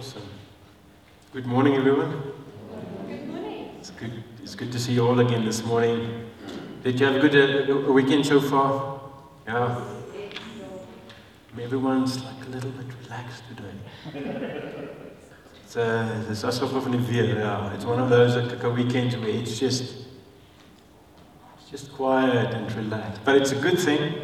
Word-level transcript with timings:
Awesome. 0.00 0.22
Good 1.34 1.44
morning, 1.44 1.74
everyone. 1.74 2.22
Good 3.06 3.28
morning. 3.28 3.68
It's 3.78 3.90
good. 3.90 4.24
It's 4.42 4.54
good 4.54 4.72
to 4.72 4.78
see 4.78 4.94
you 4.94 5.06
all 5.06 5.20
again 5.20 5.44
this 5.44 5.62
morning. 5.62 6.30
Did 6.82 6.98
you 6.98 7.04
have 7.04 7.16
a 7.16 7.28
good 7.28 7.70
uh, 7.70 7.92
weekend 7.92 8.24
so 8.24 8.40
far? 8.40 8.98
Yeah. 9.46 9.78
Everyone's 11.60 12.24
like 12.24 12.46
a 12.46 12.48
little 12.48 12.70
bit 12.70 12.86
relaxed 13.04 13.42
today. 13.50 14.88
It's, 15.64 15.76
uh, 15.76 16.24
it's 16.30 16.44
alsof 16.44 16.74
of 16.74 17.10
weer, 17.10 17.36
yeah. 17.38 17.74
It's 17.74 17.84
one 17.84 17.98
of 18.00 18.08
those 18.08 18.36
like, 18.36 18.62
a 18.62 18.70
weekends 18.70 19.14
where 19.18 19.28
it's 19.28 19.58
just, 19.58 20.06
it's 21.58 21.70
just 21.70 21.92
quiet 21.92 22.54
and 22.54 22.72
relaxed. 22.72 23.20
But 23.22 23.36
it's 23.36 23.52
a 23.52 23.60
good 23.60 23.78
thing. 23.78 24.14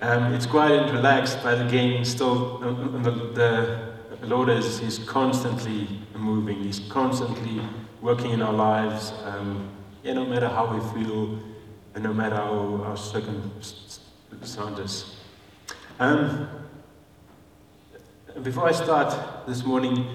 Um, 0.00 0.34
it's 0.34 0.46
quiet 0.46 0.88
and 0.88 0.90
relaxed, 0.90 1.38
but 1.44 1.64
again, 1.64 2.04
still, 2.04 2.64
um, 2.64 3.04
the, 3.04 3.12
the 3.12 3.89
Lord 4.22 4.50
is, 4.50 4.80
is 4.80 4.98
constantly 4.98 5.88
moving. 6.14 6.62
He's 6.62 6.80
constantly 6.90 7.62
working 8.02 8.32
in 8.32 8.42
our 8.42 8.52
lives. 8.52 9.14
Um, 9.24 9.70
yeah, 10.02 10.12
no 10.12 10.26
matter 10.26 10.48
how 10.48 10.74
we 10.74 10.80
feel, 10.92 11.38
and 11.94 12.04
no 12.04 12.12
matter 12.12 12.36
how 12.36 12.82
our 12.84 12.96
circumstances. 12.96 15.16
Um, 15.98 16.48
before 18.42 18.68
I 18.68 18.72
start 18.72 19.46
this 19.46 19.64
morning, 19.64 20.06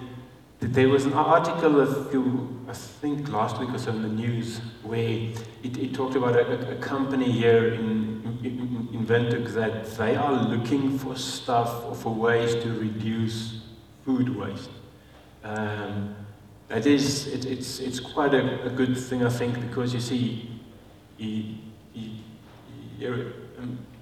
there 0.59 0.89
was 0.89 1.05
an 1.05 1.13
article 1.13 1.79
a 1.81 2.09
few, 2.09 2.65
I 2.67 2.73
think 2.73 3.29
last 3.29 3.59
week 3.59 3.69
or 3.69 3.77
so 3.77 3.91
in 3.91 4.01
the 4.01 4.07
news, 4.07 4.59
where 4.83 5.29
it, 5.63 5.77
it 5.77 5.93
talked 5.93 6.15
about 6.15 6.35
a, 6.35 6.71
a 6.71 6.75
company 6.75 7.31
here 7.31 7.73
in, 7.73 8.39
in, 8.43 8.89
in 8.93 9.05
Windhoek 9.05 9.53
that 9.53 9.85
they 9.97 10.15
are 10.15 10.31
looking 10.31 10.97
for 10.97 11.15
stuff 11.15 11.85
or 11.85 11.95
for 11.95 12.13
ways 12.13 12.55
to 12.63 12.73
reduce 12.79 13.64
food 14.05 14.35
waste. 14.35 14.69
Um, 15.43 16.15
it 16.69 16.85
is, 16.85 17.27
it, 17.27 17.45
it's, 17.45 17.79
it's 17.79 17.99
quite 17.99 18.33
a, 18.33 18.65
a, 18.65 18.69
good 18.69 18.97
thing, 18.97 19.25
I 19.25 19.29
think, 19.29 19.59
because 19.59 19.93
you 19.93 19.99
see, 19.99 20.49
um, 21.19 21.61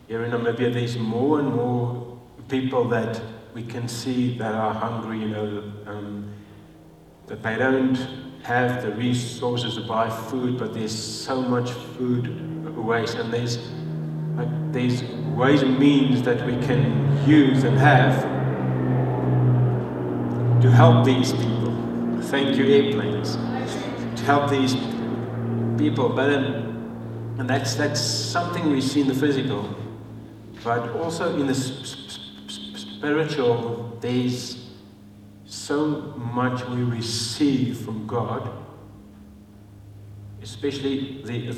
here 0.08 0.24
in 0.24 0.32
Namibia, 0.32 0.74
there's 0.74 0.98
more 0.98 1.40
and 1.40 1.54
more 1.54 2.18
people 2.50 2.88
that 2.90 3.22
we 3.54 3.64
can 3.64 3.88
see 3.88 4.38
that 4.38 4.54
are 4.54 4.74
hungry, 4.74 5.20
you 5.20 5.30
know, 5.30 5.72
um, 5.86 6.34
that 7.28 7.44
they 7.44 7.56
don't 7.56 7.96
have 8.44 8.82
the 8.82 8.92
resources 8.92 9.76
to 9.76 9.88
buy 9.88 10.10
food, 10.10 10.58
but 10.58 10.74
there's 10.74 10.98
so 10.98 11.42
much 11.42 11.72
food 11.72 12.76
waste, 12.76 13.16
and 13.16 13.34
there's 13.34 13.58
like, 14.36 14.74
there's 14.74 15.04
ways 15.36 15.62
and 15.62 15.78
means 15.78 16.22
that 16.24 16.46
we 16.46 16.54
can 16.66 17.28
use 17.28 17.64
and 17.64 17.78
have 17.78 18.43
to 20.64 20.72
help 20.72 21.04
these 21.04 21.34
people. 21.34 21.74
Thank 22.22 22.56
you, 22.56 22.64
airplanes, 22.64 23.36
to 23.36 24.24
help 24.24 24.50
these 24.50 24.76
people. 25.78 26.08
But 26.08 26.30
and 26.30 27.50
that's 27.50 27.76
that's 27.76 28.00
something 28.00 28.72
we 28.72 28.80
see 28.80 29.02
in 29.02 29.10
the 29.10 29.14
physical, 29.14 29.76
but 30.64 30.96
also 30.96 31.38
in 31.38 31.48
the 31.48 31.54
spiritual. 31.54 33.98
There's 34.00 34.70
so 35.46 36.14
much 36.34 36.66
we 36.70 36.84
receive 36.84 37.80
from 37.80 38.08
God, 38.08 38.50
especially 40.42 41.24
the 41.26 41.50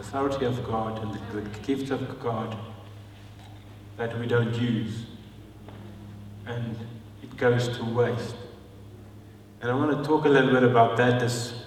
authority 0.00 0.44
of 0.44 0.66
God 0.66 1.00
and 1.04 1.14
the 1.14 1.20
gift 1.60 1.92
of 1.92 2.20
God 2.20 2.56
that 3.96 4.18
we 4.18 4.26
don't 4.26 4.56
use. 4.56 5.06
And 6.46 6.76
goes 7.36 7.68
to 7.76 7.84
waste. 7.84 8.34
And 9.60 9.70
I 9.70 9.74
want 9.74 9.96
to 9.96 10.04
talk 10.04 10.24
a 10.24 10.28
little 10.28 10.50
bit 10.52 10.64
about 10.64 10.96
that 10.96 11.20
this 11.20 11.62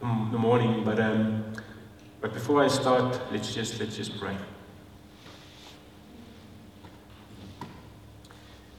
the 0.00 0.38
morning, 0.38 0.84
but, 0.84 1.00
um, 1.00 1.44
but 2.20 2.32
before 2.32 2.62
I 2.62 2.68
start, 2.68 3.20
let's 3.32 3.54
just, 3.54 3.80
let's 3.80 3.96
just 3.96 4.18
pray. 4.18 4.36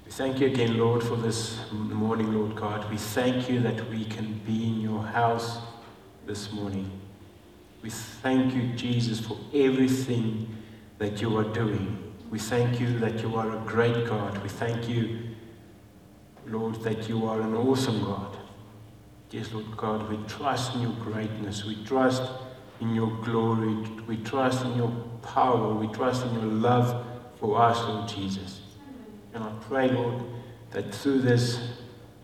We 0.06 0.12
thank 0.12 0.40
you 0.40 0.48
again, 0.48 0.78
Lord, 0.78 1.04
for 1.04 1.16
this 1.16 1.60
morning, 1.72 2.34
Lord 2.34 2.56
God. 2.56 2.90
We 2.90 2.98
thank 2.98 3.50
you 3.50 3.60
that 3.62 3.90
we 3.90 4.06
can 4.06 4.40
be 4.46 4.68
in 4.68 4.82
your 4.82 5.04
house 5.04 5.58
this 6.26 6.52
morning. 6.52 6.90
We 7.82 7.90
thank 7.90 8.54
you, 8.54 8.74
Jesus, 8.74 9.20
for 9.20 9.38
everything 9.54 10.56
that 10.98 11.22
you 11.22 11.38
are 11.38 11.44
doing. 11.44 12.14
We 12.30 12.40
thank 12.40 12.80
you 12.80 13.00
that 13.00 13.22
you 13.22 13.36
are 13.36 13.52
a 13.52 13.60
great 13.66 14.08
God. 14.08 14.38
We 14.44 14.50
thank 14.50 14.88
you, 14.88 15.29
Lord, 16.46 16.76
that 16.84 17.08
you 17.08 17.26
are 17.28 17.42
an 17.42 17.54
awesome 17.56 18.04
God. 18.04 18.38
Yes, 19.32 19.52
Lord 19.54 19.78
God, 19.78 20.10
we 20.10 20.18
trust 20.28 20.74
in 20.76 20.82
your 20.82 20.94
greatness. 20.94 21.64
We 21.64 21.84
trust 21.86 22.24
in 22.80 22.96
your 22.96 23.12
glory. 23.24 23.76
We 24.08 24.18
trust 24.18 24.66
in 24.66 24.76
your 24.76 24.92
power. 25.22 25.74
We 25.74 25.88
trust 25.88 26.26
in 26.26 26.34
your 26.34 26.44
love 26.44 27.06
for 27.40 27.62
us, 27.62 27.78
Lord 27.88 28.08
Jesus. 28.08 28.62
And 29.34 29.44
I 29.44 29.52
pray, 29.62 29.90
Lord, 29.90 30.24
that 30.72 30.94
through 30.94 31.22
this 31.22 31.60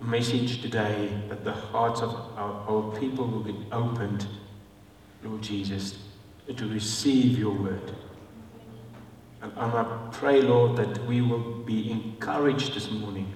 message 0.02 0.62
today, 0.62 1.12
that 1.30 1.44
the 1.44 1.52
hearts 1.52 2.02
of 2.02 2.09
our, 2.36 2.53
our 2.68 3.00
people 3.00 3.28
will 3.28 3.44
be 3.44 3.66
opened, 3.72 4.26
Lord 5.24 5.42
Jesus, 5.42 6.00
to 6.56 6.68
receive 6.68 7.38
your 7.38 7.53
word. 7.53 7.96
And, 9.42 9.52
and 9.56 9.74
I 9.74 10.09
pray, 10.12 10.42
Lord, 10.42 10.76
that 10.78 11.06
we 11.06 11.22
will 11.22 11.64
be 11.64 11.92
encouraged 11.92 12.74
this 12.74 12.90
morning 12.90 13.32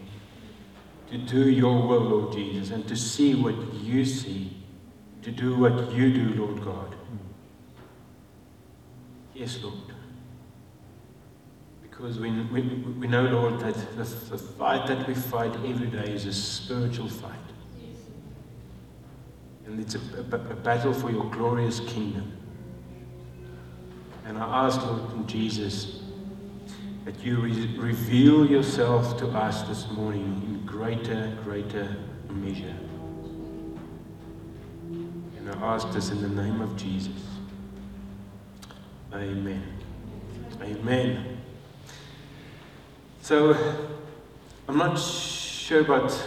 to 1.12 1.18
do 1.18 1.50
your 1.50 1.88
will, 1.88 2.02
Lord 2.02 2.34
Jesus, 2.34 2.72
and 2.72 2.88
to 2.88 2.96
see 2.96 3.34
what 3.36 3.56
you 3.74 4.06
see, 4.06 4.56
to 5.24 5.32
do 5.32 5.56
what 5.58 5.92
you 5.92 6.14
do, 6.14 6.44
Lord 6.44 6.64
God. 6.64 6.96
Yes, 9.34 9.60
Lord. 9.64 9.76
Because 11.82 12.20
we, 12.20 12.30
we, 12.44 12.62
we 12.62 13.08
know, 13.08 13.24
Lord, 13.24 13.60
that 13.60 13.76
the, 13.98 14.04
the 14.04 14.38
fight 14.38 14.88
that 14.88 15.08
we 15.08 15.14
fight 15.14 15.54
every 15.66 15.88
day 15.88 16.12
is 16.12 16.26
a 16.26 16.34
spiritual 16.34 17.10
fight. 17.10 17.34
And 19.66 19.80
it's 19.80 19.96
a, 19.96 20.00
a, 20.18 20.36
a 20.36 20.56
battle 20.56 20.94
for 20.94 21.12
your 21.12 21.26
glorious 21.26 21.80
kingdom. 21.82 22.38
And 24.26 24.38
I 24.38 24.66
ask, 24.66 24.82
Lord 24.82 25.28
Jesus, 25.28 26.02
that 27.06 27.20
you 27.24 27.40
re- 27.42 27.76
reveal 27.78 28.46
yourself 28.50 29.18
to 29.18 29.28
us 29.30 29.64
this 29.64 29.90
morning 29.92 30.42
in 30.46 30.49
greater, 30.80 31.38
greater 31.44 31.94
measure. 32.30 32.74
And 35.38 35.50
I 35.50 35.74
ask 35.76 35.92
this 35.92 36.10
in 36.10 36.22
the 36.22 36.42
name 36.42 36.62
of 36.62 36.78
Jesus. 36.78 37.22
Amen. 39.14 39.62
Amen. 40.62 41.42
So, 43.22 43.58
I'm 44.70 44.78
not 44.78 44.98
sure 44.98 45.82
about 45.82 46.18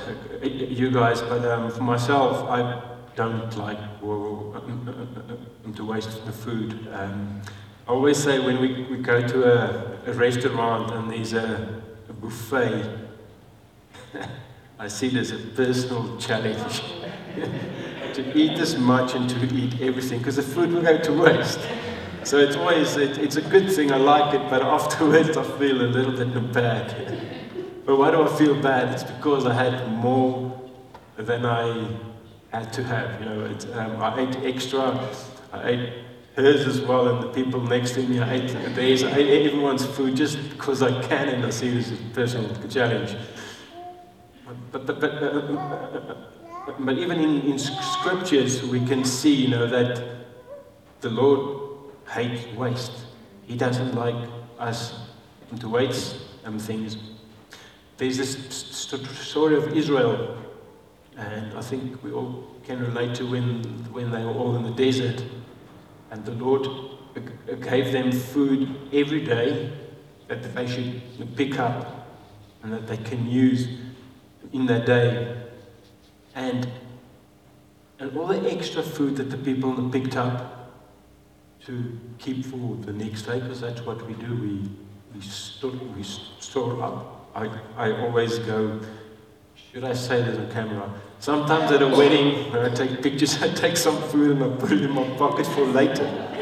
you 0.42 0.90
guys, 0.90 1.22
but 1.22 1.46
um, 1.46 1.70
for 1.70 1.82
myself, 1.82 2.46
I 2.50 2.82
don't 3.16 3.56
like 3.56 3.78
to 4.02 5.82
waste 5.82 6.26
the 6.26 6.32
food. 6.32 6.88
Um, 6.92 7.40
I 7.88 7.92
always 7.92 8.22
say 8.22 8.38
when 8.38 8.60
we, 8.60 8.82
we 8.82 8.98
go 8.98 9.26
to 9.26 9.44
a, 9.44 10.10
a 10.10 10.12
restaurant 10.12 10.90
and 10.92 11.10
there's 11.10 11.32
a, 11.32 11.82
a 12.10 12.12
buffet, 12.12 13.11
I 14.78 14.88
see 14.88 15.08
it 15.08 15.16
as 15.16 15.30
a 15.30 15.38
personal 15.38 16.16
challenge 16.18 16.82
to 18.14 18.38
eat 18.38 18.58
as 18.58 18.76
much 18.76 19.14
and 19.14 19.28
to 19.30 19.54
eat 19.54 19.80
everything 19.80 20.18
because 20.18 20.36
the 20.36 20.42
food 20.42 20.72
will 20.72 20.82
go 20.82 20.98
to 20.98 21.12
waste. 21.12 21.60
So 22.24 22.38
it's 22.38 22.56
always, 22.56 22.96
it, 22.96 23.18
it's 23.18 23.36
a 23.36 23.42
good 23.42 23.70
thing, 23.72 23.90
I 23.90 23.96
like 23.96 24.34
it, 24.34 24.48
but 24.48 24.62
afterwards 24.78 25.36
I 25.36 25.44
feel 25.58 25.82
a 25.82 25.88
little 25.88 26.12
bit 26.12 26.52
bad. 26.52 26.94
but 27.84 27.96
why 27.96 28.10
do 28.10 28.22
I 28.22 28.36
feel 28.36 28.60
bad? 28.60 28.92
It's 28.94 29.04
because 29.04 29.46
I 29.46 29.54
had 29.54 29.88
more 29.88 30.60
than 31.16 31.44
I 31.46 31.88
had 32.52 32.72
to 32.74 32.84
have. 32.84 33.20
You 33.20 33.26
know, 33.26 33.44
it, 33.46 33.66
um, 33.74 34.02
I 34.02 34.20
ate 34.20 34.36
extra, 34.44 35.08
I 35.52 35.68
ate 35.68 35.92
hers 36.36 36.66
as 36.66 36.80
well, 36.80 37.08
and 37.08 37.22
the 37.22 37.28
people 37.28 37.60
next 37.60 37.92
to 37.92 38.02
me, 38.02 38.20
I 38.20 38.34
ate 38.34 38.74
theirs, 38.74 39.02
I 39.02 39.16
ate 39.16 39.46
everyone's 39.46 39.84
food 39.84 40.16
just 40.16 40.38
because 40.50 40.82
I 40.82 41.02
can, 41.02 41.28
and 41.28 41.44
I 41.44 41.50
see 41.50 41.70
this 41.70 41.90
as 41.90 42.00
a 42.00 42.04
personal 42.14 42.68
challenge. 42.68 43.16
But, 44.72 44.86
but, 44.86 45.00
but, 45.00 45.22
uh, 45.22 46.14
but 46.78 46.96
even 46.96 47.20
in, 47.20 47.42
in 47.42 47.58
scriptures, 47.58 48.62
we 48.62 48.84
can 48.86 49.04
see, 49.04 49.34
you 49.34 49.48
know, 49.48 49.66
that 49.66 50.02
the 51.02 51.10
Lord 51.10 51.92
hates 52.08 52.46
waste. 52.56 52.92
He 53.42 53.54
doesn't 53.56 53.94
like 53.94 54.28
us 54.58 54.94
to 55.60 55.68
waste 55.68 56.16
um, 56.46 56.58
things. 56.58 56.96
There's 57.98 58.16
this 58.16 58.32
st- 58.48 59.06
story 59.06 59.56
of 59.56 59.76
Israel, 59.76 60.38
and 61.18 61.52
I 61.52 61.60
think 61.60 62.02
we 62.02 62.10
all 62.10 62.46
can 62.64 62.80
relate 62.80 63.14
to 63.16 63.30
when, 63.30 63.62
when 63.92 64.10
they 64.10 64.24
were 64.24 64.32
all 64.32 64.56
in 64.56 64.62
the 64.62 64.70
desert, 64.70 65.22
and 66.10 66.24
the 66.24 66.32
Lord 66.32 66.66
gave 67.60 67.92
them 67.92 68.10
food 68.10 68.74
every 68.92 69.22
day 69.22 69.70
that 70.28 70.54
they 70.54 70.66
should 70.66 71.02
pick 71.36 71.58
up 71.58 72.08
and 72.62 72.72
that 72.72 72.86
they 72.86 72.96
can 72.96 73.28
use 73.28 73.68
in 74.52 74.66
that 74.66 74.86
day. 74.86 75.36
And, 76.34 76.68
and 77.98 78.16
all 78.16 78.26
the 78.28 78.50
extra 78.50 78.82
food 78.82 79.16
that 79.16 79.30
the 79.30 79.36
people 79.36 79.90
picked 79.90 80.16
up 80.16 80.70
to 81.66 81.98
keep 82.18 82.44
for 82.44 82.76
the 82.76 82.92
next 82.92 83.22
day, 83.22 83.40
because 83.40 83.60
that's 83.60 83.82
what 83.82 84.04
we 84.06 84.14
do, 84.14 84.34
we, 84.34 84.68
we, 85.14 85.20
store, 85.20 85.72
we 85.96 86.02
store 86.02 86.82
up. 86.82 87.30
I, 87.34 87.48
I 87.76 87.92
always 88.00 88.38
go, 88.40 88.80
should 89.54 89.84
I 89.84 89.92
say 89.92 90.22
this 90.22 90.38
on 90.38 90.50
camera? 90.50 90.92
Sometimes 91.18 91.70
at 91.70 91.82
a 91.82 91.88
wedding, 91.88 92.54
I 92.54 92.68
take 92.70 93.02
pictures, 93.02 93.40
I 93.42 93.48
take 93.48 93.76
some 93.76 93.96
food 94.02 94.32
and 94.36 94.44
I 94.44 94.56
put 94.56 94.72
it 94.72 94.82
in 94.82 94.90
my 94.90 95.08
pocket 95.16 95.46
for 95.46 95.64
later. 95.66 96.28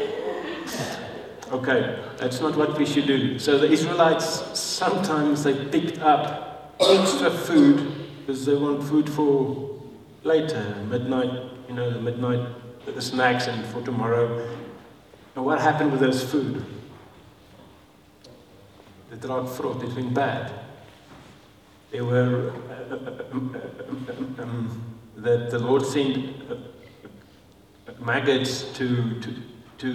Okay, 1.51 2.01
that's 2.15 2.39
not 2.39 2.55
what 2.55 2.77
we 2.77 2.85
should 2.85 3.07
do. 3.07 3.37
So 3.37 3.57
the 3.57 3.69
Israelites, 3.69 4.57
sometimes 4.57 5.43
they 5.43 5.65
picked 5.65 5.99
up 5.99 6.73
extra 6.79 7.29
food 7.29 8.00
because 8.21 8.45
they 8.45 8.55
want 8.55 8.83
food 8.83 9.09
for 9.09 9.81
later, 10.23 10.75
midnight, 10.89 11.49
you 11.67 11.73
know, 11.73 11.89
the 11.91 11.99
midnight, 11.99 12.47
the 12.85 13.01
snacks 13.01 13.47
and 13.47 13.65
for 13.67 13.81
tomorrow. 13.81 14.47
And 15.35 15.45
what 15.45 15.59
happened 15.59 15.91
with 15.91 16.01
those 16.01 16.23
food? 16.23 16.63
The 19.09 19.17
drought 19.17 19.49
fraud, 19.49 19.83
it 19.83 19.93
went 19.95 20.13
bad. 20.13 20.51
They 21.91 22.01
were, 22.01 22.53
uh, 22.69 22.95
um, 23.33 24.35
um, 24.39 24.95
that 25.17 25.49
the 25.49 25.59
Lord 25.59 25.85
sent 25.85 26.33
maggots 27.99 28.63
to, 28.73 29.19
to, 29.19 29.35
to 29.79 29.91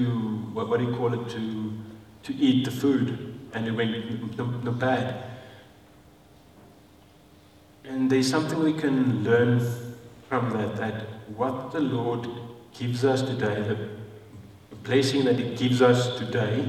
what, 0.52 0.69
what 0.69 0.81
do 0.81 0.87
you 0.87 0.94
call 0.96 1.14
it, 1.14 1.28
to, 1.31 1.73
to 2.25 2.34
eat 2.34 2.64
the 2.64 2.70
food, 2.70 3.38
and 3.55 3.67
it 3.67 3.73
went 3.73 4.37
no 4.64 4.73
bad. 4.73 5.36
And 7.88 8.11
there's 8.11 8.29
something 8.29 8.62
we 8.62 8.73
can 8.73 9.23
learn 9.23 9.61
from 10.29 10.50
that, 10.50 10.77
that 10.77 11.03
what 11.37 11.73
the 11.73 11.81
Lord 11.81 12.29
gives 12.77 13.05
us 13.05 13.23
today, 13.23 13.77
the 14.71 14.77
blessing 14.77 15.25
that 15.25 15.38
He 15.38 15.55
gives 15.55 15.81
us 15.81 16.19
today, 16.19 16.69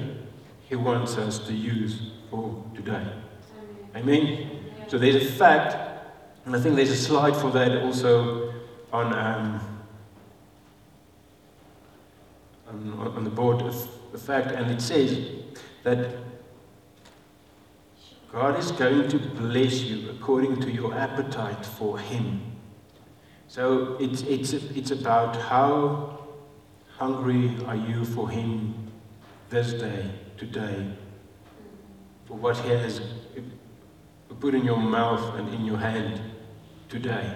He 0.70 0.76
wants 0.76 1.18
us 1.18 1.40
to 1.40 1.54
use 1.54 2.12
for 2.30 2.64
today. 2.76 3.06
Amen? 3.96 4.62
So 4.88 4.98
there's 4.98 5.16
a 5.16 5.26
fact, 5.26 5.76
and 6.46 6.56
I 6.56 6.60
think 6.60 6.76
there's 6.76 6.92
a 6.92 6.98
slide 6.98 7.36
for 7.36 7.52
that 7.52 7.84
also 7.84 8.54
on, 8.94 9.14
um, 9.14 9.60
on, 12.70 13.14
on, 13.16 13.24
the 13.24 13.30
board, 13.30 13.62
of 13.62 13.90
the 14.12 14.18
fact, 14.18 14.52
and 14.52 14.72
it 14.72 14.82
says 14.82 15.20
that 15.84 16.12
God 18.32 18.60
is 18.60 18.72
going 18.72 19.08
to 19.10 19.18
bless 19.18 19.82
you 19.82 20.10
according 20.10 20.60
to 20.62 20.72
your 20.72 20.94
appetite 20.94 21.66
for 21.66 21.98
Him. 21.98 22.42
So 23.48 23.96
it's, 24.00 24.22
it's, 24.24 24.54
it's 24.54 24.92
about 24.92 25.36
how 25.38 26.20
hungry 26.98 27.56
are 27.66 27.76
you 27.76 28.04
for 28.04 28.30
Him 28.30 28.92
this 29.50 29.74
day, 29.74 30.12
today, 30.36 30.92
for 32.26 32.38
what 32.38 32.58
He 32.58 32.70
has 32.70 33.02
put 34.40 34.54
in 34.54 34.66
your 34.66 34.78
mouth 34.78 35.36
and 35.40 35.54
in 35.54 35.66
your 35.66 35.78
hand 35.78 36.22
today. 36.90 37.34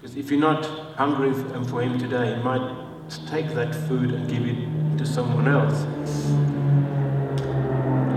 Because 0.00 0.16
if 0.16 0.30
you're 0.30 0.40
not 0.40 0.64
hungry 0.96 1.32
for 1.64 1.82
Him 1.82 1.98
today, 1.98 2.36
He 2.36 2.42
might 2.42 2.76
take 3.26 3.48
that 3.54 3.74
food 3.74 4.12
and 4.12 4.28
give 4.28 4.46
it 4.46 4.98
to 4.98 5.04
someone 5.04 5.48
else. 5.48 5.82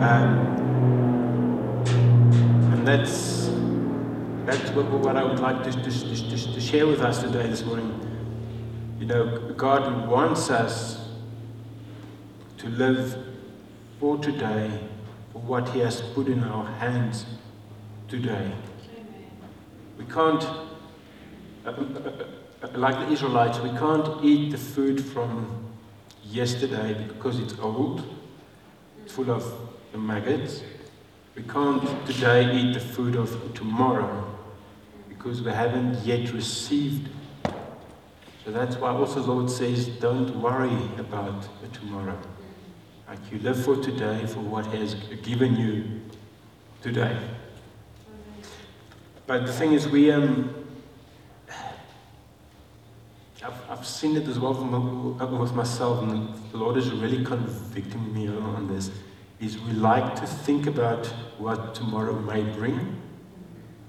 Um, 0.03 0.52
and 2.85 3.01
that's, 3.01 3.49
that's 4.45 4.69
what, 4.71 4.89
what 4.91 5.15
I 5.15 5.23
would 5.23 5.39
like 5.39 5.63
to, 5.63 5.71
to, 5.71 5.81
to, 5.81 6.53
to 6.53 6.59
share 6.59 6.85
with 6.85 6.99
us 6.99 7.21
today, 7.21 7.47
this 7.47 7.63
morning. 7.63 7.97
You 8.99 9.05
know, 9.05 9.53
God 9.55 10.05
wants 10.09 10.49
us 10.49 11.07
to 12.57 12.67
live 12.67 13.17
for 14.01 14.17
today, 14.17 14.81
for 15.31 15.39
what 15.43 15.69
He 15.69 15.79
has 15.79 16.01
put 16.01 16.27
in 16.27 16.43
our 16.43 16.65
hands 16.65 17.25
today. 18.09 18.51
We 19.97 20.03
can't, 20.03 20.43
uh, 21.65 21.69
uh, 21.69 21.71
uh, 21.71 22.67
like 22.73 23.07
the 23.07 23.13
Israelites, 23.13 23.59
we 23.59 23.69
can't 23.69 24.25
eat 24.25 24.51
the 24.51 24.57
food 24.57 25.01
from 25.01 25.71
yesterday 26.25 27.01
because 27.07 27.39
it's 27.39 27.57
old, 27.59 28.03
it's 29.05 29.13
full 29.13 29.31
of 29.31 29.45
maggots. 29.95 30.63
We 31.35 31.41
can't 31.43 32.05
today 32.05 32.55
eat 32.55 32.73
the 32.73 32.79
food 32.79 33.15
of 33.15 33.53
tomorrow 33.55 34.37
because 35.09 35.41
we 35.41 35.51
haven't 35.51 36.05
yet 36.05 36.31
received. 36.31 37.09
So 38.45 38.51
that's 38.51 38.75
why 38.75 38.91
also 38.91 39.21
the 39.21 39.31
Lord 39.31 39.49
says, 39.49 39.87
don't 39.87 40.35
worry 40.41 40.77
about 40.99 41.47
the 41.61 41.67
tomorrow. 41.69 42.19
Like 43.07 43.31
you 43.31 43.39
live 43.39 43.63
for 43.63 43.77
today, 43.77 44.25
for 44.27 44.41
what 44.41 44.67
has 44.67 44.93
given 45.23 45.55
you 45.55 46.01
today. 46.83 47.17
But 49.25 49.47
the 49.47 49.53
thing 49.53 49.73
is, 49.73 49.87
we 49.87 50.11
um, 50.11 50.53
I've, 53.43 53.69
I've 53.69 53.87
seen 53.87 54.17
it 54.17 54.27
as 54.27 54.37
well 54.37 54.53
with 54.53 55.53
myself, 55.53 56.03
and 56.03 56.33
the 56.51 56.57
Lord 56.57 56.77
is 56.77 56.91
really 56.91 57.23
convicting 57.23 58.13
me 58.13 58.27
on 58.27 58.67
this 58.67 58.91
is 59.39 59.59
we 59.59 59.73
like 59.73 60.15
to 60.15 60.25
think 60.25 60.67
about 60.67 61.07
what 61.37 61.75
tomorrow 61.75 62.13
may 62.13 62.43
bring. 62.43 63.01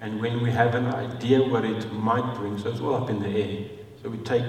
And 0.01 0.21
when 0.21 0.43
we 0.43 0.51
have 0.51 0.75
an 0.75 0.87
idea 0.87 1.43
what 1.43 1.65
it 1.65 1.91
might 1.93 2.35
bring, 2.35 2.59
so 2.59 2.71
it's 2.71 2.81
all 2.81 2.95
up 2.95 3.11
in 3.11 3.21
the 3.21 3.29
air. 3.29 3.69
So 4.03 4.11
we 4.11 4.19
take 4.19 4.45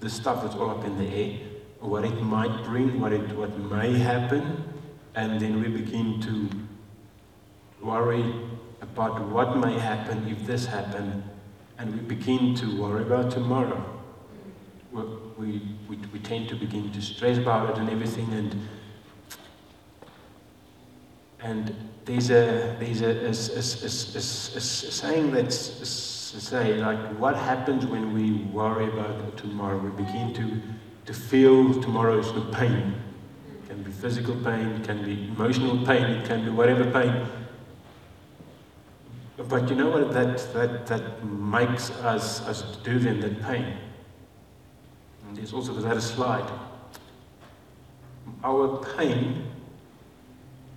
the 0.00 0.10
stuff 0.10 0.42
that's 0.42 0.54
all 0.54 0.70
up 0.70 0.84
in 0.84 0.96
the 0.98 1.08
air, 1.08 1.38
what 1.80 2.04
it 2.04 2.20
might 2.22 2.64
bring, 2.64 3.00
what, 3.00 3.12
it, 3.12 3.36
what 3.36 3.58
may 3.58 3.98
happen, 3.98 4.64
and 5.14 5.40
then 5.40 5.60
we 5.60 5.68
begin 5.68 6.20
to 6.20 6.48
worry 7.82 8.34
about 8.80 9.20
what 9.28 9.56
may 9.56 9.78
happen 9.78 10.28
if 10.28 10.46
this 10.46 10.66
happens, 10.66 11.24
and 11.78 11.92
we 11.92 12.00
begin 12.00 12.54
to 12.54 12.80
worry 12.80 13.02
about 13.02 13.30
tomorrow. 13.30 13.82
We, 14.92 15.60
we, 15.88 15.98
we 16.12 16.18
tend 16.20 16.48
to 16.50 16.54
begin 16.54 16.92
to 16.92 17.02
stress 17.02 17.38
about 17.38 17.70
it 17.70 17.78
and 17.78 17.90
everything, 17.90 18.32
and 18.32 18.56
and 21.40 21.74
there's 22.04 22.30
a, 22.30 22.76
there's 22.78 23.02
a, 23.02 23.26
a, 23.26 23.28
a, 23.28 23.30
a 23.30 24.60
saying 24.60 25.32
that's 25.32 26.06
say 26.40 26.74
like 26.74 26.98
what 27.18 27.36
happens 27.36 27.86
when 27.86 28.12
we 28.12 28.44
worry 28.52 28.88
about 28.88 29.36
tomorrow? 29.36 29.78
We 29.78 29.90
begin 29.90 30.34
to, 30.34 30.60
to 31.06 31.14
feel 31.14 31.80
tomorrow's 31.80 32.32
pain. 32.54 32.94
It 33.48 33.68
can 33.68 33.82
be 33.82 33.90
physical 33.90 34.34
pain, 34.36 34.68
it 34.68 34.84
can 34.84 35.04
be 35.04 35.28
emotional 35.28 35.84
pain, 35.86 36.04
it 36.04 36.26
can 36.26 36.44
be 36.44 36.50
whatever 36.50 36.90
pain. 36.90 37.26
But 39.36 39.68
you 39.68 39.76
know 39.76 39.90
what 39.90 40.12
that, 40.12 40.38
that, 40.54 40.86
that 40.86 41.24
makes 41.24 41.90
us, 41.90 42.40
us 42.42 42.62
do 42.82 42.98
then, 42.98 43.20
that 43.20 43.42
pain? 43.42 43.76
And 45.28 45.36
there's 45.36 45.52
also 45.52 45.74
that 45.74 46.00
slide. 46.00 46.50
Our 48.42 48.82
pain 48.96 49.44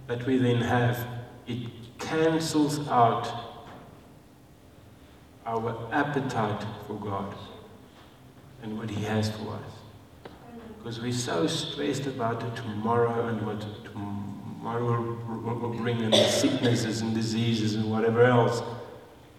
that 0.09 0.25
we 0.25 0.39
then 0.39 0.59
have, 0.59 1.07
it 1.45 1.69
cancels 1.99 2.87
out 2.87 3.31
our 5.45 5.87
appetite 5.91 6.65
for 6.87 6.95
God 6.95 7.35
and 8.63 8.75
what 8.75 8.89
He 8.89 9.03
has 9.03 9.29
for 9.29 9.53
us. 9.53 10.31
Because 10.79 10.99
we're 10.99 11.13
so 11.13 11.45
stressed 11.45 12.07
about 12.07 12.39
the 12.39 12.49
tomorrow 12.59 13.27
and 13.27 13.45
what 13.45 13.63
tomorrow 13.85 15.15
will, 15.43 15.69
bring 15.77 16.01
and 16.01 16.15
sicknesses 16.15 17.01
and 17.01 17.13
diseases 17.13 17.75
and 17.75 17.91
whatever 17.91 18.23
else, 18.23 18.63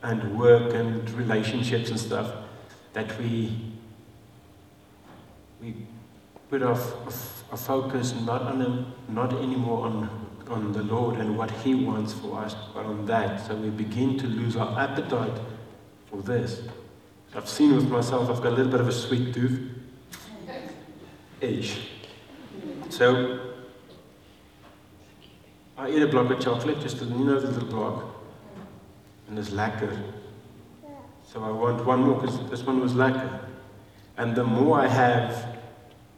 and 0.04 0.38
work 0.38 0.72
and 0.72 1.10
relationships 1.10 1.90
and 1.90 1.98
stuff, 1.98 2.32
that 2.92 3.18
we 3.18 3.72
we 5.60 5.74
put 6.48 6.62
our, 6.62 6.78
our 7.50 7.56
focus 7.56 8.14
not 8.24 8.42
on 8.42 8.94
not 9.08 9.32
anymore 9.32 9.86
on 9.86 10.29
on 10.50 10.72
the 10.72 10.82
Lord 10.82 11.16
and 11.16 11.38
what 11.38 11.50
He 11.50 11.74
wants 11.74 12.12
for 12.12 12.40
us, 12.40 12.54
but 12.74 12.84
on 12.84 13.06
that. 13.06 13.46
So 13.46 13.54
we 13.54 13.70
begin 13.70 14.18
to 14.18 14.26
lose 14.26 14.56
our 14.56 14.78
appetite 14.78 15.38
for 16.10 16.20
this. 16.22 16.62
I've 17.34 17.48
seen 17.48 17.76
with 17.76 17.88
myself, 17.88 18.28
I've 18.28 18.42
got 18.42 18.52
a 18.52 18.56
little 18.56 18.72
bit 18.72 18.80
of 18.80 18.88
a 18.88 18.92
sweet 18.92 19.32
tooth. 19.32 19.70
Age. 21.40 21.88
So 22.90 23.54
I 25.78 25.88
eat 25.90 26.02
a 26.02 26.08
block 26.08 26.30
of 26.30 26.40
chocolate, 26.40 26.80
just 26.80 27.00
a, 27.00 27.04
you 27.04 27.24
know 27.24 27.38
little 27.38 27.64
block, 27.64 28.04
and 29.28 29.38
it's 29.38 29.50
lacquer. 29.50 29.96
So 31.24 31.42
I 31.44 31.50
want 31.50 31.86
one 31.86 32.02
more 32.02 32.20
because 32.20 32.50
this 32.50 32.62
one 32.64 32.80
was 32.80 32.94
lacquer. 32.94 33.40
And 34.16 34.34
the 34.34 34.44
more 34.44 34.80
I 34.80 34.88
have, 34.88 35.56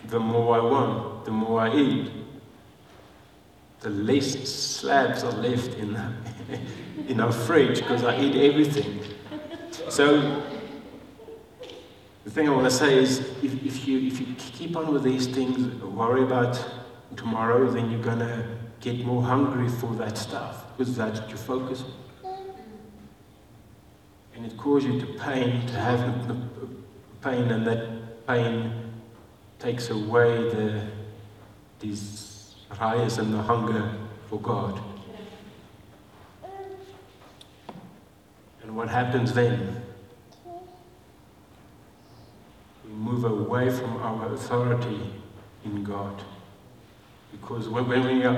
the 0.07 0.19
more 0.19 0.57
I 0.57 0.61
want, 0.61 1.27
the 1.27 1.31
more 1.31 1.61
I 1.61 1.77
eat. 1.77 2.11
The 3.83 3.91
less 3.91 4.49
slabs 4.49 5.25
are 5.25 5.33
left 5.33 5.75
in, 5.75 5.99
in 7.09 7.21
our 7.21 7.33
fridge 7.33 7.79
because 7.79 8.05
I 8.05 8.19
eat 8.21 8.37
everything. 8.37 9.01
So, 9.89 10.43
the 12.25 12.31
thing 12.31 12.49
I 12.49 12.53
want 12.53 12.65
to 12.65 12.71
say 12.71 12.97
is 12.97 13.19
if, 13.43 13.65
if, 13.65 13.89
you, 13.89 14.07
if 14.07 14.21
you 14.21 14.35
keep 14.37 14.77
on 14.77 14.93
with 14.93 15.03
these 15.03 15.27
things, 15.27 15.83
worry 15.83 16.23
about 16.23 16.65
tomorrow, 17.17 17.69
then 17.69 17.91
you're 17.91 18.03
going 18.03 18.21
to 18.21 18.47
get 18.81 19.05
more 19.05 19.23
hungry 19.23 19.69
for 19.69 19.93
that 19.97 20.17
stuff 20.17 20.65
because 20.77 20.97
that's 20.97 21.21
what 21.21 21.31
you 21.31 21.37
focus 21.37 21.83
on. 21.83 22.35
And 24.37 24.47
it 24.47 24.57
causes 24.57 24.95
you 24.95 25.01
to 25.01 25.07
pain, 25.19 25.67
to 25.67 25.75
have 25.75 26.29
the 26.29 26.37
pain, 27.21 27.51
and 27.51 27.67
that 27.67 28.27
pain 28.27 28.73
takes 29.59 29.91
away 29.91 30.49
the 30.51 30.87
desires 32.73 33.19
and 33.19 33.35
the 33.35 33.43
hunger 33.43 33.93
for 34.29 34.41
God. 34.41 34.81
And 38.63 38.77
what 38.77 38.89
happens 38.89 39.33
then? 39.35 39.83
We 42.85 42.93
move 42.93 43.25
away 43.25 43.71
from 43.71 43.97
our 43.99 44.33
authority 44.33 45.01
in 45.65 45.85
God. 45.85 46.23
Because 47.33 47.69
when 47.69 47.89
we 47.89 48.25
are, 48.25 48.37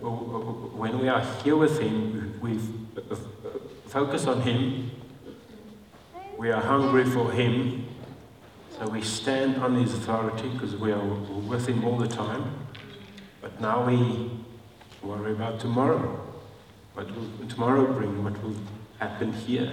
when 0.00 0.98
we 0.98 1.08
are 1.08 1.20
here 1.42 1.56
with 1.56 1.78
Him, 1.80 2.38
we 2.40 2.58
focus 3.86 4.26
on 4.26 4.40
Him, 4.42 4.90
we 6.36 6.50
are 6.50 6.60
hungry 6.60 7.04
for 7.04 7.30
Him, 7.32 7.86
so 8.70 8.88
we 8.88 9.02
stand 9.02 9.56
on 9.56 9.74
His 9.74 9.94
authority 9.94 10.48
because 10.48 10.76
we 10.76 10.92
are 10.92 11.04
with 11.04 11.66
Him 11.66 11.84
all 11.84 11.98
the 11.98 12.08
time. 12.08 12.65
But 13.46 13.60
now 13.60 13.86
we 13.86 14.28
worry 15.04 15.30
about 15.30 15.60
tomorrow. 15.60 16.20
What 16.94 17.06
will 17.14 17.48
tomorrow 17.48 17.86
bring? 17.92 18.24
What 18.24 18.42
will 18.42 18.56
happen 18.98 19.32
here? 19.32 19.70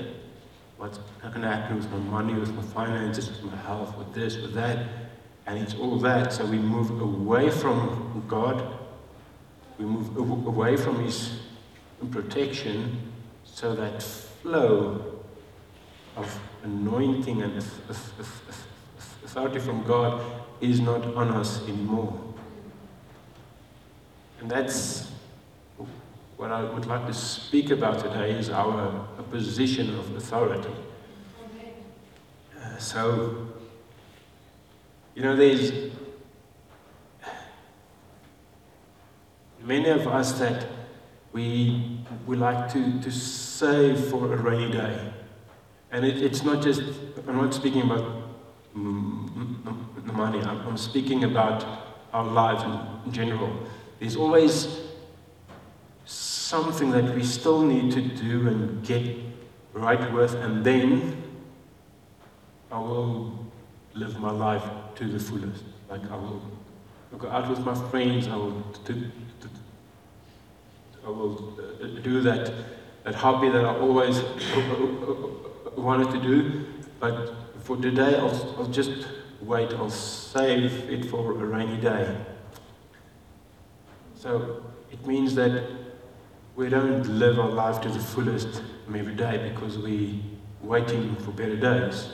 What's 0.78 1.00
going 1.24 1.42
to 1.42 1.48
happen 1.48 1.78
with 1.78 1.90
my 1.90 1.98
money, 1.98 2.36
with 2.36 2.54
my 2.54 2.62
finances, 2.62 3.32
with 3.32 3.52
my 3.52 3.58
health, 3.58 3.98
with 3.98 4.14
this, 4.14 4.38
with 4.38 4.54
that? 4.54 4.86
And 5.48 5.58
it's 5.58 5.74
all 5.74 5.98
that. 6.02 6.34
So 6.34 6.46
we 6.46 6.60
move 6.60 7.02
away 7.02 7.50
from 7.50 8.24
God. 8.28 8.64
We 9.80 9.86
move 9.86 10.16
away 10.46 10.78
from 10.78 11.04
His 11.04 11.40
protection 12.12 13.12
so 13.44 13.74
that 13.74 14.04
flow 14.04 15.16
of 16.16 16.40
anointing 16.64 17.42
and 17.42 17.58
authority 19.24 19.58
from 19.58 19.82
God 19.82 20.24
is 20.62 20.80
not 20.80 21.04
on 21.16 21.30
us 21.30 21.64
anymore. 21.64 22.33
And 24.44 24.52
that's 24.52 25.10
what 26.36 26.52
I 26.52 26.66
would 26.66 26.86
like 26.86 27.08
to 27.08 27.14
speak 27.14 27.70
about 27.70 28.00
today 28.00 28.32
is 28.32 28.50
our 28.50 29.08
position 29.32 29.98
of 29.98 30.18
authority. 30.18 30.68
Uh, 32.62 32.78
so, 32.78 33.48
you 35.16 35.22
know, 35.22 35.34
there's 35.38 35.72
many 39.62 39.88
of 39.88 40.08
us 40.08 40.34
that 40.40 40.68
we, 41.32 42.00
we 42.28 42.36
like 42.36 42.70
to, 42.74 43.00
to 43.00 43.12
save 43.12 43.98
for 44.10 44.34
a 44.34 44.36
rainy 44.36 44.74
day. 44.74 45.14
And 45.90 46.04
it, 46.04 46.22
it's 46.22 46.44
not 46.44 46.62
just, 46.62 46.82
I'm 47.30 47.38
not 47.38 47.54
speaking 47.54 47.84
about 47.84 48.24
the 48.74 50.12
money. 50.12 50.42
I'm, 50.42 50.68
I'm 50.68 50.78
speaking 50.78 51.24
about 51.24 51.66
our 52.12 52.26
lives 52.26 52.64
in, 52.64 52.78
in 53.06 53.14
general. 53.14 53.58
There's 54.04 54.18
always 54.18 54.68
something 56.04 56.92
that 56.92 57.16
we 57.16 57.24
still 57.24 57.62
need 57.62 57.94
to 57.94 58.02
do 58.02 58.50
and 58.50 58.86
get 58.86 59.16
right 59.72 60.12
with, 60.12 60.34
and 60.34 60.62
then 60.62 61.24
I 62.70 62.80
will 62.80 63.48
live 63.94 64.20
my 64.20 64.30
life 64.30 64.64
to 64.96 65.08
the 65.08 65.20
fullest. 65.20 65.64
Like 65.90 66.02
I 66.12 66.18
will 66.18 66.42
go 67.18 67.30
out 67.30 67.50
with 67.50 67.60
my 67.60 67.76
friends. 67.92 68.28
I 68.28 68.36
will 68.36 68.60
do, 68.84 69.10
I 71.06 71.10
will 71.10 71.58
uh, 71.58 71.88
do 72.02 72.20
that 72.24 72.52
that 73.06 73.16
hobby 73.16 73.48
that 73.48 73.64
I 73.64 73.74
always 73.78 74.22
wanted 75.78 76.12
to 76.12 76.20
do, 76.20 76.66
but 77.00 77.34
for 77.62 77.78
today, 77.78 78.18
I'll, 78.18 78.56
I'll 78.58 78.68
just 78.68 79.08
wait. 79.40 79.72
I'll 79.72 79.90
save 79.90 80.90
it 80.90 81.06
for 81.06 81.32
a 81.42 81.46
rainy 81.46 81.78
day. 81.78 82.14
So 84.24 84.64
it 84.90 85.06
means 85.06 85.36
that 85.36 85.66
we 86.56 86.70
don't 86.70 87.06
live 87.20 87.38
our 87.40 87.50
life 87.50 87.82
to 87.82 87.90
the 87.90 88.00
fullest 88.00 88.64
every 88.88 89.16
day 89.16 89.52
because 89.52 89.78
we're 89.78 90.14
waiting 90.62 91.18
for 91.18 91.32
better 91.32 91.58
days. 91.58 92.08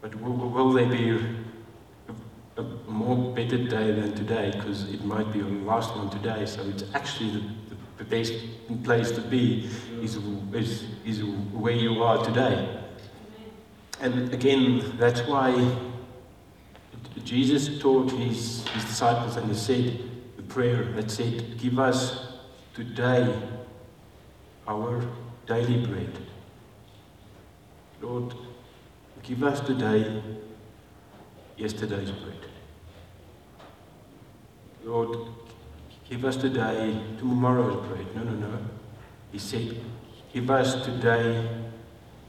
But 0.00 0.20
will, 0.20 0.32
will 0.32 0.72
there 0.72 0.88
be 0.88 1.10
a, 1.10 2.60
a, 2.60 2.64
more 2.90 3.32
better 3.36 3.56
day 3.56 3.92
than 3.92 4.16
today? 4.16 4.50
Because 4.52 4.92
it 4.92 5.04
might 5.04 5.32
be 5.32 5.42
the 5.42 5.48
last 5.48 5.96
one 5.96 6.10
today. 6.10 6.44
So 6.44 6.62
it's 6.62 6.82
actually 6.92 7.30
the, 7.30 7.40
the, 7.68 7.76
the 7.98 8.04
best 8.04 8.32
place 8.82 9.12
to 9.12 9.20
be 9.20 9.70
is, 10.02 10.18
is, 10.52 10.86
is 11.06 11.22
where 11.52 11.72
you 11.72 12.02
are 12.02 12.24
today. 12.24 12.80
And 14.00 14.34
again, 14.34 14.96
that's 14.98 15.20
why 15.20 15.76
Jesus 17.22 17.80
taught 17.80 18.10
his, 18.10 18.66
his 18.66 18.84
disciples 18.86 19.36
and 19.36 19.48
he 19.48 19.54
said 19.54 20.07
prayer 20.48 20.84
that 20.92 21.10
said, 21.10 21.58
Give 21.58 21.78
us 21.78 22.28
today 22.74 23.34
our 24.66 25.02
daily 25.46 25.86
bread. 25.86 26.18
Lord, 28.00 28.34
give 29.22 29.42
us 29.42 29.60
today 29.60 30.22
yesterday's 31.56 32.10
bread. 32.10 32.38
Lord, 34.84 35.16
give 36.08 36.24
us 36.24 36.36
today 36.36 37.00
tomorrow's 37.18 37.86
bread. 37.88 38.14
No, 38.14 38.22
no, 38.22 38.32
no. 38.32 38.58
He 39.32 39.38
said, 39.38 39.80
Give 40.32 40.50
us 40.50 40.84
today 40.84 41.48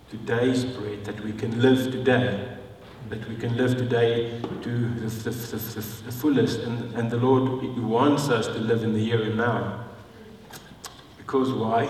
today's 0.09 0.65
bread, 0.65 1.05
that 1.05 1.23
we 1.23 1.31
can 1.33 1.61
live 1.61 1.91
today, 1.91 2.57
that 3.09 3.27
we 3.27 3.35
can 3.35 3.55
live 3.57 3.77
today 3.77 4.39
to 4.61 4.89
the, 4.95 5.07
the, 5.07 5.29
the, 5.31 5.81
the 6.05 6.11
fullest. 6.11 6.59
And, 6.59 6.93
and 6.95 7.09
the 7.09 7.17
Lord 7.17 7.77
wants 7.77 8.29
us 8.29 8.47
to 8.47 8.59
live 8.59 8.83
in 8.83 8.93
the 8.93 9.03
here 9.03 9.23
and 9.23 9.37
now. 9.37 9.85
Because 11.17 11.51
why? 11.53 11.89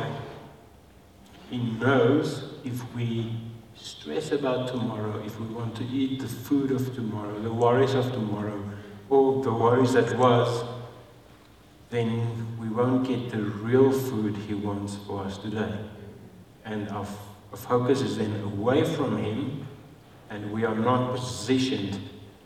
He 1.50 1.58
knows 1.58 2.44
if 2.64 2.96
we 2.96 3.34
stress 3.76 4.32
about 4.32 4.68
tomorrow, 4.68 5.22
if 5.26 5.40
we 5.40 5.48
want 5.48 5.76
to 5.78 5.84
eat 5.86 6.20
the 6.20 6.28
food 6.28 6.72
of 6.72 6.94
tomorrow, 6.96 7.40
the 7.40 7.52
worries 7.52 7.94
of 7.94 8.12
tomorrow, 8.12 8.64
or 9.10 9.44
the 9.44 9.52
worries 9.52 9.94
that 9.94 10.18
was, 10.18 10.64
then 11.90 12.58
we 12.60 12.70
won't 12.70 13.08
get 13.08 13.32
the 13.32 13.42
real 13.42 13.92
food 13.92 14.36
He 14.36 14.54
wants 14.54 14.96
for 15.08 15.24
us 15.24 15.38
today. 15.38 15.74
And 16.66 16.88
our 16.90 17.06
focus 17.56 18.02
is 18.02 18.18
then 18.18 18.42
away 18.42 18.84
from 18.84 19.18
Him, 19.18 19.68
and 20.30 20.52
we 20.52 20.66
are 20.66 20.76
not 20.76 21.16
positioned 21.16 22.00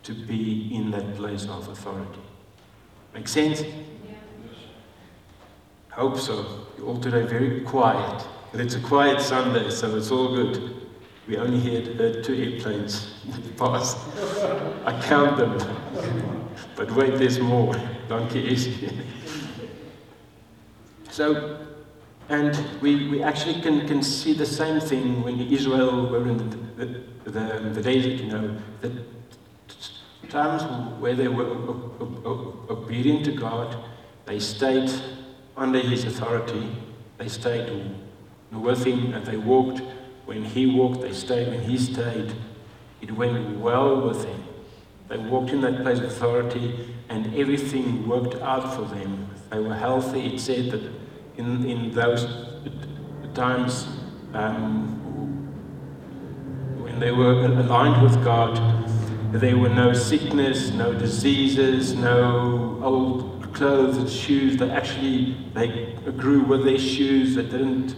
to 0.04 0.14
be 0.14 0.74
in 0.74 0.92
that 0.92 1.16
place 1.16 1.46
of 1.48 1.68
authority. 1.68 2.22
Make 3.14 3.28
sense? 3.28 3.64
Hope 5.92 6.18
so. 6.18 6.68
You're 6.78 6.88
all 6.88 7.00
today 7.00 7.24
very 7.24 7.62
quiet. 7.62 8.26
And 8.52 8.62
it's 8.62 8.76
a 8.76 8.80
quiet 8.80 9.22
Sunday, 9.22 9.70
so 9.70 9.96
it's 9.96 10.12
all 10.12 10.36
good. 10.36 10.88
We 11.28 11.38
only 11.38 11.60
heard, 11.60 11.96
heard 11.96 12.24
two 12.24 12.36
airplanes 12.36 13.14
pass. 13.58 13.96
I 14.86 15.00
count 15.04 15.38
them. 15.38 15.58
But 16.76 16.92
wait, 16.92 17.18
there's 17.18 17.40
more. 17.40 17.76
Donkey 18.10 18.52
is 18.52 18.66
here. 18.66 18.92
So 21.10 21.60
and 22.30 22.58
we, 22.82 23.10
we 23.10 23.22
actually 23.22 23.62
can, 23.62 23.88
can 23.88 24.02
see 24.02 24.34
the 24.34 24.46
same 24.46 24.80
thing 24.80 25.24
when 25.24 25.40
Israel 25.40 26.10
were 26.10 26.28
in 26.28 26.38
the, 26.38 26.58
the, 26.86 27.02
the, 27.24 27.72
the 27.74 27.82
desert, 27.82 28.20
you 28.22 28.32
know, 28.32 28.58
the 28.82 29.04
times 30.30 30.64
where 31.00 31.16
they 31.16 31.28
were 31.28 31.46
obedient 32.70 33.26
to 33.26 33.32
God, 33.32 33.78
they 34.26 34.40
stayed 34.40 34.92
under 35.56 35.80
His 35.80 36.06
authority, 36.06 36.76
they 37.18 37.28
stayed 37.28 37.70
with 38.52 38.86
Him, 38.86 39.14
and 39.14 39.26
they 39.26 39.38
walked. 39.38 39.82
When 40.26 40.44
He 40.44 40.66
walked, 40.66 41.02
they 41.02 41.14
stayed. 41.14 41.50
When 41.50 41.62
He 41.62 41.78
stayed, 41.78 42.34
it 43.02 43.12
went 43.12 43.60
well 43.60 44.08
with 44.08 44.26
Him. 44.26 44.44
They 45.10 45.18
walked 45.18 45.52
in 45.52 45.62
that 45.62 45.84
place 45.84 46.00
of 46.00 46.06
authority, 46.06 46.96
and 47.10 47.36
everything 47.36 48.08
worked 48.08 48.36
out 48.42 48.74
for 48.76 48.84
them. 48.84 49.30
They 49.52 49.60
were 49.60 49.76
healthy. 49.76 50.34
It 50.34 50.40
said 50.40 50.72
that 50.72 50.82
in, 51.38 51.66
in 51.66 51.92
those 51.92 52.26
times 53.36 53.88
um, 54.34 55.03
when 56.94 57.00
they 57.00 57.12
were 57.12 57.44
aligned 57.46 58.04
with 58.04 58.24
God, 58.24 58.56
there 59.32 59.58
were 59.58 59.70
no 59.70 59.94
sickness, 59.94 60.70
no 60.72 60.94
diseases, 60.94 61.96
no 61.96 62.80
old 62.84 63.52
clothes 63.54 63.98
and 63.98 64.08
shoes. 64.08 64.58
They 64.58 64.70
actually 64.70 65.36
they 65.56 65.96
grew 66.18 66.44
with 66.44 66.66
their 66.66 66.78
shoes. 66.78 67.34
They 67.36 67.44
didn't 67.44 67.96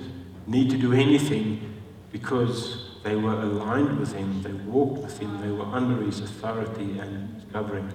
need 0.47 0.69
to 0.69 0.77
do 0.77 0.93
anything 0.93 1.73
because 2.13 2.99
they 3.03 3.17
were 3.17 3.33
aligned 3.33 3.99
with 3.99 4.13
him. 4.13 4.41
They 4.41 4.53
walked 4.53 5.03
with 5.03 5.19
him. 5.19 5.41
They 5.41 5.51
were 5.51 5.65
under 5.65 6.01
his 6.01 6.21
authority 6.21 6.97
and 6.97 7.43
covering. 7.51 7.91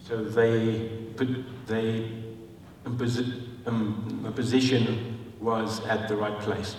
So 0.00 0.24
they 0.24 0.88
put 1.14 1.28
they 1.68 2.10
um, 3.66 4.32
position 4.34 5.18
was 5.40 5.84
at 5.86 6.08
the 6.08 6.16
right 6.16 6.38
place. 6.40 6.74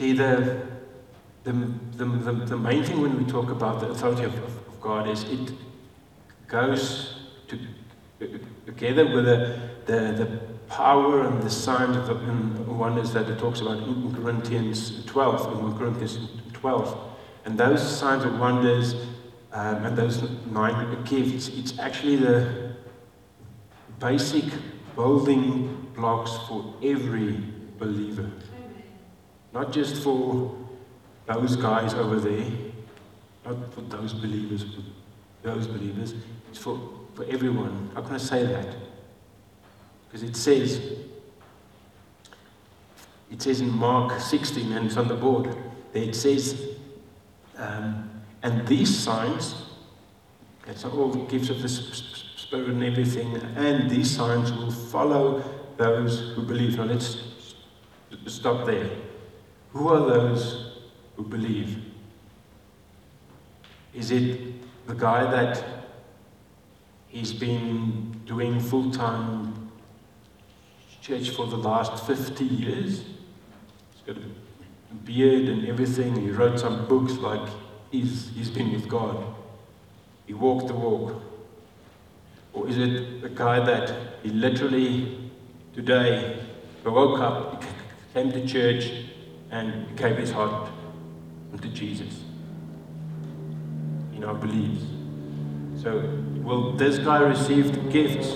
See 0.00 0.14
the 0.14 0.62
the, 1.44 1.52
the, 1.52 2.06
the, 2.46 2.56
main 2.56 2.82
thing 2.84 3.02
when 3.02 3.22
we 3.22 3.30
talk 3.30 3.50
about 3.50 3.80
the 3.80 3.88
authority 3.90 4.24
of, 4.24 4.34
of 4.34 4.80
God 4.80 5.06
is 5.06 5.24
it 5.24 5.52
goes 6.48 7.16
to, 7.48 7.58
together 8.64 9.04
with 9.04 9.26
the, 9.26 9.60
the, 9.84 10.24
the 10.24 10.40
power 10.68 11.26
and 11.26 11.42
the 11.42 11.50
signs 11.50 11.98
of 11.98 12.06
the 12.06 12.72
wonders 12.72 13.12
that 13.12 13.28
it 13.28 13.38
talks 13.38 13.60
about 13.60 13.76
in 13.76 14.14
Corinthians 14.14 15.04
12, 15.04 15.66
in 15.66 15.76
Corinthians 15.76 16.18
12. 16.54 17.10
And 17.44 17.58
those 17.58 17.82
signs 17.98 18.24
and 18.24 18.40
wonders 18.40 18.94
um, 19.52 19.84
and 19.84 19.98
those 19.98 20.22
nine 20.46 21.04
gifts, 21.04 21.48
it's 21.48 21.78
actually 21.78 22.16
the 22.16 22.72
basic 23.98 24.44
building 24.96 25.92
blocks 25.94 26.38
for 26.48 26.74
every 26.82 27.44
believer. 27.78 28.30
Not 29.52 29.72
just 29.72 30.02
for 30.02 30.56
those 31.26 31.56
guys 31.56 31.94
over 31.94 32.20
there, 32.20 32.50
not 33.44 33.72
for 33.74 33.80
those 33.82 34.12
believers, 34.12 34.64
those 35.42 35.66
believers, 35.66 36.14
it's 36.48 36.58
for, 36.58 36.78
for 37.14 37.24
everyone. 37.24 37.90
How 37.94 38.02
can 38.02 38.14
I 38.14 38.18
say 38.18 38.44
that? 38.46 38.76
Because 40.06 40.22
it 40.22 40.36
says, 40.36 40.80
it 43.30 43.42
says 43.42 43.60
in 43.60 43.70
Mark 43.70 44.20
16, 44.20 44.72
and 44.72 44.86
it's 44.86 44.96
on 44.96 45.08
the 45.08 45.14
board, 45.14 45.56
there 45.92 46.04
it 46.04 46.14
says, 46.14 46.68
um, 47.56 48.10
and 48.42 48.66
these 48.66 48.96
signs, 48.96 49.54
it's 50.66 50.84
all 50.84 51.10
the 51.10 51.24
gifts 51.26 51.50
of 51.50 51.62
the 51.62 51.68
Spirit 51.68 52.68
and 52.68 52.82
everything, 52.82 53.36
and 53.56 53.88
these 53.88 54.10
signs 54.10 54.52
will 54.52 54.70
follow 54.70 55.42
those 55.76 56.34
who 56.34 56.42
believe. 56.42 56.76
Now 56.76 56.84
let's 56.84 57.22
stop 58.26 58.66
there. 58.66 58.90
Who 59.72 59.88
are 59.88 60.00
those 60.00 60.72
who 61.16 61.24
believe? 61.24 61.84
Is 63.94 64.10
it 64.10 64.86
the 64.86 64.94
guy 64.94 65.30
that 65.30 65.64
he's 67.08 67.32
been 67.32 68.20
doing 68.24 68.60
full 68.60 68.90
time 68.90 69.70
church 71.00 71.30
for 71.30 71.46
the 71.46 71.56
last 71.56 72.04
50 72.06 72.44
years? 72.44 73.04
He's 73.92 74.02
got 74.06 74.16
a 74.16 74.94
beard 75.04 75.48
and 75.48 75.66
everything. 75.66 76.20
He 76.20 76.30
wrote 76.30 76.58
some 76.58 76.86
books 76.86 77.12
like 77.14 77.48
he's, 77.90 78.30
he's 78.34 78.50
been 78.50 78.72
with 78.72 78.88
God. 78.88 79.24
He 80.26 80.34
walked 80.34 80.68
the 80.68 80.74
walk. 80.74 81.22
Or 82.52 82.68
is 82.68 82.78
it 82.78 83.22
the 83.22 83.28
guy 83.28 83.64
that 83.64 83.92
he 84.22 84.30
literally 84.30 85.30
today 85.74 86.44
woke 86.84 87.20
up, 87.20 87.62
came 88.12 88.32
to 88.32 88.46
church, 88.46 89.09
and 89.50 89.96
gave 89.96 90.16
his 90.16 90.30
heart 90.30 90.70
to 91.60 91.68
Jesus. 91.68 92.22
He 94.12 94.18
now 94.18 94.34
believes. 94.34 94.84
So, 95.82 95.98
will 96.42 96.72
this 96.76 96.98
guy 96.98 97.20
receive 97.20 97.72
the 97.72 97.80
gifts? 97.90 98.28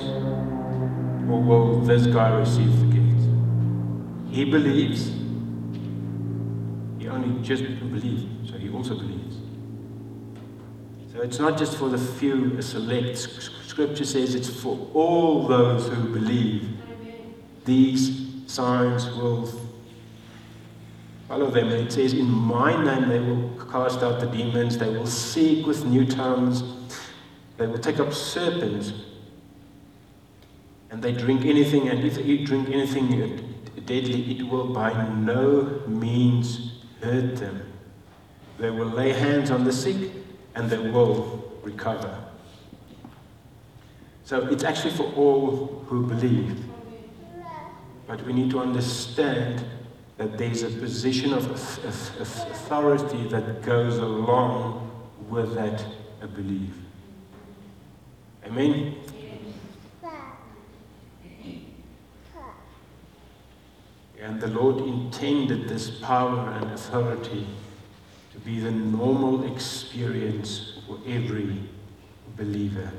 Or 1.28 1.40
will 1.42 1.81
this 1.81 2.07
guy 2.07 2.35
receive 2.35 2.79
the 2.81 2.87
gifts? 2.87 3.24
He 4.31 4.44
believes. 4.44 5.12
He 6.98 7.09
only 7.09 7.42
just 7.42 7.64
believes, 7.64 8.50
so 8.50 8.59
he 8.59 8.70
also 8.70 8.94
believes. 8.94 9.37
So 11.12 11.20
it's 11.20 11.38
not 11.38 11.57
just 11.57 11.77
for 11.77 11.88
the 11.88 11.98
few, 11.98 12.59
a 12.59 12.62
select. 12.62 13.18
Scripture 13.18 14.05
says 14.05 14.35
it's 14.35 14.48
for 14.48 14.90
all 14.92 15.46
those 15.46 15.88
who 15.88 16.12
believe. 16.12 16.68
These 17.64 18.27
signs 18.46 19.07
will 19.07 19.46
follow 21.29 21.51
them. 21.51 21.69
And 21.69 21.87
it 21.87 21.93
says, 21.93 22.13
In 22.13 22.31
my 22.31 22.83
name 22.83 23.09
they 23.09 23.21
will 23.21 23.51
cast 23.71 24.03
out 24.03 24.21
the 24.21 24.27
demons, 24.27 24.79
they 24.79 24.91
will 24.91 25.07
speak 25.07 25.67
with 25.67 25.85
new 25.85 26.07
tongues, 26.07 26.63
they 27.57 27.67
will 27.67 27.79
take 27.79 28.01
up 28.01 28.13
serpents, 28.13 28.93
and 30.91 31.03
they 31.03 31.13
drink 31.13 31.45
anything, 31.45 31.89
and 31.89 32.05
if 32.05 32.15
they 32.15 32.45
drink 32.45 32.69
anything 32.69 33.55
deadly, 33.85 34.39
it 34.39 34.43
will 34.45 34.73
by 34.73 34.93
no 35.09 35.83
means 35.87 36.73
hurt 37.01 37.37
them. 37.37 37.73
They 38.59 38.71
will 38.71 38.87
lay 38.87 39.13
hands 39.13 39.51
on 39.51 39.65
the 39.65 39.73
sick, 39.73 40.13
and 40.55 40.71
they 40.71 40.79
will 40.79 41.53
recover. 41.63 42.25
So 44.25 44.47
it's 44.49 44.65
actually 44.65 44.95
for 44.95 45.13
all 45.15 45.85
who 45.87 46.07
believe. 46.07 46.65
But 48.07 48.25
we 48.25 48.33
need 48.33 48.51
to 48.51 48.61
understand 48.61 49.65
that 50.16 50.38
there's 50.38 50.62
a 50.62 50.70
position 50.70 51.33
of 51.33 51.50
authority 51.50 53.27
that 53.29 53.62
goes 53.62 53.98
along 53.98 54.90
with 55.29 55.55
that 55.55 55.85
belief. 56.35 56.70
Amen? 58.46 58.94
And 64.20 64.40
the 64.40 64.48
Lord 64.48 64.79
intended 64.79 65.68
this 65.68 65.90
power 65.90 66.48
and 66.50 66.70
authority 66.72 67.46
to 68.33 68.38
be 68.38 68.59
the 68.59 68.70
normal 68.70 69.44
experience 69.53 70.79
for 70.87 70.98
every 71.07 71.61
believer. 72.37 72.90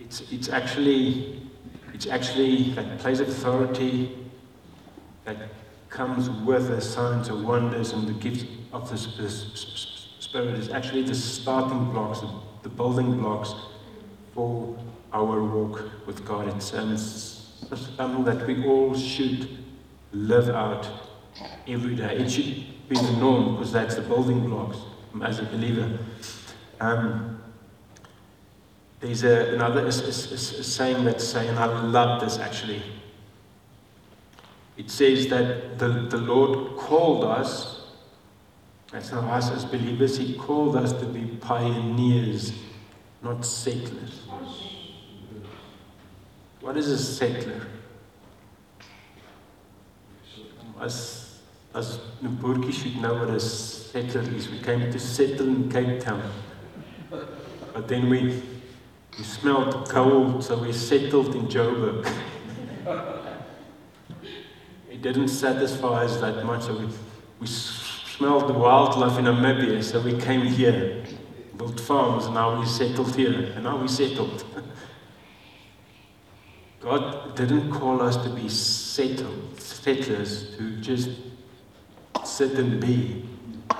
It's, 0.00 0.22
it's 0.32 0.48
actually 0.48 1.45
it's 1.94 2.06
actually 2.06 2.70
that 2.72 2.98
place 2.98 3.20
of 3.20 3.28
authority 3.28 4.16
that 5.24 5.36
comes 5.88 6.28
with 6.30 6.68
the 6.68 6.80
signs 6.80 7.28
and 7.28 7.46
wonders 7.46 7.92
and 7.92 8.06
the 8.06 8.12
gifts 8.12 8.44
of 8.72 8.88
the 8.88 8.98
Spirit 8.98 10.58
is 10.58 10.68
actually 10.70 11.02
the 11.02 11.14
starting 11.14 11.90
blocks, 11.90 12.20
the 12.62 12.68
building 12.68 13.18
blocks 13.18 13.54
for 14.34 14.76
our 15.12 15.42
walk 15.42 15.90
with 16.06 16.24
God. 16.26 16.48
It's 16.54 16.74
um, 16.74 16.96
something 16.96 18.24
that 18.24 18.46
we 18.46 18.66
all 18.66 18.94
should 18.94 19.64
live 20.12 20.50
out 20.50 20.88
every 21.66 21.94
day. 21.94 22.16
It 22.16 22.30
should 22.30 22.88
be 22.88 22.96
the 22.96 23.12
norm 23.12 23.54
because 23.54 23.72
that's 23.72 23.94
the 23.94 24.02
building 24.02 24.48
blocks 24.48 24.78
as 25.22 25.38
a 25.38 25.44
believer. 25.44 25.98
Um, 26.80 27.35
there's 29.06 29.22
a, 29.22 29.54
another 29.54 29.84
a, 29.84 29.88
a, 29.88 29.92
saying 29.92 31.04
that's 31.04 31.26
saying, 31.26 31.48
and 31.50 31.58
I 31.58 31.66
love 31.66 32.20
this 32.20 32.38
actually. 32.38 32.82
It 34.76 34.90
says 34.90 35.28
that 35.28 35.78
the, 35.78 35.88
the 35.88 36.18
Lord 36.18 36.76
called 36.76 37.24
us, 37.24 37.86
that's 38.90 39.12
not 39.12 39.24
us 39.24 39.50
as 39.50 39.64
believers, 39.64 40.18
He 40.18 40.34
called 40.34 40.76
us 40.76 40.92
to 40.92 41.06
be 41.06 41.24
pioneers, 41.40 42.52
not 43.22 43.44
settlers. 43.44 44.22
What 46.60 46.76
is 46.76 46.88
a 46.88 46.98
settler? 46.98 47.62
Us, 50.80 51.40
us 51.74 52.00
Mburki 52.22 52.72
should 52.72 52.96
know 52.96 53.14
what 53.14 53.30
a 53.30 53.40
settler 53.40 54.22
is. 54.34 54.50
We 54.50 54.58
came 54.58 54.90
to 54.90 54.98
settle 54.98 55.46
in 55.46 55.70
Cape 55.70 56.00
Town. 56.00 56.30
But 57.08 57.88
then 57.88 58.10
we 58.10 58.42
we 59.18 59.24
smelled 59.24 59.88
cold, 59.88 60.44
so 60.44 60.58
we 60.58 60.72
settled 60.72 61.34
in 61.34 61.46
Joburg. 61.48 62.06
it 64.90 65.00
didn't 65.00 65.28
satisfy 65.28 66.04
us 66.04 66.20
that 66.20 66.44
much, 66.44 66.64
so 66.64 66.76
we, 66.76 66.86
we 67.40 67.46
smelled 67.46 68.48
the 68.48 68.52
wildlife 68.52 69.18
in 69.18 69.24
Namibia, 69.24 69.82
so 69.82 70.00
we 70.00 70.18
came 70.20 70.42
here, 70.42 71.02
built 71.56 71.80
farms, 71.80 72.26
and 72.26 72.34
now 72.34 72.60
we 72.60 72.66
settled 72.66 73.16
here, 73.16 73.52
and 73.54 73.64
now 73.64 73.80
we 73.80 73.88
settled. 73.88 74.44
God 76.80 77.34
didn't 77.34 77.72
call 77.72 78.02
us 78.02 78.16
to 78.18 78.28
be 78.28 78.48
settled, 78.50 79.58
settlers, 79.60 80.56
to 80.56 80.76
just 80.76 81.08
sit 82.24 82.52
and 82.58 82.80
be. 82.80 83.24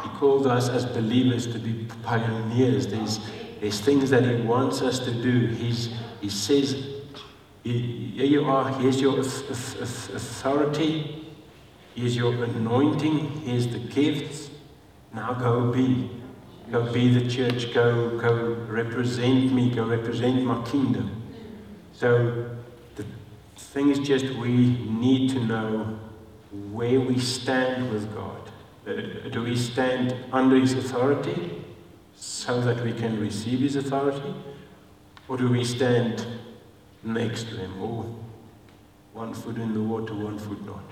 He 0.02 0.08
called 0.18 0.46
us 0.46 0.68
as 0.70 0.86
believers 0.86 1.46
to 1.48 1.58
be 1.58 1.86
pioneers. 2.02 2.86
There's 2.86 3.20
there's 3.60 3.80
things 3.80 4.10
that 4.10 4.24
He 4.24 4.42
wants 4.42 4.82
us 4.82 4.98
to 5.00 5.10
do. 5.10 5.46
He's, 5.46 5.94
he 6.20 6.28
says, 6.28 6.72
Here 7.62 8.26
you 8.26 8.44
are, 8.44 8.70
here's 8.80 9.00
your 9.00 9.20
authority, 9.20 11.32
here's 11.94 12.16
your 12.16 12.44
anointing, 12.44 13.40
here's 13.40 13.68
the 13.68 13.78
gifts. 13.78 14.50
Now 15.14 15.32
go 15.32 15.72
be. 15.72 16.10
Go 16.70 16.92
be 16.92 17.16
the 17.16 17.30
church. 17.30 17.72
Go, 17.72 18.18
go 18.18 18.54
represent 18.68 19.52
me. 19.52 19.70
Go 19.70 19.84
represent 19.84 20.44
my 20.44 20.62
kingdom. 20.64 21.22
So 21.92 22.50
the 22.96 23.06
thing 23.56 23.90
is 23.90 24.00
just 24.00 24.26
we 24.36 24.50
need 24.50 25.30
to 25.30 25.40
know 25.40 25.98
where 26.72 27.00
we 27.00 27.18
stand 27.18 27.90
with 27.90 28.12
God. 28.14 28.50
Uh, 28.86 29.28
do 29.30 29.44
we 29.44 29.56
stand 29.56 30.14
under 30.32 30.56
His 30.56 30.74
authority 30.74 31.64
so 32.26 32.60
that 32.60 32.82
we 32.82 32.92
can 32.92 33.20
receive 33.20 33.60
His 33.60 33.76
authority? 33.76 34.34
Or 35.28 35.36
do 35.36 35.48
we 35.48 35.64
stand 35.64 36.26
next 37.04 37.44
to 37.50 37.56
Him? 37.56 37.80
Or 37.80 38.04
one 39.12 39.32
foot 39.32 39.56
in 39.56 39.72
the 39.72 39.80
water, 39.80 40.12
one 40.12 40.36
foot 40.36 40.66
not? 40.66 40.82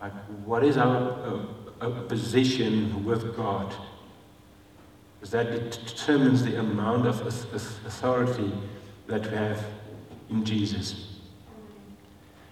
Like, 0.00 0.12
what 0.44 0.62
is 0.62 0.76
our 0.76 1.42
uh, 1.80 1.90
position 2.06 3.04
with 3.04 3.36
God? 3.36 3.74
Because 5.18 5.32
that 5.32 5.72
determines 5.84 6.44
the 6.44 6.60
amount 6.60 7.08
of 7.08 7.26
authority 7.26 8.52
that 9.08 9.28
we 9.28 9.36
have 9.36 9.64
in 10.30 10.44
Jesus. 10.44 11.18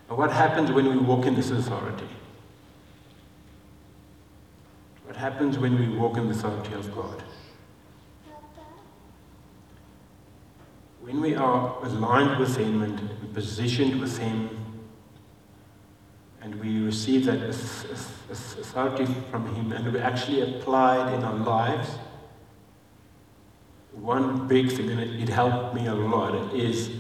And 0.08 0.18
what 0.18 0.32
happens 0.32 0.72
when 0.72 0.88
we 0.88 0.96
walk 0.96 1.26
in 1.26 1.36
this 1.36 1.52
authority? 1.52 2.08
What 5.04 5.14
happens 5.14 5.58
when 5.58 5.78
we 5.78 5.96
walk 5.96 6.16
in 6.16 6.26
the 6.26 6.34
authority 6.34 6.74
of 6.74 6.92
God? 6.92 7.22
When 11.04 11.20
we 11.20 11.34
are 11.34 11.76
aligned 11.82 12.40
with 12.40 12.56
Him 12.56 12.80
and 12.80 13.34
positioned 13.34 14.00
with 14.00 14.16
Him, 14.16 14.48
and 16.40 16.54
we 16.54 16.82
receive 16.82 17.26
that 17.26 17.42
authority 17.42 19.04
from 19.30 19.54
Him, 19.54 19.72
and 19.72 19.92
we 19.92 20.00
actually 20.00 20.40
apply 20.40 21.06
it 21.06 21.14
in 21.14 21.22
our 21.22 21.34
lives, 21.34 21.90
one 23.92 24.48
big 24.48 24.72
thing, 24.72 24.88
and 24.92 24.98
it, 24.98 25.20
it 25.20 25.28
helped 25.28 25.74
me 25.74 25.88
a 25.88 25.94
lot, 25.94 26.54
is, 26.54 26.90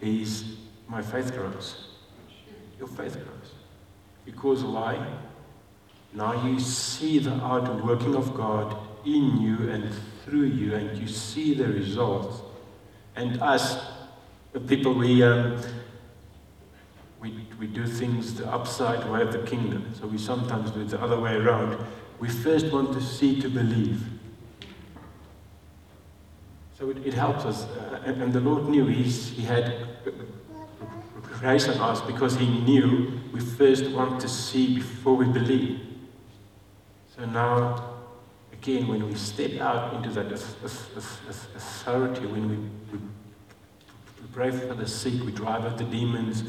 is 0.00 0.58
my 0.86 1.02
faith 1.02 1.34
grows. 1.34 1.88
Your 2.78 2.86
faith 2.86 3.14
grows. 3.14 3.54
Because 4.24 4.62
why? 4.62 5.04
Now 6.14 6.46
you 6.46 6.60
see 6.60 7.18
the 7.18 7.32
outworking 7.32 8.14
of 8.14 8.36
God 8.36 8.76
in 9.04 9.40
you 9.40 9.68
and 9.68 9.92
through 10.24 10.44
you, 10.44 10.76
and 10.76 10.96
you 10.96 11.08
see 11.08 11.54
the 11.54 11.66
results. 11.66 12.42
And 13.18 13.42
us, 13.42 13.84
people, 14.68 14.94
we, 14.94 15.24
um, 15.24 15.60
we, 17.20 17.44
we 17.58 17.66
do 17.66 17.84
things 17.84 18.34
the 18.34 18.48
upside 18.48 19.10
way 19.10 19.22
of 19.22 19.32
the 19.32 19.40
kingdom. 19.40 19.92
So 19.98 20.06
we 20.06 20.18
sometimes 20.18 20.70
do 20.70 20.82
it 20.82 20.90
the 20.90 21.02
other 21.02 21.18
way 21.18 21.34
around. 21.34 21.84
We 22.20 22.28
first 22.28 22.72
want 22.72 22.92
to 22.92 23.00
see 23.00 23.40
to 23.40 23.48
believe. 23.48 24.04
So 26.78 26.90
it, 26.90 27.04
it 27.04 27.12
helps 27.12 27.44
us. 27.44 27.64
Uh, 27.64 28.02
and, 28.06 28.22
and, 28.22 28.32
the 28.32 28.38
Lord 28.38 28.68
knew 28.68 28.86
he's, 28.86 29.30
He 29.30 29.42
had 29.42 29.88
grace 31.20 31.66
on 31.66 31.78
us 31.78 32.00
because 32.00 32.36
He 32.36 32.46
knew 32.46 33.18
we 33.32 33.40
first 33.40 33.90
want 33.90 34.20
to 34.20 34.28
see 34.28 34.76
before 34.76 35.16
we 35.16 35.26
believe. 35.26 35.80
So 37.16 37.24
now, 37.24 37.97
again, 38.60 38.88
when 38.88 39.06
we 39.06 39.14
step 39.14 39.60
out 39.60 39.94
into 39.94 40.10
that 40.10 40.32
authority, 40.32 42.26
when 42.26 42.48
we, 42.48 42.56
we, 42.92 42.98
pray 44.32 44.50
for 44.50 44.74
the 44.74 44.86
sick, 44.86 45.14
we 45.24 45.32
drive 45.32 45.64
out 45.64 45.78
the 45.78 45.84
demons, 45.84 46.44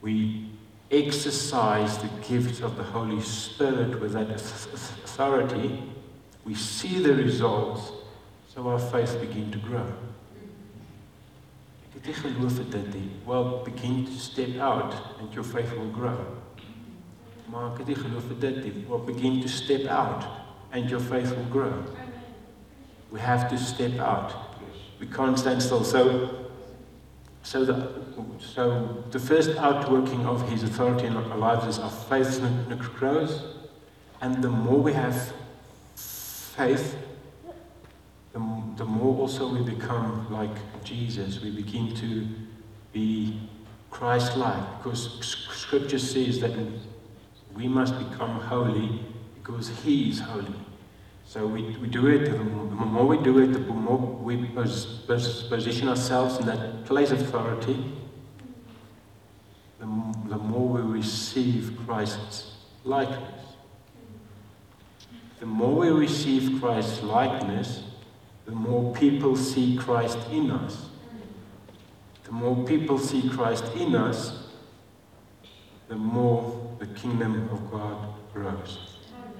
we 0.00 0.50
exercise 0.90 1.98
the 1.98 2.08
gifts 2.28 2.60
of 2.60 2.76
the 2.76 2.82
Holy 2.82 3.20
Spirit 3.20 4.00
with 4.00 4.12
that 4.12 4.30
authority, 4.30 5.82
we 6.44 6.54
see 6.54 7.02
the 7.02 7.14
results, 7.14 7.92
so 8.48 8.66
our 8.68 8.78
faith 8.78 9.20
begins 9.20 9.52
to 9.52 9.58
grow. 9.58 9.86
Het 11.92 12.06
nie 12.06 12.14
geloof 12.14 12.58
nie. 12.94 13.10
Well, 13.26 13.62
begin 13.64 14.06
to 14.06 14.12
step 14.12 14.58
out 14.58 14.94
and 15.18 15.34
your 15.34 15.44
faith 15.44 15.70
will 15.76 15.90
grow. 15.90 16.18
Maar 17.50 17.70
het. 17.76 18.88
Well, 18.88 18.98
begin 18.98 19.40
to 19.40 19.48
step 19.48 19.86
out 19.86 20.39
and 20.72 20.88
your 20.88 21.00
faith 21.00 21.34
will 21.34 21.44
grow. 21.44 21.84
We 23.10 23.20
have 23.20 23.48
to 23.50 23.58
step 23.58 23.98
out. 23.98 24.32
We 25.00 25.06
can't 25.06 25.38
stand 25.38 25.62
still. 25.62 25.82
So, 25.82 26.50
so 27.42 27.64
the, 27.64 27.92
so 28.38 29.04
the 29.10 29.18
first 29.18 29.50
outworking 29.56 30.26
of 30.26 30.48
His 30.48 30.62
authority 30.62 31.06
in 31.06 31.16
our 31.16 31.36
lives 31.36 31.66
is 31.66 31.78
our 31.78 31.90
faith 31.90 32.40
grows, 32.96 33.42
and 34.20 34.44
the 34.44 34.50
more 34.50 34.78
we 34.78 34.92
have 34.92 35.32
faith, 35.96 36.96
the, 38.32 38.38
the 38.76 38.84
more 38.84 39.18
also 39.18 39.48
we 39.52 39.62
become 39.62 40.26
like 40.30 40.84
Jesus. 40.84 41.40
We 41.40 41.50
begin 41.50 41.94
to 41.96 42.28
be 42.92 43.40
Christ-like, 43.90 44.78
because 44.78 45.18
Scripture 45.50 45.98
says 45.98 46.38
that 46.40 46.52
we 47.54 47.66
must 47.66 47.98
become 47.98 48.38
holy 48.40 49.00
because 49.42 49.68
He 49.82 50.10
is 50.10 50.20
holy. 50.20 50.54
So 51.24 51.46
we, 51.46 51.62
we 51.76 51.86
do 51.86 52.08
it, 52.08 52.24
the 52.30 52.38
more 52.42 53.06
we 53.06 53.16
do 53.18 53.38
it, 53.38 53.52
the 53.52 53.60
more 53.60 53.98
we 53.98 54.36
position 54.46 55.88
ourselves 55.88 56.38
in 56.38 56.46
that 56.46 56.84
place 56.86 57.12
of 57.12 57.20
authority, 57.20 57.84
the, 59.78 59.86
the 60.28 60.36
more 60.36 60.68
we 60.68 60.80
receive 60.80 61.78
Christ's 61.86 62.50
likeness. 62.84 63.44
The 65.38 65.46
more 65.46 65.74
we 65.74 65.90
receive 65.90 66.60
Christ's 66.60 67.02
likeness, 67.02 67.84
the 68.44 68.52
more 68.52 68.92
people 68.94 69.36
see 69.36 69.76
Christ 69.76 70.18
in 70.32 70.50
us. 70.50 70.88
The 72.24 72.32
more 72.32 72.64
people 72.64 72.98
see 72.98 73.28
Christ 73.28 73.64
in 73.76 73.94
us, 73.94 74.48
the 75.88 75.96
more 75.96 76.76
the 76.80 76.86
kingdom 76.88 77.48
of 77.50 77.70
God 77.70 78.14
grows 78.34 78.89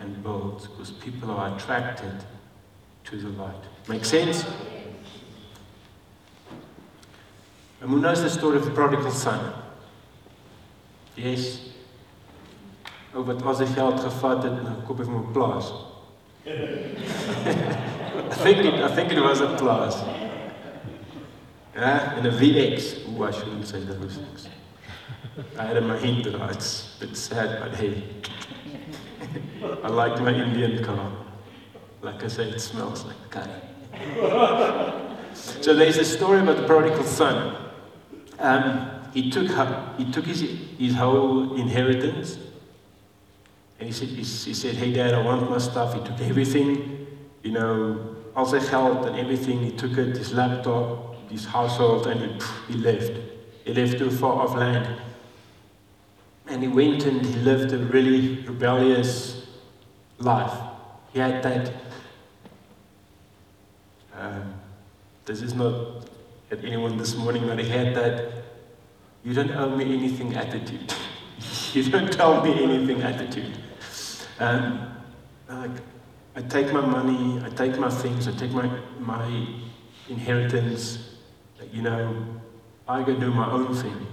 and 0.00 0.22
builds 0.22 0.66
because 0.66 0.90
people 0.90 1.30
are 1.30 1.54
attracted 1.56 2.24
to 3.04 3.16
the 3.16 3.28
light. 3.30 3.62
Make 3.88 4.04
sense? 4.04 4.44
And 7.80 7.90
who 7.90 8.00
knows 8.00 8.22
the 8.22 8.30
story 8.30 8.56
of 8.56 8.64
the 8.64 8.70
prodigal 8.70 9.10
son? 9.10 9.52
Yes. 11.16 11.60
Ou 13.14 13.24
wat 13.26 13.42
al 13.42 13.56
sy 13.58 13.66
geld 13.74 13.98
gevat 14.00 14.44
het 14.46 14.52
en 14.52 14.66
gekoop 14.68 15.00
het 15.02 15.08
vir 15.08 15.18
'n 15.18 15.32
plaas. 15.34 15.72
I 16.46 18.36
think 18.44 18.58
it 18.64 18.74
I 18.74 18.88
think 18.94 19.12
it 19.12 19.20
was 19.20 19.40
a 19.40 19.48
plaas. 19.56 19.96
Yeah, 21.74 22.18
in 22.18 22.26
a 22.26 22.30
VX. 22.30 23.08
Ooh, 23.08 23.24
I 23.24 23.32
shouldn't 23.32 23.66
say 23.66 23.80
that 23.80 23.98
was. 23.98 24.18
I 25.58 25.64
had 25.64 25.82
my 25.82 25.96
heat 25.98 26.24
that 26.24 26.50
it's 26.50 26.96
a 26.96 27.06
bit 27.06 27.16
sad, 27.16 27.60
but 27.60 27.74
hey. 27.74 28.02
I 29.82 29.88
like 29.88 30.20
my 30.20 30.32
Indian 30.32 30.82
car. 30.84 31.12
Like 32.02 32.22
I 32.22 32.28
say, 32.28 32.48
it 32.48 32.60
smells 32.60 33.04
like 33.04 33.16
curry. 33.30 33.50
so 35.34 35.74
there's 35.74 35.98
a 35.98 36.04
story 36.04 36.40
about 36.40 36.56
the 36.56 36.66
prodigal 36.66 37.04
son. 37.04 37.56
Um, 38.38 38.90
he 39.12 39.30
took, 39.30 39.48
he 39.98 40.10
took 40.10 40.24
his, 40.26 40.40
his 40.78 40.94
whole 40.94 41.56
inheritance 41.56 42.38
and 43.80 43.86
he 43.88 43.92
said, 43.92 44.08
he, 44.08 44.24
said, 44.24 44.74
hey 44.74 44.92
dad, 44.92 45.14
I 45.14 45.22
want 45.22 45.48
my 45.50 45.56
stuff. 45.56 45.94
He 45.94 46.00
took 46.00 46.20
everything, 46.20 47.06
you 47.42 47.52
know, 47.52 48.14
all 48.36 48.44
the 48.44 48.60
geld 48.60 49.06
and 49.06 49.16
everything. 49.16 49.60
He 49.60 49.72
took 49.72 49.96
it, 49.96 50.18
his 50.18 50.34
laptop, 50.34 51.16
his 51.30 51.46
household, 51.46 52.06
and 52.06 52.20
he, 52.20 52.72
he 52.72 52.78
left. 52.78 53.12
He 53.64 53.72
left 53.72 53.98
to 53.98 54.10
far 54.10 54.42
off 54.42 54.54
land. 54.54 55.00
And 56.50 56.62
he 56.62 56.68
went 56.68 57.04
and 57.04 57.24
he 57.24 57.32
lived 57.36 57.72
a 57.72 57.78
really 57.78 58.42
rebellious 58.42 59.46
life. 60.18 60.52
He 61.12 61.20
had 61.20 61.44
that, 61.44 61.72
um, 64.18 64.54
this 65.26 65.42
is 65.42 65.54
not 65.54 66.08
at 66.50 66.64
anyone 66.64 66.96
this 66.96 67.14
morning, 67.16 67.46
but 67.46 67.60
he 67.60 67.68
had 67.68 67.94
that, 67.94 68.32
you 69.22 69.32
don't 69.32 69.52
owe 69.52 69.76
me 69.76 69.94
anything 69.96 70.34
attitude. 70.34 70.92
you 71.72 71.88
don't 71.88 72.12
tell 72.12 72.44
me 72.44 72.64
anything 72.64 73.00
attitude. 73.00 73.56
Um, 74.40 74.90
like, 75.48 75.70
I 76.34 76.42
take 76.42 76.72
my 76.72 76.80
money, 76.80 77.40
I 77.44 77.50
take 77.50 77.78
my 77.78 77.90
things, 77.90 78.26
I 78.26 78.32
take 78.32 78.50
my, 78.50 78.68
my 78.98 79.46
inheritance, 80.08 81.14
you 81.72 81.82
know, 81.82 82.24
I 82.88 83.04
go 83.04 83.14
do 83.14 83.30
my 83.32 83.48
own 83.52 83.72
thing. 83.72 84.09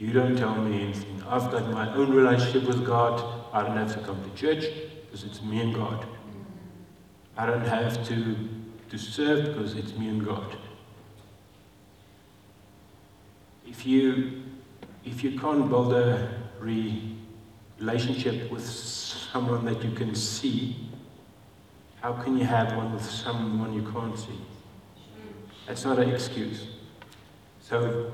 You 0.00 0.14
don't 0.14 0.34
tell 0.34 0.56
me 0.56 0.82
anything. 0.82 1.22
I've 1.28 1.50
got 1.52 1.70
my 1.70 1.94
own 1.94 2.14
relationship 2.14 2.62
with 2.64 2.86
God. 2.86 3.22
I 3.52 3.62
don't 3.62 3.76
have 3.76 3.92
to 3.92 4.00
come 4.00 4.18
to 4.24 4.30
church 4.34 4.64
because 5.04 5.24
it's 5.24 5.42
me 5.42 5.60
and 5.60 5.74
God. 5.74 6.06
I 7.36 7.44
don't 7.44 7.66
have 7.66 8.02
to, 8.08 8.36
to 8.88 8.98
serve 8.98 9.44
because 9.44 9.74
it's 9.74 9.92
me 9.92 10.08
and 10.08 10.24
God. 10.24 10.56
If 13.68 13.84
you, 13.84 14.42
if 15.04 15.22
you 15.22 15.38
can't 15.38 15.68
build 15.68 15.92
a 15.92 16.32
relationship 17.78 18.50
with 18.50 18.66
someone 18.66 19.66
that 19.66 19.84
you 19.84 19.90
can 19.90 20.14
see 20.14 20.88
how 22.00 22.14
can 22.14 22.38
you 22.38 22.46
have 22.46 22.74
one 22.74 22.94
with 22.94 23.04
someone 23.04 23.74
you 23.74 23.82
can't 23.92 24.18
see? 24.18 24.40
That's 25.66 25.84
not 25.84 25.98
an 25.98 26.08
excuse. 26.08 26.66
So 27.60 28.12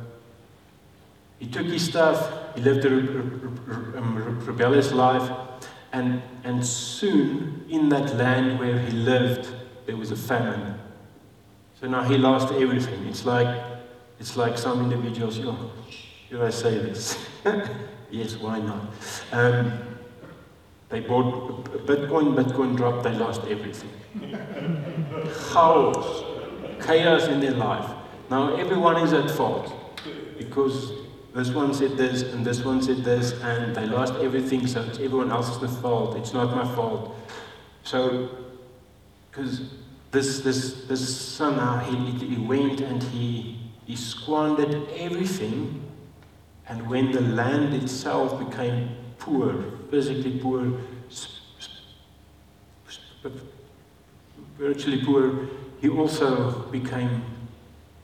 he 1.38 1.46
took 1.46 1.66
his 1.66 1.84
stuff, 1.84 2.54
he 2.54 2.62
lived 2.62 2.84
a 2.84 2.90
re- 2.90 3.00
re- 3.02 3.98
um, 3.98 4.40
rebellious 4.46 4.92
life, 4.92 5.30
and, 5.92 6.22
and 6.44 6.64
soon 6.64 7.64
in 7.68 7.88
that 7.90 8.16
land 8.16 8.58
where 8.58 8.78
he 8.78 8.92
lived, 8.92 9.48
there 9.86 9.96
was 9.96 10.10
a 10.10 10.16
famine. 10.16 10.78
So 11.80 11.86
now 11.88 12.02
he 12.02 12.16
lost 12.16 12.52
everything. 12.54 13.06
It's 13.06 13.26
like, 13.26 13.62
it's 14.18 14.36
like 14.36 14.56
some 14.56 14.80
individuals, 14.80 15.38
oh, 15.44 15.70
should 16.28 16.40
I 16.40 16.50
say 16.50 16.78
this? 16.78 17.18
yes, 18.10 18.36
why 18.36 18.58
not? 18.60 18.86
Um, 19.32 19.72
they 20.88 21.00
bought 21.00 21.64
Bitcoin, 21.86 22.34
Bitcoin 22.34 22.76
dropped, 22.76 23.02
they 23.04 23.12
lost 23.14 23.42
everything. 23.42 23.90
Chaos, 25.52 26.24
chaos 26.80 27.26
in 27.26 27.40
their 27.40 27.52
life. 27.52 27.90
Now 28.30 28.54
everyone 28.56 28.96
is 28.98 29.12
at 29.12 29.30
fault 29.30 29.72
because 30.38 30.92
this 31.36 31.50
one 31.50 31.74
said 31.74 31.98
this 31.98 32.22
and 32.22 32.46
this 32.46 32.64
one 32.64 32.80
said 32.82 33.04
this 33.04 33.32
and 33.42 33.76
they 33.76 33.84
lost 33.84 34.14
everything, 34.14 34.66
so 34.66 34.80
it's 34.80 34.98
everyone 34.98 35.30
else's 35.30 35.76
fault. 35.76 36.16
It's 36.16 36.32
not 36.32 36.56
my 36.56 36.64
fault. 36.74 37.14
So, 37.82 38.30
because 39.30 39.68
this 40.12 40.40
this 40.40 40.86
this 40.86 41.16
son 41.16 41.84
he, 41.84 42.26
he 42.26 42.36
went 42.36 42.80
and 42.80 43.02
he 43.02 43.60
he 43.84 43.96
squandered 43.96 44.88
everything, 44.96 45.82
and 46.68 46.88
when 46.88 47.12
the 47.12 47.20
land 47.20 47.74
itself 47.74 48.38
became 48.38 48.96
poor, 49.18 49.62
physically 49.90 50.38
poor, 50.38 50.72
spiritually 54.54 55.04
poor, 55.04 55.48
he 55.82 55.90
also 55.90 56.62
became 56.70 57.22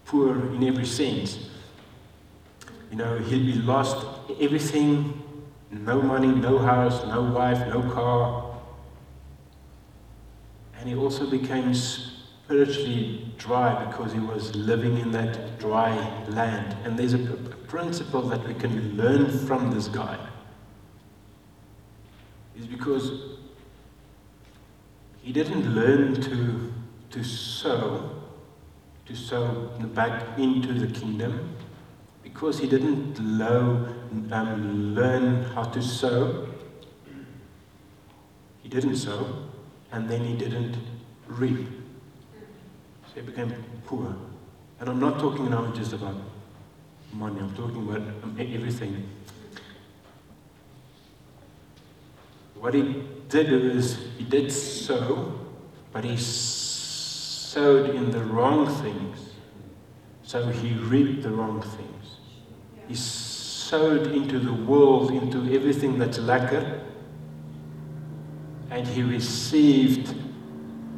poor 0.05 0.37
in 0.55 0.65
every 0.65 0.85
sense. 0.85 1.49
You 2.93 2.99
know, 2.99 3.17
he, 3.17 3.53
he 3.53 3.59
lost 3.63 4.07
everything 4.39 5.19
no 5.71 6.03
money, 6.03 6.29
no 6.29 6.59
house, 6.59 7.03
no 7.07 7.23
wife, 7.23 7.67
no 7.69 7.81
car. 7.91 8.55
And 10.79 10.87
he 10.87 10.95
also 10.95 11.31
became 11.31 11.73
spiritually 11.75 13.33
dry 13.39 13.83
because 13.87 14.13
he 14.13 14.19
was 14.19 14.55
living 14.55 14.99
in 14.99 15.11
that 15.13 15.59
dry 15.59 15.97
land. 16.29 16.77
And 16.85 16.99
there's 16.99 17.15
a, 17.15 17.33
a 17.33 17.37
principle 17.67 18.21
that 18.29 18.47
we 18.47 18.53
can 18.53 18.95
learn 18.99 19.31
from 19.47 19.71
this 19.71 19.89
guy. 19.89 20.19
Is 22.59 22.67
because 22.67 23.39
he 25.23 25.33
didn't 25.33 25.75
learn 25.75 26.21
to, 26.21 26.71
to 27.13 27.25
sow, 27.25 28.11
to 29.07 29.17
sow 29.17 29.71
back 29.95 30.39
into 30.39 30.75
the 30.75 30.89
kingdom 30.89 31.57
because 32.33 32.59
he 32.59 32.67
didn't 32.67 33.19
um, 33.43 34.95
learn 34.95 35.45
how 35.55 35.65
to 35.65 35.83
sow, 35.83 36.49
he 38.63 38.69
didn't 38.69 38.97
sow, 38.97 39.49
and 39.93 40.09
then 40.09 40.25
he 40.25 40.35
didn't 40.37 40.77
reap. 41.27 41.69
So 43.07 43.21
he 43.21 43.21
became 43.21 43.55
poor. 43.87 44.17
And 44.81 44.89
I'm 44.89 44.99
not 44.99 45.21
talking 45.21 45.51
now 45.51 45.71
just 45.73 45.93
about 45.93 46.17
money, 47.13 47.41
I'm 47.41 47.55
talking 47.55 47.89
about 47.89 48.01
um, 48.25 48.37
everything. 48.39 49.09
What 52.55 52.75
he 52.75 53.05
did 53.29 53.53
is 53.53 53.99
he 54.17 54.25
did 54.25 54.51
sow, 54.51 55.39
but 55.93 56.05
he 56.05 56.17
sowed 56.17 57.91
in 57.91 58.11
the 58.11 58.25
wrong 58.25 58.67
things. 58.83 59.19
So 60.23 60.49
he 60.49 60.73
reaped 60.75 61.23
the 61.25 61.31
wrong 61.31 61.61
things. 61.61 62.02
He 62.93 62.99
sowed 62.99 64.09
into 64.09 64.39
the 64.39 64.53
world, 64.53 65.13
into 65.13 65.39
everything 65.55 65.99
that's 65.99 66.19
lacquer, 66.19 66.79
and 68.69 68.87
he 68.87 69.03
received 69.03 70.15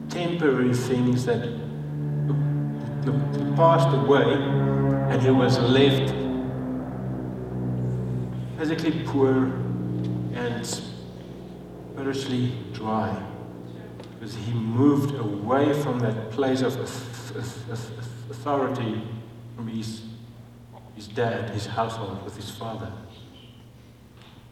temporary 0.08 0.74
things 0.74 1.24
that 1.26 1.48
passed 3.54 3.94
away, 3.96 4.24
and 4.24 5.22
he 5.22 5.30
was 5.30 5.56
left 5.60 6.12
physically 8.58 9.04
poor 9.06 9.52
and 10.34 10.66
spiritually 10.66 12.54
dry. 12.72 13.24
Because 14.18 14.34
he 14.34 14.52
moved 14.52 15.14
away 15.14 15.72
from 15.80 16.00
that 16.00 16.32
place 16.32 16.60
of 16.60 16.76
authority 18.30 19.00
from 19.54 19.68
his 19.68 20.02
his 20.94 21.08
dad, 21.08 21.50
his 21.50 21.66
household, 21.66 22.24
with 22.24 22.36
his 22.36 22.50
father. 22.50 22.92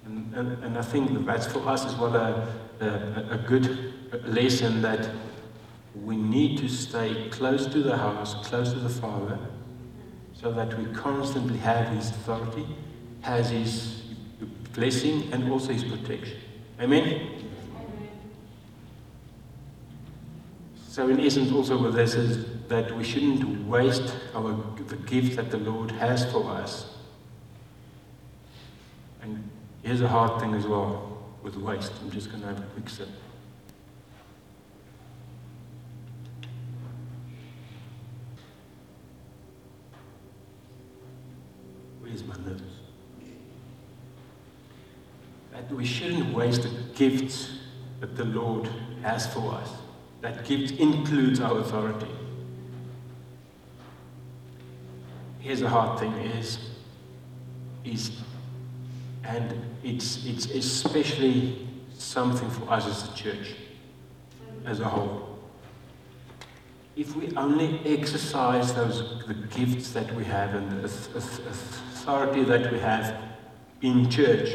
And, 0.04 0.34
and, 0.34 0.64
and 0.64 0.78
I 0.78 0.82
think 0.82 1.26
that's 1.26 1.46
for 1.46 1.66
us 1.68 1.84
as 1.84 1.94
well 1.94 2.14
a, 2.16 2.48
a, 2.80 3.34
a 3.34 3.38
good 3.38 3.94
lesson 4.26 4.82
that 4.82 5.08
we 5.94 6.16
need 6.16 6.58
to 6.58 6.68
stay 6.68 7.28
close 7.30 7.66
to 7.66 7.82
the 7.82 7.96
house, 7.96 8.34
close 8.48 8.72
to 8.72 8.78
the 8.78 8.88
Father, 8.88 9.38
so 10.32 10.50
that 10.52 10.76
we 10.78 10.86
constantly 10.94 11.58
have 11.58 11.88
His 11.94 12.10
authority, 12.10 12.66
has 13.20 13.50
His 13.50 14.02
blessing, 14.72 15.32
and 15.32 15.50
also 15.50 15.72
His 15.72 15.84
protection. 15.84 16.38
Amen? 16.80 17.41
So, 20.92 21.08
in 21.08 21.20
essence, 21.20 21.50
also 21.50 21.82
with 21.82 21.94
this 21.94 22.12
is 22.12 22.44
that 22.68 22.94
we 22.94 23.02
shouldn't 23.02 23.66
waste 23.66 24.14
our, 24.34 24.62
the 24.88 24.96
gift 24.96 25.36
that 25.36 25.50
the 25.50 25.56
Lord 25.56 25.90
has 25.92 26.30
for 26.30 26.50
us. 26.50 26.84
And 29.22 29.48
here's 29.82 30.02
a 30.02 30.08
hard 30.08 30.38
thing 30.38 30.52
as 30.52 30.66
well 30.66 31.24
with 31.42 31.56
waste. 31.56 31.92
I'm 32.02 32.10
just 32.10 32.28
going 32.28 32.42
to 32.42 32.48
have 32.48 32.58
a 32.58 32.66
quick 32.74 32.90
sip. 32.90 33.08
Where's 42.02 42.22
my 42.24 42.36
notes? 42.46 42.62
That 45.52 45.72
we 45.72 45.86
shouldn't 45.86 46.34
waste 46.34 46.64
the 46.64 46.82
gifts 46.94 47.60
that 48.00 48.14
the 48.14 48.26
Lord 48.26 48.68
has 49.00 49.26
for 49.32 49.54
us. 49.54 49.70
That 50.22 50.44
gift 50.46 50.80
includes 50.80 51.40
our 51.40 51.58
authority. 51.58 52.08
here's 55.42 55.60
the 55.60 55.68
hard 55.68 55.98
thing 55.98 56.12
is, 56.12 56.58
is 57.84 58.12
and 59.24 59.54
it's, 59.82 60.24
it's 60.24 60.46
especially 60.46 61.66
something 61.98 62.48
for 62.50 62.70
us 62.70 62.86
as 62.86 63.10
a 63.10 63.14
church, 63.14 63.54
as 64.64 64.80
a 64.80 64.84
whole. 64.84 65.38
If 66.94 67.16
we 67.16 67.34
only 67.36 67.80
exercise 67.84 68.72
those 68.74 69.24
the 69.26 69.34
gifts 69.34 69.92
that 69.92 70.14
we 70.14 70.24
have 70.24 70.54
and 70.54 70.70
the 70.70 70.84
authority 70.84 72.44
that 72.44 72.72
we 72.72 72.78
have 72.78 73.16
in 73.80 74.08
church, 74.10 74.50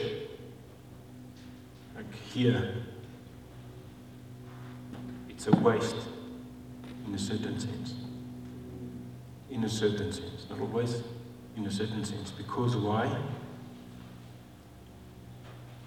like 1.95 2.13
here, 2.32 2.75
it's 5.47 5.55
a 5.55 5.60
waste 5.62 5.95
in 7.05 7.15
a 7.15 7.19
certain 7.19 7.60
sense. 7.60 7.93
In 9.49 9.63
a 9.63 9.69
certain 9.69 10.12
sense 10.12 10.45
not 10.49 10.60
always 10.60 11.01
in 11.55 11.65
a 11.65 11.71
certain 11.71 12.03
sense. 12.03 12.31
Because 12.31 12.75
why? 12.75 13.15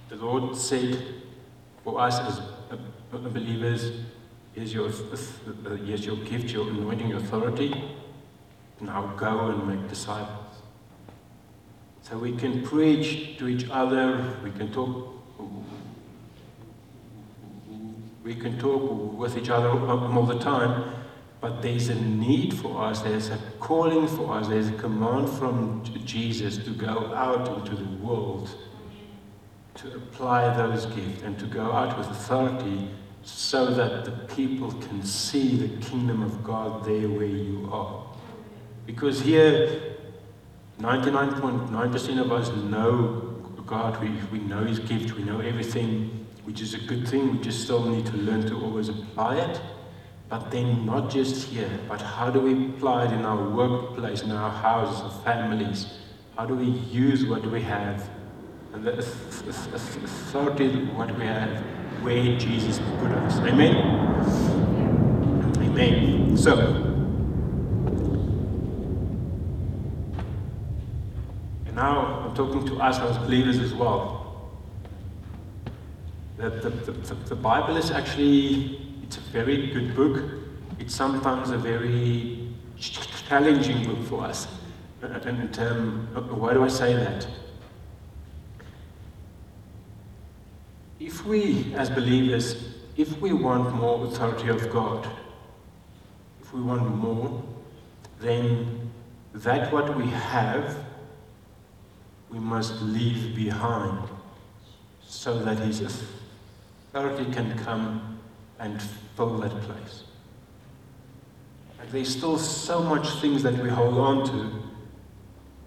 The 0.09 0.17
Lord 0.17 0.57
said 0.57 0.99
for 1.85 2.01
us 2.01 2.19
as 2.21 2.39
uh, 2.41 2.77
uh, 3.13 3.19
believers, 3.19 3.93
here's 4.53 4.75
your, 4.75 4.89
uh, 4.89 5.77
here's 5.77 6.05
your 6.05 6.17
gift, 6.17 6.51
your 6.51 6.69
anointing, 6.69 7.09
your 7.09 7.19
authority. 7.19 7.73
Now 8.81 9.15
go 9.17 9.49
and 9.49 9.69
make 9.69 9.89
disciples. 9.89 10.57
So 12.03 12.19
we 12.19 12.35
can 12.35 12.63
preach 12.65 13.39
to 13.39 13.47
each 13.47 13.69
other, 13.71 14.37
we 14.43 14.51
can 14.51 14.73
talk 14.73 15.20
we 18.31 18.37
can 18.37 18.57
talk 18.61 19.19
with 19.19 19.37
each 19.37 19.51
other 19.51 19.71
all 19.71 20.25
the 20.25 20.39
time, 20.39 20.85
but 21.41 21.63
there's 21.63 21.89
a 21.89 21.97
need 21.97 22.55
for 22.55 22.85
us, 22.85 23.01
there's 23.03 23.29
a 23.29 23.37
calling 23.59 24.07
for 24.07 24.35
us, 24.35 24.47
there's 24.47 24.69
a 24.69 24.79
command 24.87 25.29
from 25.29 25.83
Jesus 26.05 26.57
to 26.59 26.71
go 26.71 27.13
out 27.13 27.49
into 27.49 27.75
the 27.75 27.91
world 27.97 28.49
to 29.75 29.97
apply 29.97 30.57
those 30.57 30.87
gifts 30.87 31.23
and 31.23 31.41
to 31.41 31.47
go 31.47 31.73
out 31.73 31.99
with 31.99 32.07
authority 32.07 32.89
so 33.25 33.67
that 33.75 34.05
the 34.05 34.13
people 34.37 34.71
can 34.75 35.03
see 35.03 35.57
the 35.57 35.85
kingdom 35.85 36.23
of 36.23 36.45
God 36.45 36.85
there 36.85 37.09
where 37.09 37.25
you 37.25 37.69
are. 37.73 38.07
Because 38.87 39.21
here, 39.23 39.97
99.9% 40.79 42.21
of 42.21 42.31
us 42.31 42.49
know 42.71 43.31
God, 43.71 44.03
we, 44.03 44.11
we 44.33 44.45
know 44.45 44.65
His 44.65 44.81
gift, 44.81 45.17
we 45.17 45.23
know 45.23 45.39
everything, 45.39 46.20
which 46.51 46.63
is 46.63 46.75
a 46.75 46.79
good 46.79 47.07
thing. 47.07 47.31
We 47.31 47.39
just 47.39 47.63
still 47.63 47.85
need 47.85 48.07
to 48.07 48.17
learn 48.17 48.45
to 48.49 48.57
always 48.61 48.89
apply 48.89 49.37
it 49.37 49.61
But 50.29 50.51
then 50.51 50.85
not 50.85 51.09
just 51.11 51.47
here, 51.47 51.71
but 51.89 52.01
how 52.01 52.29
do 52.31 52.41
we 52.41 52.53
apply 52.67 53.07
it 53.07 53.13
in 53.13 53.25
our 53.25 53.49
workplace, 53.49 54.23
in 54.23 54.33
our 54.33 54.51
houses, 54.51 55.01
our 55.01 55.23
families? 55.23 55.87
How 56.37 56.47
do 56.47 56.55
we 56.55 56.67
use 56.67 57.25
what 57.27 57.45
we 57.47 57.61
have 57.63 58.09
and 58.73 58.85
the 58.85 58.99
authority 58.99 60.87
what 60.95 61.17
we 61.19 61.25
have 61.25 61.59
where 62.03 62.37
Jesus 62.39 62.79
put 63.01 63.11
us? 63.13 63.39
Amen? 63.39 63.75
Amen. 65.67 66.37
So, 66.37 66.59
and 71.67 71.75
now 71.77 72.27
I'm 72.27 72.35
talking 72.35 72.67
to 72.67 72.77
us 72.81 72.99
as 72.99 73.19
believers 73.19 73.59
as 73.59 73.73
well. 73.75 74.20
The, 76.41 76.49
the, 76.49 76.71
the, 76.71 77.15
the 77.15 77.35
Bible 77.37 77.77
is 77.77 77.91
actually 77.91 78.81
it's 79.03 79.19
a 79.19 79.21
very 79.33 79.67
good 79.67 79.95
book. 79.95 80.23
It's 80.79 80.95
sometimes 80.95 81.51
a 81.51 81.59
very 81.59 82.49
challenging 82.79 83.85
book 83.85 84.03
for 84.07 84.25
us. 84.25 84.49
And 85.03 85.59
um, 85.59 86.09
why 86.31 86.55
do 86.55 86.65
I 86.65 86.69
say 86.69 86.95
that? 86.95 87.27
If 90.99 91.27
we, 91.27 91.75
as 91.75 91.91
believers, 91.91 92.57
if 92.97 93.21
we 93.21 93.35
want 93.35 93.75
more 93.75 94.07
authority 94.07 94.49
of 94.49 94.71
God, 94.71 95.07
if 96.41 96.55
we 96.55 96.63
want 96.63 96.89
more, 96.97 97.43
then 98.19 98.91
that 99.35 99.71
what 99.71 99.95
we 99.95 100.07
have, 100.07 100.85
we 102.31 102.39
must 102.39 102.81
leave 102.81 103.37
behind 103.37 104.09
so 105.03 105.39
that 105.41 105.59
His 105.59 105.83
authority 106.93 107.31
can 107.33 107.57
come 107.59 108.19
and 108.59 108.81
fill 109.17 109.39
that 109.39 109.53
place. 109.63 110.05
Like 111.79 111.91
there's 111.93 112.15
still 112.15 112.39
so 112.39 112.83
much 112.83 113.09
things 113.21 113.43
that 113.43 113.55
we 113.55 113.69
hold 113.69 113.97
on 113.97 114.27
to, 114.27 114.63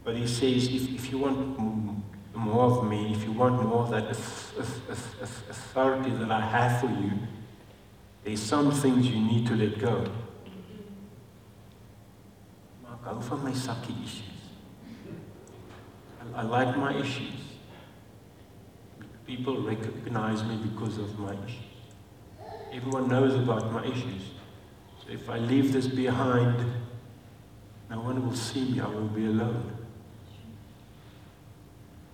but 0.03 0.15
he 0.15 0.27
says, 0.27 0.67
if, 0.67 0.93
if 0.93 1.12
you 1.12 1.17
want 1.17 1.57
more 2.36 2.65
of 2.65 2.88
me, 2.88 3.13
if 3.13 3.23
you 3.23 3.31
want 3.31 3.63
more 3.63 3.83
of 3.83 3.89
that 3.91 4.12
authority 4.12 6.12
that 6.12 6.31
I 6.31 6.41
have 6.41 6.81
for 6.81 6.88
you, 6.88 7.12
there's 8.23 8.41
some 8.41 8.71
things 8.71 9.07
you 9.07 9.19
need 9.19 9.47
to 9.47 9.55
let 9.55 9.79
go. 9.79 10.05
Maak 12.83 13.03
hou 13.03 13.21
van 13.21 13.43
my 13.43 13.51
sakkie 13.51 14.03
issues. 14.03 14.23
I, 16.36 16.41
I 16.41 16.43
like 16.43 16.77
my 16.77 16.95
issues. 16.95 17.42
People 19.25 19.62
recognize 19.62 20.43
me 20.43 20.57
because 20.57 20.97
of 20.97 21.17
my 21.17 21.33
issues. 21.45 21.73
Everyone 22.73 23.07
knows 23.07 23.36
about 23.36 23.71
my 23.71 23.83
issues. 23.86 24.31
So 25.03 25.12
if 25.12 25.29
I 25.29 25.38
leave 25.38 25.71
this 25.71 25.88
behind, 25.88 26.57
no 27.89 27.99
one 27.99 28.25
will 28.25 28.36
see 28.36 28.63
me. 28.65 28.79
I 28.79 28.88
will 28.88 29.07
be 29.07 29.25
alone. 29.25 29.71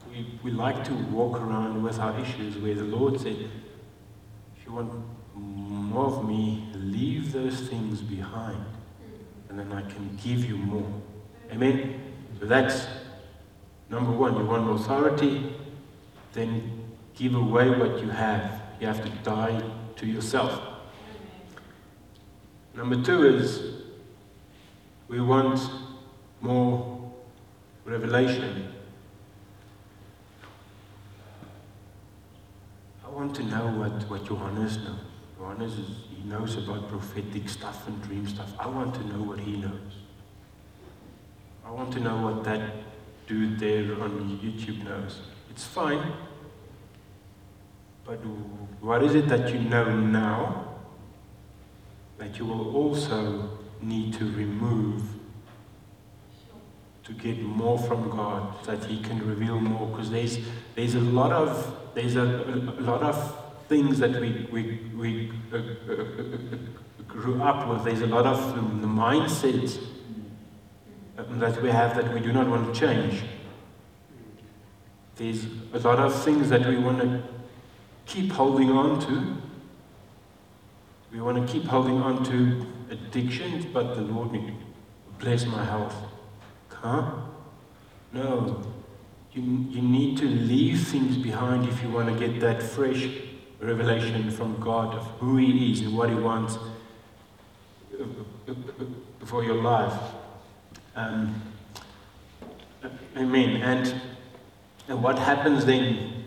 We, 0.09 0.39
we 0.43 0.51
like 0.51 0.83
to 0.85 0.93
walk 0.93 1.39
around 1.39 1.81
with 1.83 1.99
our 1.99 2.19
issues 2.19 2.57
where 2.57 2.75
the 2.75 2.83
Lord 2.83 3.19
said, 3.19 3.37
if 4.57 4.65
you 4.65 4.73
want 4.73 4.91
more 5.35 6.05
of 6.05 6.27
me, 6.27 6.67
leave 6.75 7.31
those 7.31 7.61
things 7.61 8.01
behind. 8.01 8.65
And 9.49 9.57
then 9.57 9.71
I 9.71 9.81
can 9.81 10.19
give 10.23 10.45
you 10.45 10.57
more. 10.57 11.01
Amen? 11.51 11.99
So 12.39 12.45
that's 12.45 12.87
number 13.89 14.11
one. 14.11 14.35
You 14.35 14.45
want 14.45 14.69
authority, 14.79 15.53
then 16.33 16.78
give 17.19 17.35
away 17.35 17.69
what 17.69 18.01
you 18.01 18.09
have. 18.09 18.61
You 18.79 18.87
have 18.87 19.03
to 19.03 19.09
die 19.29 19.61
to 19.97 20.05
yourself. 20.05 20.61
Number 22.73 23.01
two 23.03 23.27
is 23.27 23.61
we 25.09 25.19
want 25.19 25.59
more 26.39 27.11
revelation. 27.83 28.73
I 33.05 33.09
want 33.09 33.35
to 33.35 33.43
know 33.43 33.67
what, 33.67 34.09
what 34.09 34.25
Johannes 34.25 34.77
knows. 34.77 34.99
Johannes 35.37 35.73
is, 35.73 35.87
he 36.09 36.23
knows 36.23 36.55
about 36.55 36.87
prophetic 36.87 37.49
stuff 37.49 37.85
and 37.87 38.01
dream 38.03 38.25
stuff. 38.27 38.53
I 38.57 38.67
want 38.67 38.95
to 38.95 39.05
know 39.07 39.23
what 39.23 39.39
he 39.39 39.57
knows. 39.57 39.97
I 41.65 41.71
want 41.71 41.91
to 41.93 41.99
know 41.99 42.21
what 42.21 42.45
that 42.45 42.61
dude 43.27 43.59
there 43.59 44.01
on 44.01 44.39
YouTube 44.41 44.85
knows. 44.85 45.19
It's 45.49 45.65
fine. 45.65 46.13
But 48.09 48.25
what 48.81 49.03
is 49.03 49.13
it 49.13 49.27
that 49.29 49.53
you 49.53 49.59
know 49.59 49.95
now 49.95 50.65
that 52.17 52.39
you 52.39 52.45
will 52.45 52.75
also 52.75 53.59
need 53.83 54.15
to 54.15 54.25
remove 54.25 55.03
to 57.03 57.13
get 57.13 57.39
more 57.39 57.77
from 57.77 58.09
God, 58.09 58.65
that 58.65 58.83
He 58.85 58.99
can 58.99 59.19
reveal 59.27 59.59
more? 59.59 59.89
Because 59.89 60.09
there's 60.09 60.39
there's 60.73 60.95
a 60.95 60.99
lot 60.99 61.31
of 61.31 61.77
there's 61.93 62.15
a, 62.15 62.23
a 62.79 62.81
lot 62.81 63.03
of 63.03 63.15
things 63.67 63.99
that 63.99 64.19
we 64.19 64.47
we 64.51 64.79
we 64.97 65.31
uh, 65.53 65.57
uh, 65.57 65.61
uh, 65.61 66.35
grew 67.07 67.43
up 67.43 67.69
with. 67.69 67.83
There's 67.83 68.01
a 68.01 68.07
lot 68.07 68.25
of 68.25 68.39
um, 68.57 68.81
the 68.81 68.87
mindsets 68.87 69.77
that 71.15 71.61
we 71.61 71.69
have 71.69 71.95
that 71.95 72.11
we 72.11 72.21
do 72.21 72.33
not 72.33 72.47
want 72.47 72.73
to 72.73 72.79
change. 72.79 73.21
There's 75.15 75.45
a 75.73 75.79
lot 75.87 75.99
of 75.99 76.23
things 76.23 76.49
that 76.49 76.65
we 76.65 76.77
want 76.79 77.01
to 77.01 77.38
keep 78.09 78.31
holding 78.31 78.71
on 78.71 78.99
to. 79.01 79.37
We 81.11 81.21
want 81.21 81.45
to 81.45 81.51
keep 81.51 81.65
holding 81.65 82.01
on 82.01 82.23
to 82.25 82.65
addictions, 82.89 83.65
but 83.65 83.95
the 83.95 84.01
Lord 84.01 84.31
bless 85.19 85.45
my 85.45 85.63
health. 85.63 85.95
Huh? 86.69 87.11
No. 88.11 88.63
You, 89.31 89.41
you 89.69 89.81
need 89.81 90.17
to 90.17 90.25
leave 90.25 90.87
things 90.87 91.17
behind 91.17 91.67
if 91.67 91.83
you 91.83 91.89
want 91.89 92.09
to 92.09 92.27
get 92.27 92.39
that 92.41 92.63
fresh 92.63 93.07
revelation 93.59 94.31
from 94.31 94.59
God 94.59 94.95
of 94.95 95.05
who 95.19 95.37
He 95.37 95.71
is 95.71 95.81
and 95.81 95.95
what 95.95 96.09
He 96.09 96.15
wants 96.15 96.57
uh, 96.57 98.03
uh, 98.47 98.51
uh, 98.51 99.25
for 99.25 99.43
your 99.43 99.61
life. 99.61 99.93
Um, 100.95 101.41
amen. 103.15 103.61
And, 103.61 104.01
and 104.87 105.03
what 105.03 105.19
happens 105.19 105.65
then 105.65 106.18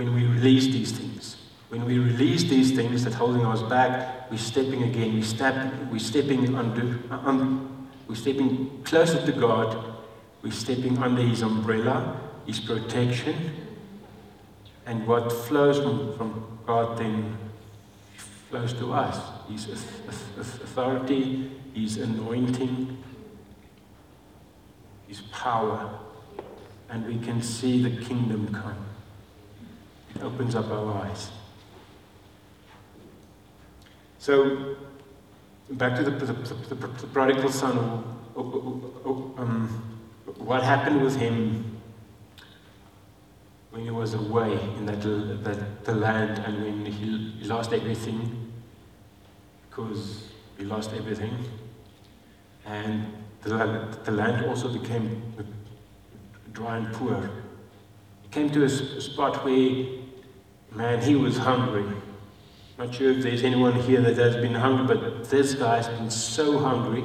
when 0.00 0.14
we 0.14 0.24
release 0.24 0.64
these 0.64 0.92
things. 0.92 1.36
When 1.68 1.84
we 1.84 1.98
release 1.98 2.44
these 2.44 2.74
things 2.74 3.04
that 3.04 3.12
holding 3.12 3.44
us 3.44 3.60
back, 3.60 4.30
we're 4.30 4.38
stepping 4.38 4.82
again. 4.84 5.12
We 5.14 5.20
step, 5.20 5.74
we're 5.92 5.98
stepping 5.98 6.56
under, 6.56 6.98
um, 7.10 7.86
we're 8.08 8.14
stepping 8.14 8.82
closer 8.82 9.24
to 9.26 9.32
God. 9.32 9.76
We're 10.42 10.52
stepping 10.52 10.96
under 10.96 11.20
His 11.20 11.42
umbrella, 11.42 12.18
His 12.46 12.60
protection, 12.60 13.36
and 14.86 15.06
what 15.06 15.30
flows 15.30 15.78
from, 15.78 16.16
from 16.16 16.58
God 16.66 16.96
then 16.96 17.36
flows 18.48 18.72
to 18.72 18.94
us. 18.94 19.20
His 19.50 19.68
authority, 20.38 21.52
His 21.74 21.98
anointing, 21.98 22.96
His 25.06 25.20
power, 25.20 25.98
and 26.88 27.04
we 27.06 27.18
can 27.18 27.42
see 27.42 27.82
the 27.82 28.02
kingdom 28.02 28.48
come. 28.54 28.86
It 30.20 30.24
opens 30.24 30.54
up 30.54 30.70
our 30.70 31.02
eyes. 31.02 31.30
So, 34.18 34.76
back 35.70 35.96
to 35.96 36.02
the, 36.02 36.10
the, 36.10 36.32
the, 36.34 36.74
the 36.74 37.06
prodigal 37.06 37.50
son. 37.50 38.04
Um, 38.36 39.82
what 40.36 40.62
happened 40.62 41.00
with 41.00 41.16
him 41.16 41.80
when 43.70 43.82
he 43.82 43.90
was 43.90 44.12
away 44.12 44.60
in 44.76 44.84
that, 44.84 45.00
that 45.44 45.84
the 45.86 45.94
land 45.94 46.38
and 46.40 46.62
when 46.62 46.84
he, 46.84 47.46
lost 47.46 47.72
everything 47.72 48.52
because 49.68 50.28
he 50.58 50.64
lost 50.64 50.92
everything 50.92 51.34
and 52.66 53.06
the, 53.40 53.98
the 54.04 54.12
land 54.12 54.44
also 54.44 54.68
became 54.68 55.34
dry 56.52 56.76
and 56.76 56.92
poor. 56.92 57.30
He 58.22 58.28
came 58.28 58.50
to 58.50 58.64
a 58.64 58.68
spot 58.68 59.42
where 59.44 59.99
Man, 60.72 61.02
he 61.02 61.16
was 61.16 61.36
hungry. 61.38 61.84
Not 62.78 62.94
sure 62.94 63.10
if 63.12 63.22
there's 63.22 63.42
anyone 63.42 63.74
here 63.74 64.00
that 64.00 64.16
has 64.16 64.36
been 64.36 64.54
hungry, 64.54 64.96
but 64.96 65.28
this 65.28 65.54
guy's 65.54 65.88
been 65.88 66.10
so 66.10 66.58
hungry 66.58 67.04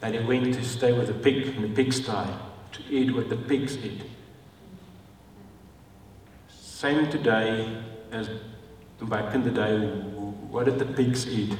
that 0.00 0.14
he 0.14 0.20
went 0.20 0.54
to 0.54 0.64
stay 0.64 0.92
with 0.92 1.08
a 1.08 1.14
pig 1.14 1.46
in 1.56 1.62
the 1.62 1.68
pigsty 1.68 2.26
to 2.72 2.82
eat 2.90 3.14
what 3.14 3.28
the 3.28 3.36
pigs 3.36 3.76
eat. 3.78 4.02
Same 6.50 7.10
today 7.10 7.82
as 8.10 8.28
back 9.00 9.34
in 9.34 9.44
the 9.44 9.50
day. 9.50 9.78
What 10.50 10.66
did 10.66 10.78
the 10.78 10.84
pigs 10.84 11.26
eat? 11.26 11.56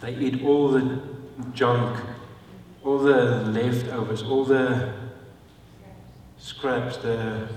They 0.00 0.14
eat 0.14 0.44
all 0.44 0.68
the 0.68 1.00
junk, 1.52 1.98
all 2.84 2.98
the 2.98 3.42
leftovers, 3.44 4.22
all 4.22 4.44
the 4.44 4.92
scraps, 6.38 6.98
the 6.98 7.48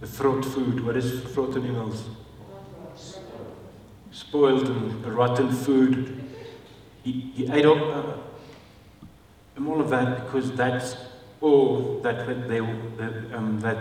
the 0.00 0.06
food. 0.06 0.84
What 0.84 0.96
is 0.96 1.22
throat 1.32 1.56
in 1.56 1.66
Engels? 1.66 2.04
Spoiled 4.10 4.66
and 4.68 5.04
rotten 5.06 5.50
food. 5.52 6.24
he, 7.02 7.12
he 7.12 7.50
ate 7.52 7.64
all, 7.64 7.92
uh, 7.92 9.66
all 9.66 9.80
of 9.80 9.90
that 9.90 10.24
because 10.24 10.52
that's 10.52 10.96
all 11.40 12.00
that, 12.00 12.26
they, 12.48 12.60
that, 12.60 13.34
um, 13.34 13.60
that 13.60 13.78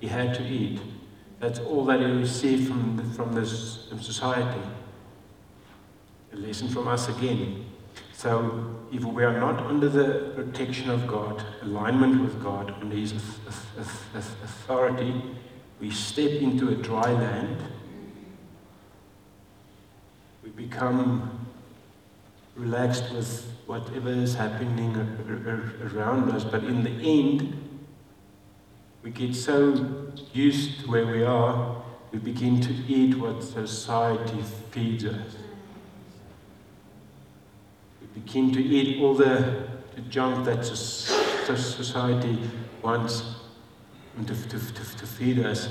he 0.00 0.08
had 0.08 0.34
to 0.34 0.42
eat. 0.44 0.80
That's 1.40 1.60
all 1.60 1.84
that 1.86 2.00
he 2.00 2.06
received 2.06 2.68
from, 2.68 2.96
the, 2.96 3.04
from 3.14 3.32
this 3.32 3.88
society. 4.00 4.60
A 6.32 6.36
lesson 6.36 6.68
from 6.68 6.88
us 6.88 7.08
again. 7.08 7.64
So, 8.12 8.74
if 8.92 9.04
we 9.04 9.22
are 9.22 9.38
not 9.38 9.60
under 9.60 9.88
the 9.88 10.32
protection 10.34 10.90
of 10.90 11.06
God, 11.06 11.44
alignment 11.62 12.20
with 12.20 12.42
God, 12.42 12.74
under 12.80 12.96
His 12.96 13.12
authority, 14.42 15.22
we 15.80 15.90
step 15.90 16.30
into 16.30 16.68
a 16.68 16.74
dry 16.74 17.12
land. 17.12 17.56
We 20.42 20.50
become 20.50 21.46
relaxed 22.56 23.12
with 23.12 23.44
whatever 23.66 24.10
is 24.10 24.34
happening 24.34 24.96
around 25.94 26.30
us, 26.30 26.44
but 26.44 26.64
in 26.64 26.82
the 26.82 26.90
end, 26.90 27.54
we 29.02 29.10
get 29.10 29.34
so 29.34 30.12
used 30.32 30.80
to 30.80 30.90
where 30.90 31.06
we 31.06 31.22
are, 31.22 31.82
we 32.10 32.18
begin 32.18 32.60
to 32.60 32.72
eat 32.88 33.14
what 33.16 33.42
society 33.44 34.42
feeds 34.70 35.04
us. 35.04 35.36
We 38.00 38.20
begin 38.20 38.52
to 38.52 38.62
eat 38.62 39.00
all 39.00 39.14
the, 39.14 39.68
junk 40.08 40.44
that 40.44 40.64
society 40.64 42.38
wants 42.82 43.37
to, 44.26 44.34
to, 44.34 44.58
to, 44.58 44.96
to 44.96 45.06
feed 45.06 45.38
us. 45.40 45.68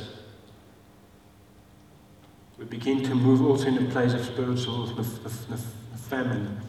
We 2.58 2.66
begin 2.66 3.04
to 3.04 3.14
move 3.14 3.45
also 3.45 3.68
in 3.68 3.78
a 3.78 3.91
place 3.91 4.14
of 4.14 4.26
spiritual 4.26 4.88
famine. 5.95 6.62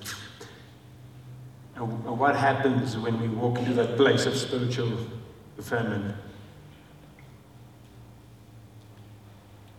And 1.76 2.18
what 2.18 2.36
happens 2.36 2.96
when 2.96 3.20
we 3.20 3.28
walk 3.28 3.58
into 3.58 3.72
that 3.74 3.96
place 3.96 4.26
of 4.26 4.36
spiritual 4.36 4.98
famine? 5.60 6.14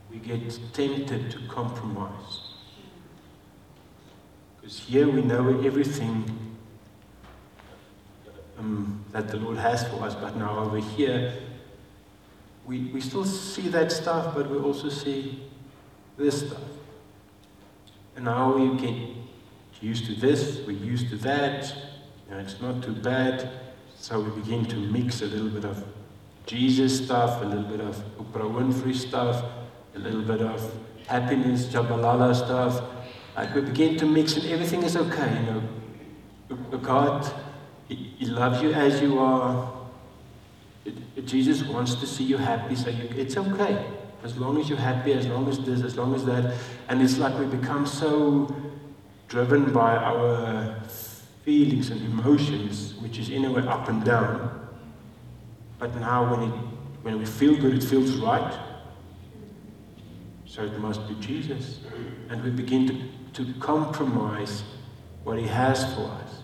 We 0.10 0.18
get 0.18 0.42
tempted 0.74 1.30
to 1.32 1.40
compromise. 1.48 2.40
Because 4.56 4.80
here 4.80 5.08
we 5.08 5.22
know 5.22 5.62
everything 5.62 6.56
um, 8.58 9.04
that 9.12 9.28
the 9.28 9.38
Lord 9.38 9.58
has 9.58 9.88
for 9.88 10.04
us, 10.04 10.16
but 10.16 10.36
now 10.36 10.60
over 10.60 10.78
here, 10.78 11.34
we, 12.70 12.82
we 12.94 13.02
still 13.02 13.26
see 13.26 13.68
that 13.70 13.92
stuff, 13.92 14.36
but 14.36 14.48
we 14.48 14.58
also 14.60 14.90
see 14.90 15.42
this 16.18 16.42
stuff. 16.42 16.62
And 18.16 18.26
now 18.26 18.56
we 18.56 18.78
get 18.78 18.96
used 19.82 20.06
to 20.06 20.14
this, 20.14 20.60
we're 20.68 20.78
used 20.78 21.10
to 21.10 21.16
that, 21.18 21.74
you 22.28 22.36
know, 22.36 22.40
it's 22.40 22.62
not 22.62 22.84
too 22.84 22.94
bad. 22.94 23.50
So 23.98 24.20
we 24.20 24.40
begin 24.40 24.66
to 24.66 24.76
mix 24.76 25.24
a 25.24 25.26
little 25.26 25.50
bit 25.50 25.66
of 25.66 25.84
Jesus 26.46 27.04
stuff, 27.04 27.42
a 27.42 27.46
little 27.46 27.64
bit 27.64 27.82
of 27.82 27.96
Oprah 28.20 28.52
Winfrey 28.54 28.96
stuff, 28.96 29.44
a 29.96 30.00
little 30.00 30.22
bit 30.22 30.42
of 30.42 30.72
happiness, 31.08 31.66
Jabalala 31.66 32.36
stuff. 32.36 32.84
Like 33.36 33.56
we 33.56 33.62
begin 33.62 33.98
to 33.98 34.06
mix 34.06 34.36
and 34.36 34.46
everything 34.46 34.84
is 34.84 34.96
okay, 34.96 35.40
you 35.40 35.52
know. 35.52 36.78
God, 36.78 37.32
He, 37.88 37.96
he 38.20 38.26
loves 38.28 38.62
you 38.62 38.74
as 38.74 39.02
you 39.02 39.18
are. 39.18 39.79
Jesus 41.26 41.64
wants 41.64 41.96
to 41.96 42.08
see 42.08 42.24
you 42.24 42.38
happy, 42.38 42.76
so 42.76 42.90
you, 42.90 43.10
it's 43.16 43.38
okay. 43.38 43.86
As 44.24 44.38
long 44.38 44.60
as 44.60 44.70
you're 44.70 44.78
happy, 44.78 45.14
as 45.14 45.28
long 45.28 45.48
as 45.48 45.60
this, 45.60 45.82
as 45.82 45.96
long 45.96 46.14
as 46.14 46.26
that. 46.26 46.54
And 46.90 47.02
it's 47.02 47.18
like 47.18 47.38
we 47.40 47.46
become 47.46 47.86
so 47.86 48.54
driven 49.28 49.72
by 49.72 49.96
our 49.96 50.76
feelings 51.44 51.90
and 51.90 52.02
emotions, 52.02 52.96
which 52.96 53.18
is 53.18 53.30
in 53.30 53.46
a 53.46 53.52
way 53.52 53.66
up 53.66 53.88
and 53.88 54.04
down. 54.04 54.68
But 55.78 55.96
now 55.96 56.30
when, 56.30 56.50
it, 56.50 56.56
when 57.04 57.20
we 57.20 57.26
feel 57.26 57.56
good, 57.56 57.74
it 57.74 57.84
feels 57.84 58.18
right. 58.18 58.60
So 60.46 60.64
it 60.64 60.78
must 60.80 61.08
be 61.08 61.16
Jesus. 61.16 61.80
And 62.30 62.44
we 62.44 62.50
begin 62.50 63.12
to, 63.34 63.46
to 63.46 63.54
compromise 63.60 64.64
what 65.24 65.38
He 65.38 65.48
has 65.48 65.94
for 65.94 66.02
us. 66.02 66.42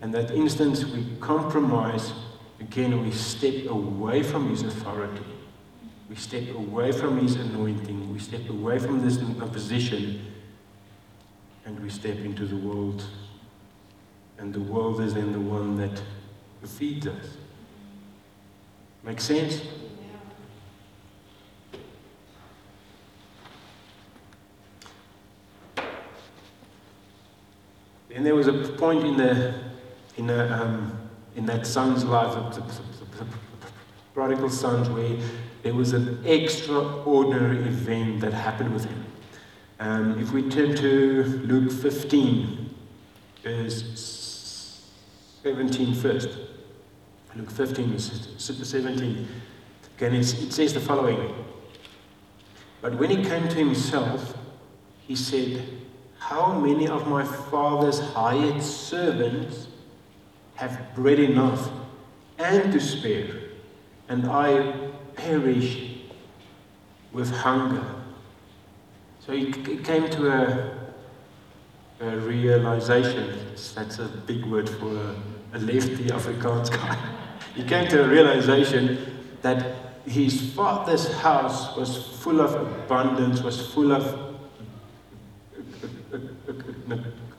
And 0.00 0.14
that 0.14 0.30
instance, 0.30 0.84
we 0.84 1.04
compromise, 1.20 2.12
again, 2.60 3.02
we 3.02 3.10
step 3.12 3.66
away 3.66 4.22
from 4.22 4.50
His 4.50 4.62
authority. 4.62 5.24
We 6.08 6.16
step 6.16 6.48
away 6.54 6.92
from 6.92 7.18
His 7.18 7.36
anointing. 7.36 8.12
We 8.12 8.18
step 8.18 8.48
away 8.48 8.78
from 8.78 9.04
this 9.04 9.18
position. 9.50 10.26
And 11.64 11.78
we 11.80 11.90
step 11.90 12.18
into 12.18 12.46
the 12.46 12.56
world 12.56 13.04
and 14.40 14.54
the 14.54 14.60
world 14.60 15.00
is 15.02 15.12
then 15.12 15.32
the 15.32 15.40
one 15.40 15.76
that 15.76 16.02
feeds 16.66 17.06
us. 17.06 17.36
Make 19.02 19.20
sense? 19.20 19.60
Then 28.08 28.24
there 28.24 28.34
was 28.34 28.48
a 28.48 28.52
point 28.52 29.04
in 29.04 29.16
the 29.18 29.54
in 30.16 30.26
the 30.26 30.52
um, 30.52 30.99
in 31.40 31.46
that 31.46 31.66
son's 31.66 32.04
life, 32.04 32.34
the, 32.54 32.60
the, 32.60 33.24
the, 33.24 33.26
prodigal 34.12 34.50
son's 34.50 34.90
where 34.90 35.16
there 35.62 35.72
was 35.72 35.94
an 35.94 36.20
extraordinary 36.26 37.60
event 37.60 38.20
that 38.20 38.34
happened 38.34 38.74
with 38.74 38.84
him. 38.84 39.04
Um, 39.78 40.20
if 40.20 40.32
we 40.32 40.50
turn 40.50 40.76
to 40.76 41.22
Luke 41.44 41.72
15, 41.72 42.74
verse 43.42 44.86
17 45.42 45.94
first. 45.94 46.28
Luke 47.34 47.50
15, 47.50 47.98
17. 47.98 49.28
Again, 49.96 50.14
it 50.14 50.24
says 50.24 50.74
the 50.74 50.80
following 50.80 51.32
But 52.82 52.98
when 52.98 53.08
he 53.08 53.24
came 53.24 53.48
to 53.48 53.54
himself, 53.54 54.36
he 55.06 55.16
said, 55.16 55.66
How 56.18 56.52
many 56.52 56.86
of 56.86 57.08
my 57.08 57.24
father's 57.24 58.00
hired 58.00 58.62
servants 58.62 59.68
have 60.60 60.94
bread 60.94 61.18
enough 61.18 61.70
and 62.38 62.72
to 62.72 62.80
spare, 62.80 63.34
and 64.08 64.26
I 64.26 64.90
perish 65.14 65.98
with 67.12 67.30
hunger? 67.30 67.84
So 69.18 69.32
he 69.32 69.50
came 69.78 70.08
to 70.10 70.30
a, 70.30 70.78
a 72.00 72.16
realization. 72.18 73.54
That's 73.74 73.98
a 73.98 74.08
big 74.26 74.44
word 74.46 74.68
for 74.68 74.96
a 74.96 75.14
a 75.52 75.58
lefty 75.58 76.04
Afrikaans 76.04 76.70
guy. 76.70 76.96
He 77.54 77.64
came 77.64 77.88
to 77.88 78.04
a 78.04 78.08
realization 78.08 78.98
that 79.42 79.74
his 80.06 80.52
father's 80.52 81.12
house 81.14 81.76
was 81.76 81.96
full 82.22 82.40
of 82.40 82.54
abundance, 82.54 83.42
was 83.42 83.72
full 83.74 83.90
of 83.92 84.04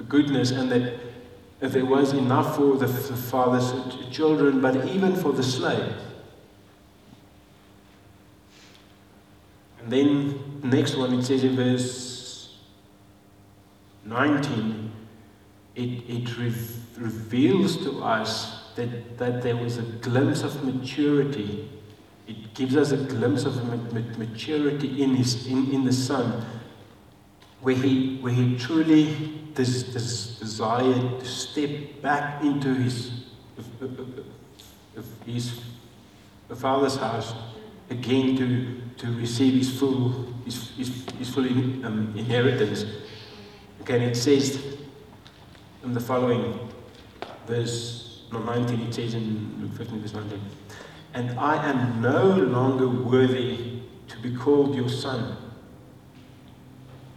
goodness, 0.09 0.51
and 0.51 0.69
that 0.69 0.93
there 1.69 1.85
was 1.85 2.13
enough 2.13 2.55
for 2.55 2.75
the 2.75 2.87
father's 2.87 3.69
and 3.69 4.11
children, 4.11 4.61
but 4.61 4.87
even 4.87 5.15
for 5.15 5.31
the 5.31 5.43
slaves. 5.43 6.03
And 9.79 9.91
then, 9.91 10.61
next 10.63 10.95
one, 10.95 11.13
it 11.13 11.23
says 11.23 11.43
in 11.43 11.55
verse 11.55 12.57
19, 14.05 14.91
it, 15.75 15.81
it 15.81 16.37
reveals 16.97 17.77
to 17.77 18.03
us 18.03 18.61
that, 18.75 19.17
that 19.17 19.41
there 19.41 19.55
was 19.55 19.77
a 19.77 19.83
glimpse 19.83 20.41
of 20.41 20.63
maturity. 20.63 21.69
It 22.27 22.53
gives 22.55 22.75
us 22.75 22.91
a 22.91 22.97
glimpse 22.97 23.45
of 23.45 23.55
maturity 24.17 25.03
in, 25.03 25.15
his, 25.15 25.47
in, 25.47 25.71
in 25.71 25.85
the 25.85 25.93
Son, 25.93 26.43
where 27.61 27.75
he, 27.75 28.17
where 28.17 28.33
he 28.33 28.57
truly 28.57 29.39
this, 29.53 29.83
this 29.93 30.39
desired 30.39 31.19
to 31.19 31.25
step 31.25 32.01
back 32.01 32.43
into 32.43 32.73
his, 32.73 33.25
his 35.25 35.59
Father's 36.55 36.97
house 36.97 37.33
again 37.89 38.35
to, 38.37 38.81
to 38.97 39.11
receive 39.17 39.53
his 39.53 39.77
full, 39.77 40.33
his, 40.45 40.71
his, 40.71 41.05
his 41.17 41.29
full 41.29 41.45
um, 41.45 42.13
inheritance. 42.17 42.85
Again, 43.79 44.01
it 44.01 44.15
says 44.15 44.77
in 45.83 45.93
the 45.93 45.99
following 45.99 46.69
verse 47.47 48.23
19, 48.31 48.81
it 48.81 48.93
says 48.93 49.13
in 49.13 49.57
Luke 49.61 49.73
15, 49.77 50.01
verse 50.01 50.13
19, 50.13 50.41
And 51.13 51.39
I 51.39 51.69
am 51.69 52.01
no 52.01 52.23
longer 52.27 52.87
worthy 52.87 53.81
to 54.07 54.17
be 54.19 54.35
called 54.35 54.75
your 54.75 54.89
son. 54.89 55.37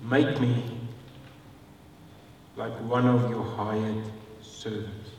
Make 0.05 0.39
me 0.39 0.63
like 2.57 2.73
one 2.83 3.07
of 3.07 3.31
your 3.31 3.43
hired 3.43 4.05
servants. 4.43 5.11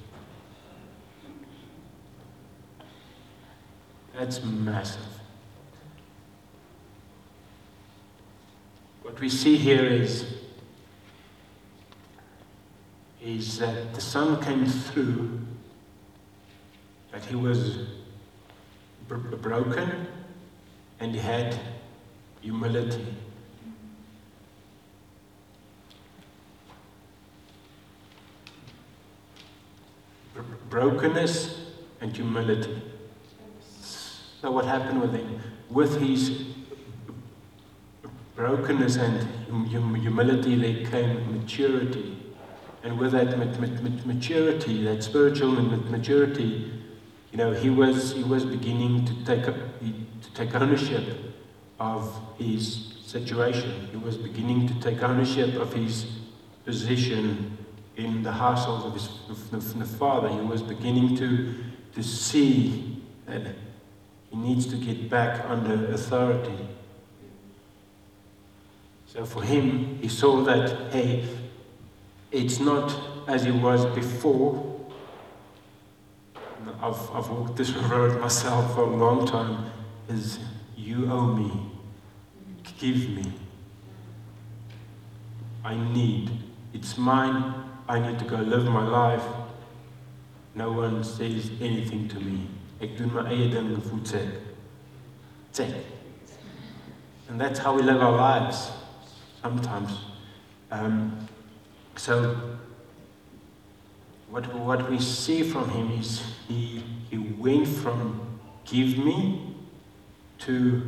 That's 4.14 4.44
massive. 4.44 5.02
What 9.02 9.20
we 9.20 9.28
see 9.28 9.58
here 9.58 9.84
is 9.86 10.26
is 13.22 13.58
that 13.58 13.94
the 13.96 14.02
Son 14.02 14.40
came 14.40 14.68
through, 14.68 15.40
that 17.12 17.26
he 17.26 17.36
was 17.36 17.80
br- 19.08 19.16
broken 19.18 20.08
and 21.00 21.12
he 21.14 21.20
had 21.20 21.60
humility. 22.42 23.08
Brokenness 30.70 31.62
and 32.02 32.16
humility. 32.16 32.82
So, 34.42 34.52
what 34.52 34.66
happened 34.66 35.02
with 35.02 35.14
him? 35.14 35.40
With 35.70 36.00
his 36.00 36.44
brokenness 38.36 38.98
and 38.98 39.24
hum- 39.50 39.66
hum- 39.68 39.96
humility, 39.96 40.56
there 40.56 40.90
came 40.90 41.40
maturity. 41.42 42.18
And 42.84 43.00
with 43.00 43.14
that 43.14 43.38
mat- 43.40 43.60
mat- 43.60 44.06
maturity, 44.06 44.84
that 44.84 45.04
spiritual 45.04 45.52
mat- 45.54 45.90
maturity, 45.90 46.72
you 47.32 47.38
know, 47.38 47.52
he 47.54 47.70
was, 47.70 48.14
he 48.14 48.24
was 48.24 48.46
beginning 48.46 49.06
to 49.06 49.26
take, 49.26 49.48
up, 49.48 49.56
to 49.80 50.34
take 50.34 50.54
ownership 50.56 51.04
of 51.80 52.16
his 52.38 52.94
situation. 53.06 53.88
He 53.92 53.98
was 53.98 54.18
beginning 54.18 54.68
to 54.68 54.74
take 54.80 55.02
ownership 55.02 55.56
of 55.56 55.74
his 55.74 56.06
position 56.66 57.58
in 57.98 58.24
the 58.24 58.32
household 58.32 58.86
of 58.86 58.94
his 58.94 59.10
of 59.30 59.80
the 59.80 59.86
father. 59.86 60.30
He 60.30 60.40
was 60.40 60.62
beginning 60.62 61.16
to, 61.18 61.56
to 61.94 62.04
see 62.04 63.02
that 63.26 63.56
he 64.30 64.38
needs 64.38 64.66
to 64.68 64.76
get 64.76 65.10
back 65.10 65.46
under 65.50 65.92
authority. 65.94 66.68
So 69.08 69.26
for 69.26 69.42
him, 69.44 69.98
he 70.02 70.10
saw 70.10 70.42
that, 70.44 70.92
hey, 70.92 71.26
it's 72.32 72.60
not 72.60 72.94
as 73.28 73.46
it 73.46 73.54
was 73.54 73.86
before. 73.96 74.74
I've, 76.82 77.12
I've 77.12 77.30
walked 77.30 77.56
this 77.56 77.72
road 77.92 78.20
myself 78.20 78.76
for 78.76 78.82
a 78.82 78.96
long 78.96 79.26
time. 79.26 79.72
Is 80.10 80.40
you 80.76 81.10
owe 81.12 81.28
me. 81.28 81.52
Give 82.78 83.10
me. 83.10 83.32
I 85.64 85.76
need. 85.76 86.32
It's 86.74 86.98
mine. 86.98 87.54
I 87.88 88.00
need 88.00 88.18
to 88.20 88.26
go 88.26 88.38
live 88.38 88.66
my 88.66 88.88
life. 88.88 89.24
No 90.56 90.72
one 90.72 91.04
says 91.04 91.52
anything 91.62 92.08
to 92.10 92.20
me. 92.20 92.48
Ek 92.82 92.98
doen 92.98 93.14
my 93.14 93.30
eie 93.30 93.50
ding. 93.50 93.76
Sê. 95.54 95.84
And 97.30 97.40
that's 97.40 97.60
how 97.60 97.76
we 97.76 97.82
live 97.82 98.02
our 98.02 98.16
lives 98.16 98.72
sometimes. 99.42 99.92
Um, 100.72 101.28
so 101.96 102.58
what, 104.30 104.54
what 104.56 104.90
we 104.90 105.00
see 105.00 105.44
from 105.44 105.70
him 105.70 105.92
is 105.92 106.24
he, 106.48 106.84
he 107.10 107.18
went 107.18 107.68
from 107.68 108.40
give 108.66 108.98
me 108.98 109.56
to 110.40 110.82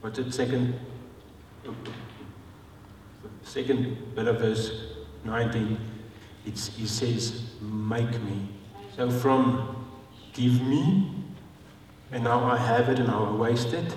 what's 0.00 0.18
it 0.18 0.32
second 0.32 0.74
second 3.42 4.14
bit 4.14 4.26
of 4.26 4.40
verse 4.40 4.94
19 5.24 5.78
it's, 6.46 6.68
he 6.76 6.86
says 6.86 7.42
make 7.60 8.10
me. 8.22 8.48
So 8.96 9.10
from 9.10 9.86
give 10.32 10.62
me 10.62 11.10
and 12.12 12.24
now 12.24 12.44
I 12.44 12.56
have 12.56 12.88
it 12.88 12.98
and 12.98 13.08
now 13.08 13.26
I 13.26 13.30
waste 13.32 13.72
it 13.72 13.94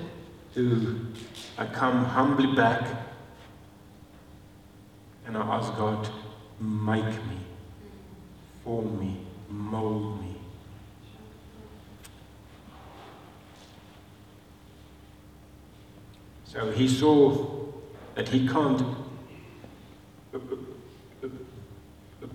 to 0.55 1.05
I 1.57 1.65
come 1.65 2.05
humbly 2.05 2.55
back 2.55 2.87
and 5.25 5.37
I 5.37 5.41
ask 5.41 5.75
God 5.75 6.09
make 6.59 7.05
me 7.05 7.37
form 8.63 8.99
me 8.99 9.17
mold 9.49 10.21
me. 10.21 10.35
So 16.45 16.71
he 16.71 16.87
saw 16.87 17.65
that 18.15 18.29
he 18.29 18.47
can't 18.47 18.81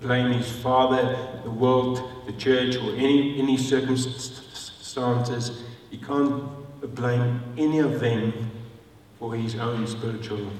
blame 0.03 0.33
his 0.33 0.51
father, 0.51 1.17
the 1.45 1.51
world, 1.51 2.03
the 2.27 2.33
church, 2.33 2.77
or 2.77 2.95
any, 2.97 3.39
any 3.39 3.57
circumstances. 3.57 5.63
He 5.91 5.97
can't 5.97 6.43
blame 6.95 7.41
any 7.57 7.79
of 7.79 8.01
them 8.01 8.51
for 9.19 9.37
his 9.37 9.55
own 9.55 9.87
spiritual 9.87 10.51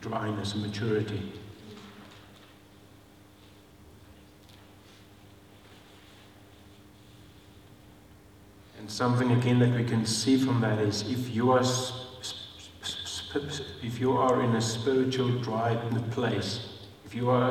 dryness 0.00 0.54
and 0.54 0.62
maturity. 0.62 1.32
And 8.78 8.90
something 8.90 9.30
again 9.30 9.60
that 9.60 9.70
we 9.70 9.84
can 9.84 10.04
see 10.04 10.36
from 10.36 10.60
that 10.60 10.80
is 10.80 11.08
if 11.08 11.32
you 11.32 11.52
are 11.52 11.64
if 13.82 13.98
you 13.98 14.12
are 14.12 14.42
in 14.42 14.56
a 14.56 14.60
spiritual 14.60 15.30
dry 15.38 15.74
place, 16.10 16.68
if 17.06 17.14
you 17.14 17.30
are 17.30 17.50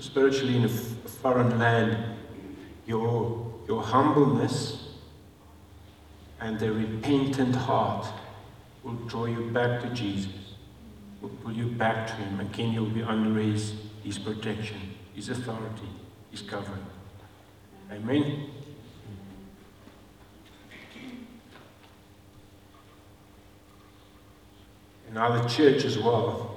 spiritually 0.00 0.56
in 0.56 0.64
a 0.64 0.68
foreign 0.68 1.58
land, 1.58 1.96
your, 2.86 3.54
your 3.68 3.82
humbleness 3.82 4.88
and 6.40 6.58
the 6.58 6.72
repentant 6.72 7.54
heart 7.54 8.06
will 8.82 8.94
draw 9.06 9.26
you 9.26 9.50
back 9.50 9.80
to 9.80 9.88
Jesus, 9.90 10.54
will 11.20 11.30
pull 11.30 11.52
you 11.52 11.66
back 11.66 12.06
to 12.06 12.12
Him. 12.14 12.40
Again, 12.40 12.72
you'll 12.72 12.86
be 12.86 13.02
under 13.02 13.40
His, 13.40 13.74
his 14.02 14.18
protection, 14.18 14.80
His 15.14 15.28
authority, 15.30 15.88
His 16.30 16.42
covering. 16.42 16.84
Amen. 17.90 18.50
now 25.14 25.40
the 25.40 25.48
church 25.48 25.84
as 25.84 25.96
well. 25.96 26.53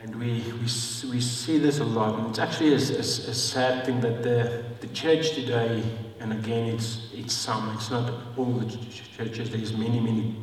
And 0.00 0.14
we, 0.16 0.42
we, 0.52 1.10
we 1.10 1.20
see 1.20 1.58
this 1.58 1.78
a 1.80 1.84
lot, 1.84 2.18
and 2.18 2.28
it's 2.28 2.38
actually 2.38 2.74
a, 2.74 2.76
a, 2.76 3.00
a 3.00 3.34
sad 3.34 3.86
thing 3.86 4.00
that 4.00 4.22
the, 4.22 4.64
the 4.80 4.88
church 4.88 5.32
today, 5.34 5.82
and 6.20 6.32
again, 6.32 6.66
it's, 6.66 7.08
it's 7.14 7.34
some, 7.34 7.74
it's 7.74 7.90
not 7.90 8.12
all 8.36 8.52
the 8.52 8.76
churches, 9.16 9.50
there's 9.50 9.76
many, 9.76 9.98
many 9.98 10.36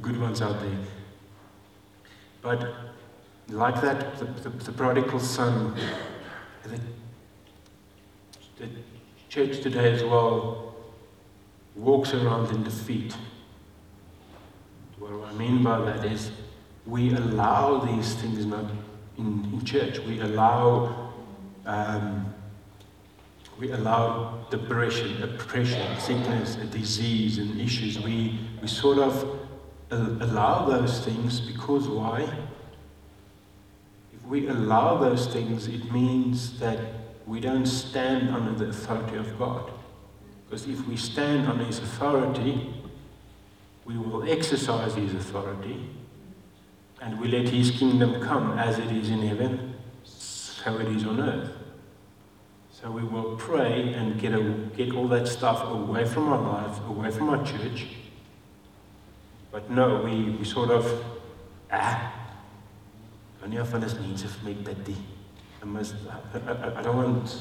good 0.00 0.20
ones 0.20 0.40
out 0.40 0.60
there. 0.60 0.78
But 2.40 2.74
like 3.48 3.80
that, 3.82 4.18
the, 4.18 4.24
the, 4.24 4.50
the 4.50 4.72
prodigal 4.72 5.20
son, 5.20 5.74
the, 6.62 6.80
the 8.58 8.68
church 9.28 9.62
today 9.62 9.92
as 9.92 10.04
well 10.04 10.74
walks 11.74 12.14
around 12.14 12.50
in 12.54 12.62
defeat. 12.62 13.16
What 14.98 15.12
I 15.28 15.32
mean 15.34 15.62
by 15.62 15.80
that 15.80 16.04
is 16.04 16.30
we 16.86 17.14
allow 17.14 17.78
these 17.78 18.14
things 18.14 18.44
not 18.46 18.66
in, 19.18 19.44
in 19.52 19.64
church. 19.64 19.98
We 20.00 20.20
allow 20.20 21.12
um, 21.66 22.34
we 23.58 23.70
allow 23.70 24.44
depression, 24.50 25.22
oppression, 25.22 25.98
sickness, 26.00 26.56
disease, 26.56 27.38
and 27.38 27.60
issues. 27.60 28.00
We 28.00 28.40
we 28.60 28.68
sort 28.68 28.98
of 28.98 29.40
allow 29.90 30.66
those 30.66 31.04
things 31.04 31.40
because 31.40 31.86
why? 31.86 32.28
If 34.14 34.24
we 34.26 34.48
allow 34.48 34.96
those 34.98 35.26
things, 35.26 35.68
it 35.68 35.92
means 35.92 36.58
that 36.58 36.78
we 37.26 37.40
don't 37.40 37.66
stand 37.66 38.30
under 38.30 38.52
the 38.52 38.70
authority 38.70 39.16
of 39.16 39.38
God. 39.38 39.70
Because 40.44 40.66
if 40.66 40.86
we 40.88 40.96
stand 40.96 41.46
under 41.46 41.64
His 41.64 41.78
authority, 41.78 42.74
we 43.84 43.98
will 43.98 44.28
exercise 44.28 44.94
His 44.94 45.14
authority 45.14 45.88
and 47.02 47.20
we 47.20 47.28
let 47.28 47.48
His 47.48 47.72
kingdom 47.72 48.20
come 48.22 48.56
as 48.58 48.78
it 48.78 48.92
is 48.92 49.10
in 49.10 49.22
heaven, 49.22 49.74
so 50.04 50.78
it 50.78 50.86
is 50.86 51.04
on 51.04 51.20
earth. 51.20 51.50
So 52.70 52.90
we 52.90 53.02
will 53.02 53.36
pray 53.36 53.92
and 53.94 54.20
get, 54.20 54.32
a, 54.32 54.42
get 54.76 54.94
all 54.94 55.08
that 55.08 55.26
stuff 55.26 55.68
away 55.68 56.04
from 56.04 56.28
our 56.28 56.40
lives, 56.40 56.78
away 56.86 57.10
from 57.10 57.28
our 57.28 57.44
church. 57.44 57.88
But 59.50 59.68
no, 59.68 60.02
we, 60.02 60.30
we 60.30 60.44
sort 60.44 60.70
of, 60.70 61.04
ah, 61.72 62.12
only 63.42 63.56
of 63.56 63.74
us 63.74 63.98
needs 63.98 64.22
to 64.22 64.44
make 64.44 64.64
pity. 64.64 64.96
I, 65.60 65.64
must, 65.64 65.94
I, 66.08 66.38
I, 66.52 66.78
I, 66.78 66.82
don't 66.82 66.96
want, 66.96 67.38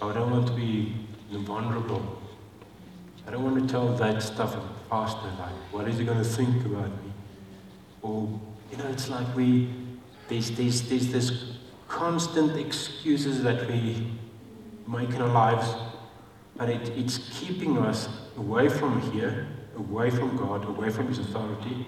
I 0.00 0.12
don't 0.12 0.30
want 0.30 0.46
to 0.46 0.52
be 0.52 0.94
vulnerable. 1.30 2.22
I 3.26 3.32
don't 3.32 3.42
want 3.42 3.60
to 3.60 3.68
tell 3.68 3.94
that 3.96 4.22
stuff 4.22 4.56
pastor, 4.88 5.28
like, 5.38 5.72
what 5.72 5.88
is 5.88 5.98
he 5.98 6.04
going 6.04 6.18
to 6.18 6.24
think 6.24 6.64
about 6.64 6.88
me? 6.88 7.12
Or, 8.02 8.40
you 8.76 8.82
know, 8.82 8.90
it's 8.90 9.08
like 9.08 9.34
we, 9.34 9.68
there's, 10.28 10.50
there's, 10.50 10.82
there's 10.88 11.08
this 11.08 11.32
constant 11.88 12.58
excuses 12.58 13.42
that 13.42 13.68
we 13.68 14.12
make 14.86 15.10
in 15.10 15.22
our 15.22 15.28
lives, 15.28 15.74
but 16.56 16.68
it, 16.68 16.88
it's 16.90 17.18
keeping 17.38 17.78
us 17.78 18.08
away 18.36 18.68
from 18.68 19.00
here, 19.12 19.46
away 19.76 20.10
from 20.10 20.36
God, 20.36 20.64
away 20.66 20.90
from 20.90 21.08
His 21.08 21.18
authority, 21.18 21.86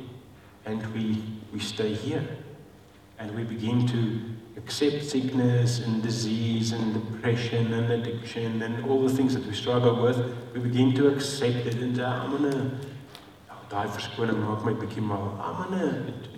and 0.64 0.84
we, 0.94 1.22
we 1.52 1.58
stay 1.58 1.94
here. 1.94 2.26
And 3.18 3.34
we 3.34 3.42
begin 3.42 3.86
to 3.88 4.20
accept 4.56 5.04
sickness 5.04 5.80
and 5.80 6.02
disease 6.02 6.72
and 6.72 6.94
depression 6.94 7.72
and 7.72 7.90
addiction 7.90 8.62
and 8.62 8.84
all 8.88 9.02
the 9.02 9.12
things 9.14 9.34
that 9.34 9.44
we 9.46 9.54
struggle 9.54 10.00
with, 10.02 10.36
we 10.54 10.60
begin 10.60 10.94
to 10.94 11.08
accept 11.08 11.66
it 11.66 11.74
and 11.76 11.96
say, 11.96 12.04
I'm 12.04 12.30
gonna, 12.30 12.78
daai 13.70 13.86
verskoning 13.88 14.40
maak 14.42 14.64
my 14.64 14.72
bietjie 14.72 15.02
mal. 15.02 15.38
I'm 15.40 16.37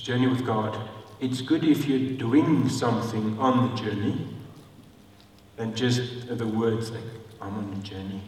journey 0.00 0.26
with 0.26 0.44
God. 0.44 0.76
It's 1.20 1.40
good 1.40 1.64
if 1.64 1.86
you're 1.86 2.18
doing 2.18 2.68
something 2.68 3.38
on 3.38 3.70
the 3.70 3.82
journey 3.82 4.34
than 5.56 5.74
just 5.74 6.36
the 6.36 6.46
words 6.46 6.90
like, 6.90 7.02
I'm 7.40 7.56
on 7.56 7.72
a 7.72 7.82
journey. 7.82 8.20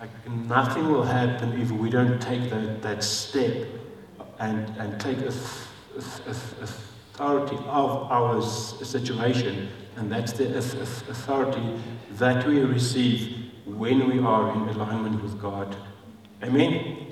Like 0.00 0.30
nothing 0.30 0.90
will 0.90 1.04
happen 1.04 1.60
if 1.60 1.70
we 1.70 1.90
don't 1.90 2.20
take 2.20 2.50
that, 2.50 2.82
that 2.82 3.02
step 3.02 3.66
and, 4.38 4.68
and 4.78 5.00
take 5.00 5.18
authority 5.18 7.56
of 7.56 8.10
our 8.10 8.42
situation, 8.42 9.68
and 9.96 10.12
that's 10.12 10.32
the 10.32 10.58
authority 10.58 11.80
that 12.12 12.46
we 12.46 12.60
receive 12.60 13.50
when 13.64 14.08
we 14.08 14.18
are 14.18 14.52
in 14.52 14.68
alignment 14.68 15.22
with 15.22 15.40
God. 15.40 15.74
Amen? 16.42 17.06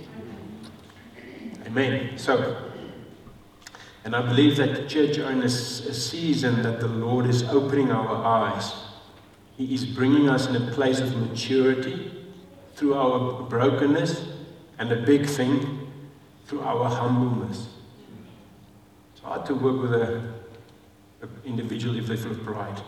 Amen. 1.67 2.19
So, 2.19 2.71
and 4.05 4.15
I 4.15 4.21
believe 4.21 4.57
that 4.59 4.75
the 4.75 4.87
church 4.87 5.19
are 5.19 5.33
in 5.33 5.43
a, 5.43 5.49
season 5.49 6.63
that 6.63 6.79
the 6.79 6.89
Lord 6.89 7.27
is 7.27 7.43
opening 7.45 7.91
our 7.91 8.25
eyes. 8.25 8.73
He 9.57 9.73
is 9.75 9.87
bringing 9.87 10.29
us 10.29 10.47
in 10.47 10.57
a 10.57 10.71
place 10.73 11.01
of 11.01 11.17
maturity 11.17 12.13
through 12.75 12.95
our 12.95 13.43
brokenness, 13.45 14.29
and 14.79 14.93
a 14.93 14.97
big 14.97 15.27
thing, 15.27 15.91
through 16.47 16.61
our 16.63 16.91
humbleness 16.91 17.69
It's 19.13 19.23
hard 19.23 19.47
to 19.47 19.55
work 19.55 19.81
with 19.81 19.95
a, 19.95 20.35
a 21.23 21.29
individual 21.47 21.97
if 21.97 22.07
they 22.07 22.17
feel 22.17 22.35
pride. 22.35 22.83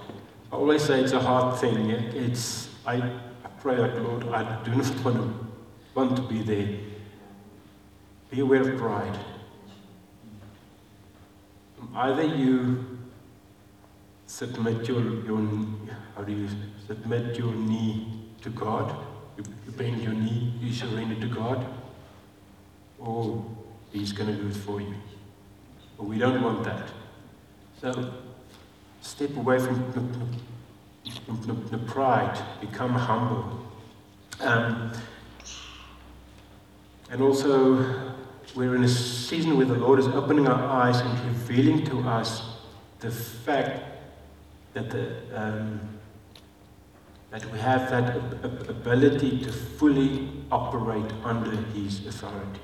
I 0.52 0.56
always 0.56 0.82
say 0.82 1.00
it's 1.00 1.12
a 1.12 1.20
hard 1.20 1.58
thing. 1.58 1.90
It's 1.90 2.68
I, 2.84 2.96
I 2.96 3.48
pray 3.60 3.76
like 3.76 3.94
Lord, 3.94 4.28
I 4.28 4.62
do 4.64 4.74
not 4.74 4.86
want 5.04 5.16
to 5.16 5.46
want 5.94 6.16
to 6.16 6.22
be 6.22 6.42
there. 6.42 6.78
Be 8.30 8.40
aware 8.40 8.60
of 8.68 8.76
pride. 8.76 9.16
Either 11.94 12.24
you 12.24 12.98
submit 14.26 14.88
your, 14.88 15.02
your 15.24 15.40
how 16.14 16.22
do 16.24 16.32
you 16.32 16.48
submit 16.86 17.38
your 17.38 17.52
knee 17.52 18.26
to 18.42 18.50
God, 18.50 18.94
you, 19.36 19.44
you 19.66 19.72
bend 19.72 20.02
your 20.02 20.12
knee, 20.12 20.54
you 20.60 20.72
surrender 20.72 21.20
to 21.20 21.34
God, 21.34 21.66
or 22.98 23.44
He's 23.92 24.12
going 24.12 24.34
to 24.34 24.42
do 24.42 24.48
it 24.48 24.56
for 24.56 24.80
you. 24.80 24.94
But 25.96 26.04
we 26.04 26.18
don't 26.18 26.42
want 26.42 26.64
that. 26.64 26.88
So 27.80 28.12
step 29.00 29.36
away 29.36 29.58
from 29.58 30.28
the, 31.70 31.78
pride, 31.78 32.38
become 32.60 32.92
humble. 32.92 33.66
Um, 34.40 34.92
and 37.10 37.22
also, 37.22 38.15
we're 38.56 38.74
in 38.74 38.84
a 38.84 38.88
season 38.88 39.56
where 39.58 39.66
the 39.66 39.74
Lord 39.74 39.98
is 39.98 40.06
opening 40.08 40.48
our 40.48 40.64
eyes 40.64 41.00
and 41.00 41.20
revealing 41.26 41.84
to 41.86 42.00
us 42.00 42.42
the 43.00 43.10
fact 43.10 43.84
that, 44.72 44.90
the, 44.90 45.14
um, 45.34 45.78
that 47.30 47.44
we 47.52 47.58
have 47.58 47.90
that 47.90 48.16
ability 48.68 49.44
to 49.44 49.52
fully 49.52 50.28
operate 50.50 51.12
under 51.22 51.50
His 51.50 52.06
authority. 52.06 52.60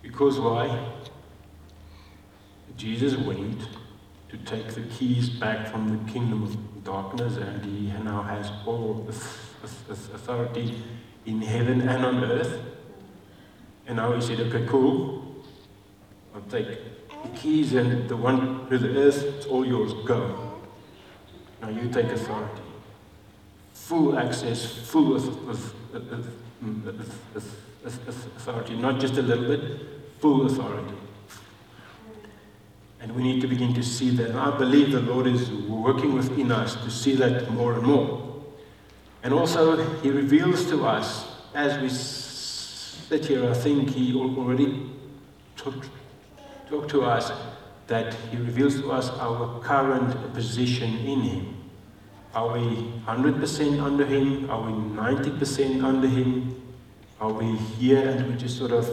Because 0.00 0.38
why? 0.38 0.92
Jesus 2.76 3.16
went 3.16 3.68
to 4.28 4.36
take 4.38 4.68
the 4.68 4.82
keys 4.82 5.28
back 5.28 5.68
from 5.68 5.88
the 5.88 6.12
kingdom 6.12 6.44
of 6.44 6.84
darkness, 6.84 7.36
and 7.36 7.64
he 7.64 7.92
now 8.02 8.22
has 8.22 8.50
all 8.66 9.06
authority 9.10 10.82
in 11.26 11.42
heaven 11.42 11.82
and 11.88 12.04
on 12.04 12.24
earth. 12.24 12.71
And 13.86 13.96
now 13.96 14.12
he 14.12 14.20
said, 14.20 14.40
Okay, 14.40 14.66
cool. 14.68 15.22
I'll 16.34 16.40
take 16.42 16.66
the 16.66 17.28
keys 17.36 17.74
and 17.74 18.08
the 18.08 18.16
one 18.16 18.68
to 18.70 18.78
the 18.78 18.96
earth, 18.98 19.22
it's 19.22 19.46
all 19.46 19.66
yours. 19.66 19.92
Go. 20.06 20.60
Now 21.60 21.68
you 21.68 21.88
take 21.88 22.06
authority. 22.06 22.62
Full 23.74 24.18
access, 24.18 24.78
full 24.88 25.16
authority, 27.84 28.76
not 28.76 29.00
just 29.00 29.16
a 29.16 29.22
little 29.22 29.46
bit, 29.46 29.80
full 30.20 30.46
authority. 30.46 30.94
And 33.00 33.14
we 33.16 33.22
need 33.22 33.40
to 33.40 33.48
begin 33.48 33.74
to 33.74 33.82
see 33.82 34.10
that. 34.10 34.30
And 34.30 34.38
I 34.38 34.56
believe 34.56 34.92
the 34.92 35.00
Lord 35.00 35.26
is 35.26 35.50
working 35.50 36.14
within 36.14 36.52
us 36.52 36.76
to 36.76 36.90
see 36.90 37.16
that 37.16 37.50
more 37.50 37.74
and 37.74 37.82
more. 37.82 38.42
And 39.24 39.34
also, 39.34 39.76
He 40.00 40.10
reveals 40.10 40.66
to 40.66 40.86
us 40.86 41.26
as 41.54 41.80
we 41.80 41.88
here, 43.20 43.48
I 43.50 43.54
think 43.54 43.90
He 43.90 44.14
already 44.14 44.90
talked, 45.56 45.88
to 46.88 47.02
us 47.02 47.30
that 47.86 48.14
He 48.30 48.38
reveals 48.38 48.80
to 48.80 48.92
us 48.92 49.10
our 49.10 49.60
current 49.60 50.32
position 50.32 50.96
in 50.98 51.20
Him. 51.20 51.70
Are 52.34 52.52
we 52.52 52.92
100% 53.06 53.82
under 53.82 54.06
Him? 54.06 54.50
Are 54.50 54.62
we 54.62 54.72
90% 54.72 55.84
under 55.84 56.08
Him? 56.08 56.62
Are 57.20 57.32
we 57.32 57.56
here 57.78 58.08
and 58.08 58.26
we're 58.26 58.36
just 58.36 58.56
sort 58.58 58.72
of 58.72 58.88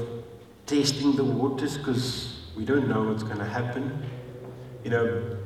testing 0.70 1.16
the 1.16 1.24
waters 1.24 1.78
because 1.80 2.40
we 2.56 2.64
don't 2.64 2.88
know 2.88 3.04
what's 3.04 3.24
going 3.24 3.40
to 3.40 3.46
happen. 3.46 4.04
You 4.84 4.92
know, 4.92 5.38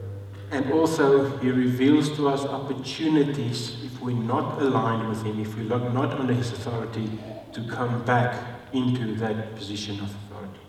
and 0.52 0.72
also 0.72 1.38
he 1.38 1.50
reveals 1.50 2.14
to 2.18 2.28
us 2.28 2.42
opportunities 2.44 3.78
if 3.84 4.02
we're 4.02 4.18
not 4.18 4.62
aligned 4.62 5.08
with 5.08 5.24
him, 5.24 5.40
if 5.40 5.56
we're 5.56 5.64
not 5.64 6.12
under 6.20 6.34
his 6.34 6.52
authority, 6.52 7.10
to 7.54 7.66
come 7.68 8.04
back 8.04 8.36
into 8.74 9.16
that 9.16 9.56
position 9.56 10.00
of 10.00 10.10
authority. 10.10 10.60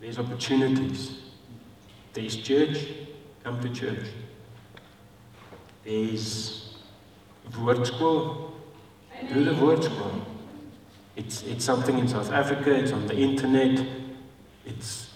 There's 0.00 0.18
opportunities. 0.18 1.18
There's 2.12 2.36
church, 2.36 2.86
come 3.42 3.60
to 3.60 3.68
church. 3.70 4.06
There's 5.84 6.74
woordskool, 7.52 8.52
do 9.32 9.44
the 9.44 9.52
woordskool. 9.52 10.20
It's, 11.16 11.42
it's 11.42 11.64
something 11.64 11.98
in 11.98 12.06
South 12.06 12.30
Africa, 12.30 12.72
it's 12.72 12.92
on 12.92 13.06
the 13.06 13.16
internet, 13.16 13.84
it's, 14.64 15.10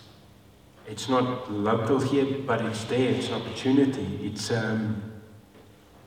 it's 0.89 1.09
not 1.09 1.51
local 1.53 2.01
here, 2.01 2.39
but 2.45 2.61
it's 2.63 2.85
there, 2.85 3.11
it's 3.11 3.29
an 3.29 3.35
opportunity. 3.35 4.19
It's, 4.23 4.51
um, 4.51 5.01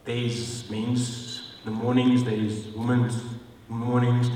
there's 0.03 0.69
men's 0.69 1.53
in 1.65 1.71
the 1.71 1.77
mornings, 1.79 2.23
there's 2.23 2.67
women's 2.75 3.21
mornings, 3.69 4.29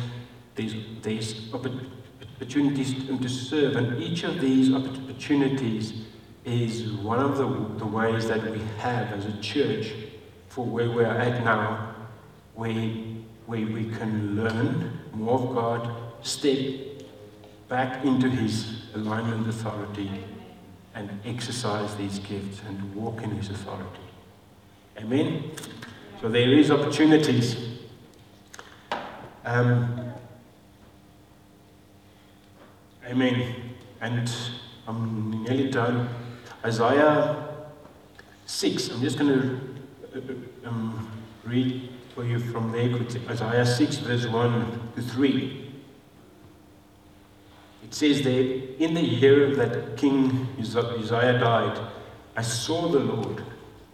these, 0.56 0.76
there's 1.02 1.54
opportunities 1.54 2.94
to 3.06 3.30
serve, 3.30 3.76
and 3.76 4.02
each 4.02 4.24
of 4.24 4.40
these 4.40 4.74
opportunities 4.74 5.94
is 6.46 6.92
one 6.92 7.20
of 7.20 7.38
the, 7.38 7.46
the 7.78 7.86
ways 7.86 8.28
that 8.28 8.44
we 8.52 8.60
have 8.78 9.12
as 9.12 9.26
a 9.26 9.38
church 9.42 9.94
for 10.48 10.66
where 10.66 10.90
we're 10.90 11.06
at 11.06 11.44
now, 11.44 11.96
where, 12.56 12.74
where 13.46 13.66
we 13.66 13.86
can 13.86 14.36
learn 14.36 15.00
more 15.14 15.40
of 15.40 15.56
God, 15.56 15.96
step 16.22 16.58
back 17.68 18.04
into 18.04 18.30
His 18.30 18.84
alignment 18.96 19.48
authority, 19.48 20.10
and 20.96 21.10
exercise 21.24 21.96
these 21.96 22.20
gifts 22.20 22.62
and 22.68 22.96
walk 22.96 23.22
in 23.22 23.32
His 23.32 23.50
authority. 23.50 24.02
Amen? 24.98 25.52
So 26.20 26.30
there 26.30 26.52
is 26.52 26.72
opportunities. 26.72 27.79
Um, 29.50 30.14
amen. 33.04 33.56
And 34.00 34.32
I'm 34.88 35.44
nearly 35.44 35.72
done. 35.72 36.08
Isaiah 36.64 37.48
6. 38.46 38.90
I'm 38.90 39.02
just 39.02 39.18
going 39.18 39.32
to 39.32 39.60
uh, 40.16 40.70
um, 40.70 41.12
read 41.44 41.90
for 42.14 42.24
you 42.26 42.38
from 42.38 42.72
there. 42.72 42.96
Isaiah 43.28 43.66
6, 43.66 43.96
verse 43.98 44.28
1 44.28 44.92
to 44.96 45.02
3. 45.02 45.72
It 47.86 47.94
says 47.96 48.22
there, 48.22 48.44
In 48.78 48.94
the 48.94 49.02
year 49.04 49.56
that 49.56 49.98
King 49.98 50.48
Uzziah 50.60 51.40
died, 51.40 51.80
I 52.36 52.44
saw 52.44 52.88
the 52.88 53.00
Lord, 53.00 53.44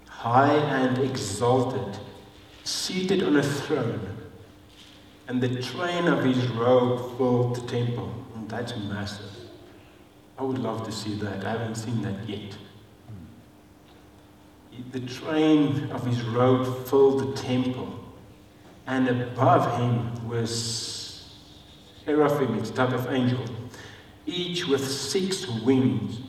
high 0.10 0.54
and 0.54 0.98
exalted, 0.98 1.98
seated 2.66 3.24
on 3.24 3.38
a 3.38 3.44
throne, 3.44 4.25
and 5.28 5.42
the 5.42 5.62
train 5.62 6.08
of 6.08 6.24
his 6.24 6.48
robe 6.50 7.18
filled 7.18 7.56
the 7.56 7.68
temple. 7.68 8.14
And 8.36 8.50
that's 8.50 8.76
massive. 8.76 9.32
I 10.38 10.44
would 10.44 10.60
love 10.60 10.86
to 10.86 10.92
see 10.92 11.16
that. 11.16 11.46
I 11.46 11.52
haven't 11.52 11.76
seen 11.76 12.02
that 12.02 12.28
yet. 12.28 12.58
The 14.92 15.00
train 15.00 15.90
of 15.92 16.06
his 16.06 16.22
robe 16.22 16.86
filled 16.88 17.22
the 17.22 17.42
temple 17.42 18.06
and 18.88 19.08
above 19.08 19.80
him 19.80 20.28
was 20.28 21.32
seraphim, 22.06 22.56
it's 22.56 22.70
type 22.70 22.94
of 22.94 23.08
angel, 23.12 23.44
each 24.26 24.68
with 24.68 24.86
six 24.88 25.48
wings. 25.48 26.20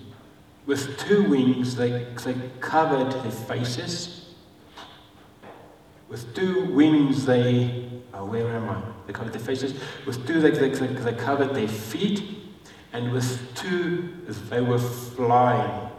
with 0.65 0.99
two 0.99 1.23
wings, 1.29 1.77
they, 1.77 2.05
they 2.25 2.35
covered 2.61 3.13
their 3.13 3.31
faces. 3.31 4.26
With 6.17 6.35
two 6.35 6.65
wings, 6.73 7.27
they. 7.27 7.91
Oh, 8.15 8.25
where 8.25 8.49
am 8.49 8.71
I? 8.71 8.81
They 9.07 9.13
covered 9.13 9.35
their 9.35 9.43
faces. 9.43 9.79
With 10.07 10.27
two, 10.27 10.41
they, 10.41 10.49
they, 10.51 10.71
they 10.71 11.13
covered 11.13 11.55
their 11.55 11.69
feet. 11.69 12.23
And 12.95 13.13
with 13.13 13.55
two, 13.55 14.15
they 14.49 14.63
were 14.63 14.79
flying. 14.79 15.91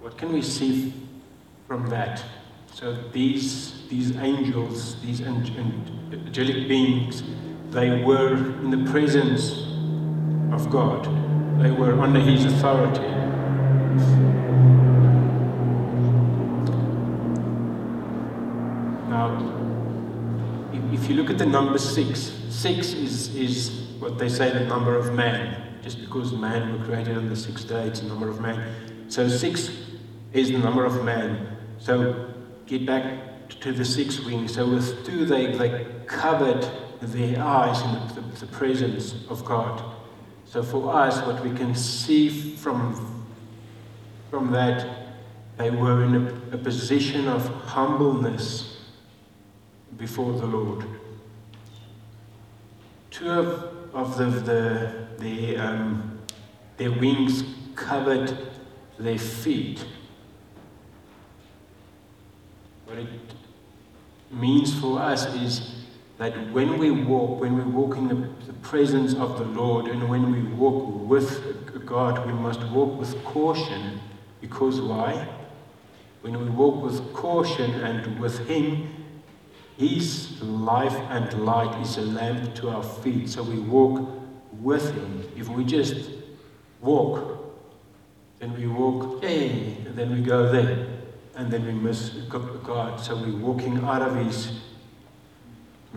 What 0.00 0.16
can 0.16 0.32
we 0.32 0.42
see 0.42 0.92
from 1.66 1.90
that? 1.90 2.22
So 2.72 2.94
these, 3.10 3.88
these 3.88 4.14
angels, 4.14 5.02
these 5.02 5.22
angelic 5.22 6.68
beings, 6.68 7.24
they 7.70 8.04
were 8.04 8.36
in 8.36 8.70
the 8.70 8.88
presence 8.88 9.66
of 10.52 10.70
God. 10.70 11.19
They 11.60 11.70
were 11.70 11.92
under 12.00 12.20
His 12.20 12.46
authority. 12.46 13.02
Now, 19.10 19.36
if 20.90 21.06
you 21.06 21.16
look 21.16 21.28
at 21.28 21.36
the 21.36 21.44
number 21.44 21.76
six, 21.76 22.32
six 22.48 22.94
is, 22.94 23.34
is 23.34 23.70
what 23.98 24.18
they 24.18 24.30
say 24.30 24.50
the 24.50 24.64
number 24.64 24.96
of 24.96 25.12
man. 25.12 25.78
Just 25.82 26.00
because 26.00 26.32
man 26.32 26.78
were 26.78 26.84
created 26.86 27.18
on 27.18 27.28
the 27.28 27.36
sixth 27.36 27.68
day, 27.68 27.88
it's 27.88 28.00
the 28.00 28.08
number 28.08 28.30
of 28.30 28.40
man. 28.40 29.06
So 29.08 29.28
six 29.28 29.70
is 30.32 30.50
the 30.50 30.58
number 30.58 30.86
of 30.86 31.04
man. 31.04 31.58
So 31.76 32.32
get 32.64 32.86
back 32.86 33.50
to 33.60 33.72
the 33.72 33.84
six 33.84 34.18
wings. 34.20 34.54
So 34.54 34.66
with 34.66 35.04
two, 35.04 35.26
they, 35.26 35.54
they 35.58 35.86
covered 36.06 36.66
their 37.02 37.42
eyes 37.42 37.82
in 37.82 37.92
the, 37.92 38.22
the, 38.22 38.46
the 38.46 38.52
presence 38.52 39.14
of 39.28 39.44
God. 39.44 39.96
So 40.50 40.64
for 40.64 40.92
us, 40.92 41.24
what 41.24 41.44
we 41.44 41.56
can 41.56 41.76
see 41.76 42.56
from, 42.56 43.24
from 44.30 44.50
that, 44.50 44.84
they 45.56 45.70
were 45.70 46.02
in 46.02 46.16
a, 46.16 46.56
a 46.56 46.58
position 46.58 47.28
of 47.28 47.46
humbleness 47.66 48.78
before 49.96 50.32
the 50.32 50.46
Lord. 50.46 50.84
Two 53.12 53.30
of, 53.30 53.94
of 53.94 54.18
the, 54.18 54.24
the, 54.24 55.06
the, 55.20 55.56
um, 55.56 56.18
their 56.78 56.90
wings 56.90 57.44
covered 57.76 58.36
their 58.98 59.18
feet. 59.18 59.84
What 62.86 62.98
it 62.98 63.06
means 64.32 64.76
for 64.80 64.98
us 64.98 65.32
is 65.32 65.79
that 66.20 66.52
when 66.52 66.76
we 66.76 66.90
walk, 66.90 67.40
when 67.40 67.56
we 67.56 67.62
walk 67.62 67.96
in 67.96 68.06
the, 68.06 68.14
the 68.46 68.52
presence 68.60 69.14
of 69.14 69.38
the 69.38 69.44
Lord, 69.46 69.86
and 69.86 70.06
when 70.06 70.30
we 70.30 70.42
walk 70.52 71.08
with 71.08 71.86
God, 71.86 72.26
we 72.26 72.34
must 72.34 72.62
walk 72.64 72.98
with 72.98 73.24
caution. 73.24 73.98
Because 74.42 74.82
why? 74.82 75.26
When 76.20 76.38
we 76.38 76.50
walk 76.50 76.84
with 76.84 77.14
caution 77.14 77.70
and 77.80 78.20
with 78.20 78.46
Him, 78.46 79.06
His 79.78 80.42
life 80.42 80.92
and 81.08 81.46
light 81.46 81.80
is 81.80 81.96
a 81.96 82.02
lamp 82.02 82.54
to 82.56 82.68
our 82.68 82.82
feet. 82.82 83.30
So 83.30 83.42
we 83.42 83.58
walk 83.58 84.06
with 84.60 84.94
Him. 84.94 85.26
If 85.38 85.48
we 85.48 85.64
just 85.64 86.10
walk, 86.82 87.56
then 88.40 88.54
we 88.58 88.66
walk, 88.66 89.22
hey, 89.22 89.78
and 89.86 89.96
then 89.96 90.12
we 90.12 90.20
go 90.20 90.52
there 90.52 90.86
and 91.34 91.50
then 91.50 91.64
we 91.64 91.72
miss 91.72 92.10
God. 92.28 93.00
So 93.00 93.16
we're 93.16 93.38
walking 93.38 93.78
out 93.78 94.02
of 94.02 94.16
His 94.16 94.60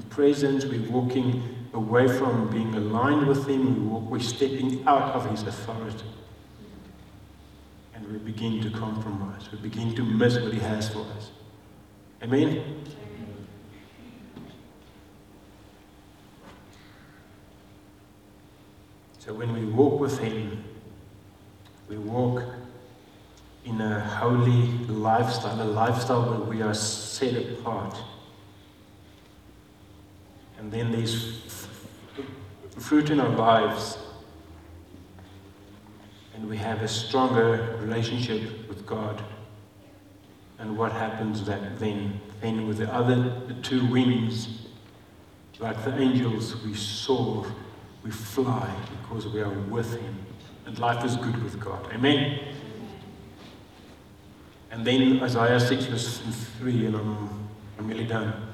presence, 0.01 0.65
we're 0.65 0.89
walking 0.89 1.67
away 1.73 2.07
from 2.07 2.49
being 2.49 2.73
aligned 2.75 3.27
with 3.27 3.47
Him, 3.47 3.75
we 3.75 3.89
walk, 3.89 4.09
we're 4.09 4.19
stepping 4.19 4.85
out 4.87 5.13
of 5.13 5.29
His 5.29 5.43
authority. 5.43 6.05
And 7.93 8.11
we 8.11 8.17
begin 8.17 8.61
to 8.61 8.71
compromise, 8.71 9.51
we 9.51 9.57
begin 9.59 9.95
to 9.95 10.03
miss 10.03 10.39
what 10.39 10.53
He 10.53 10.59
has 10.59 10.89
for 10.89 11.05
us. 11.17 11.31
Amen? 12.21 12.83
So 19.19 19.33
when 19.33 19.53
we 19.53 19.65
walk 19.65 19.99
with 19.99 20.19
Him, 20.19 20.63
we 21.87 21.97
walk 21.97 22.43
in 23.65 23.79
a 23.79 23.99
holy 23.99 24.67
lifestyle, 24.87 25.61
a 25.61 25.63
lifestyle 25.63 26.29
where 26.29 26.39
we 26.39 26.61
are 26.61 26.73
set 26.73 27.35
apart. 27.35 27.97
And 30.63 30.71
then 30.71 30.93
there's 30.93 31.67
fruit 32.79 33.09
in 33.09 33.19
our 33.19 33.27
lives, 33.27 33.97
and 36.33 36.49
we 36.49 36.55
have 36.55 36.81
a 36.81 36.87
stronger 36.87 37.77
relationship 37.81 38.69
with 38.69 38.85
God. 38.85 39.21
And 40.59 40.77
what 40.77 40.93
happens 40.93 41.43
then? 41.43 42.21
Then 42.39 42.65
with 42.65 42.77
the 42.77 42.89
other 42.93 43.41
the 43.45 43.55
two 43.55 43.85
wings, 43.91 44.67
like 45.59 45.83
the 45.83 45.99
angels, 45.99 46.55
we 46.63 46.73
soar, 46.75 47.45
we 48.01 48.11
fly 48.11 48.73
because 49.01 49.27
we 49.27 49.41
are 49.41 49.49
with 49.49 49.99
Him. 49.99 50.15
And 50.65 50.79
life 50.79 51.03
is 51.03 51.17
good 51.17 51.43
with 51.43 51.59
God. 51.59 51.91
Amen. 51.91 52.39
And 54.71 54.87
then 54.87 55.21
Isaiah 55.21 55.59
6, 55.59 55.85
verse 55.87 56.21
3, 56.59 56.85
and 56.85 56.95
I'm, 56.95 57.49
I'm 57.77 57.87
nearly 57.89 58.05
done. 58.05 58.52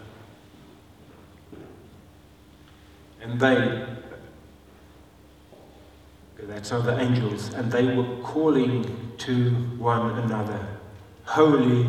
And 3.22 3.40
they, 3.40 3.86
that's 6.44 6.70
how 6.70 6.82
the 6.82 7.00
angels, 7.00 7.54
and 7.54 7.72
they 7.72 7.96
were 7.96 8.22
calling 8.24 9.12
to 9.18 9.50
one 9.78 10.18
another 10.20 10.66
Holy, 11.30 11.86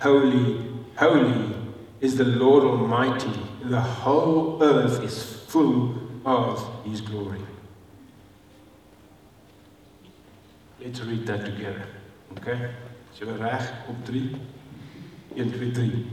holy, 0.00 0.68
holy 0.98 1.54
is 2.02 2.16
the 2.16 2.24
Lord 2.24 2.62
Almighty. 2.62 3.32
The 3.64 3.80
whole 3.80 4.62
earth 4.62 5.02
is 5.02 5.44
full 5.48 5.96
of 6.26 6.84
His 6.84 7.00
glory. 7.00 7.40
Let's 10.78 11.00
read 11.00 11.26
that 11.26 11.46
together, 11.46 11.86
okay? 12.36 12.70
Zullen 13.14 13.38
reg 13.38 13.62
op 13.88 14.04
3? 14.04 14.36
1, 15.36 15.52
2, 15.52 15.72
3. 15.72 16.06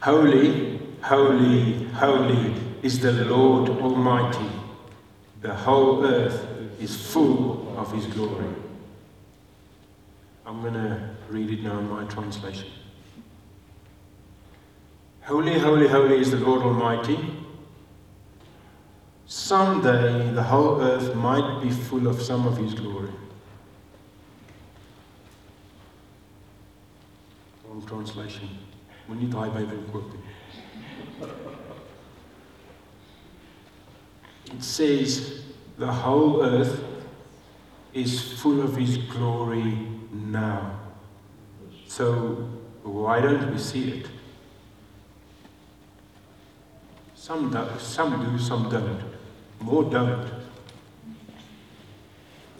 Holy, 0.00 0.80
holy, 1.02 1.84
holy 1.88 2.54
is 2.82 3.00
the 3.00 3.12
Lord 3.12 3.68
Almighty. 3.68 4.50
The 5.40 5.54
whole 5.54 6.04
earth 6.04 6.46
is 6.80 6.96
full 7.12 7.74
of 7.78 7.92
His 7.92 8.06
glory. 8.06 8.54
I'm 10.46 10.60
going 10.62 10.74
to 10.74 11.10
read 11.28 11.50
it 11.50 11.62
now 11.62 11.78
in 11.78 11.88
my 11.88 12.04
translation. 12.04 12.68
Holy, 15.22 15.58
holy, 15.58 15.88
holy 15.88 16.20
is 16.20 16.30
the 16.30 16.38
Lord 16.38 16.62
Almighty. 16.62 17.18
Someday 19.26 20.32
the 20.32 20.42
whole 20.42 20.80
earth 20.80 21.14
might 21.14 21.62
be 21.62 21.70
full 21.70 22.06
of 22.06 22.20
some 22.22 22.46
of 22.46 22.56
His 22.56 22.74
glory. 22.74 23.10
translation. 27.88 28.48
Moenie 29.08 29.30
daai 29.32 29.50
Bybel 29.50 29.82
koop 29.92 30.12
nie. 30.12 30.27
It 34.52 34.62
says 34.62 35.42
the 35.76 35.86
whole 35.86 36.42
earth 36.42 36.84
is 37.92 38.40
full 38.40 38.62
of 38.62 38.76
his 38.76 38.98
glory 38.98 39.86
now. 40.12 40.78
So 41.86 42.48
why 42.82 43.20
don't 43.20 43.50
we 43.52 43.58
see 43.58 44.00
it? 44.00 44.06
Some 47.14 47.50
do, 47.50 47.66
some 47.78 48.24
do, 48.24 48.38
some 48.38 48.70
don't. 48.70 49.02
More 49.60 49.84
don't. 49.84 50.30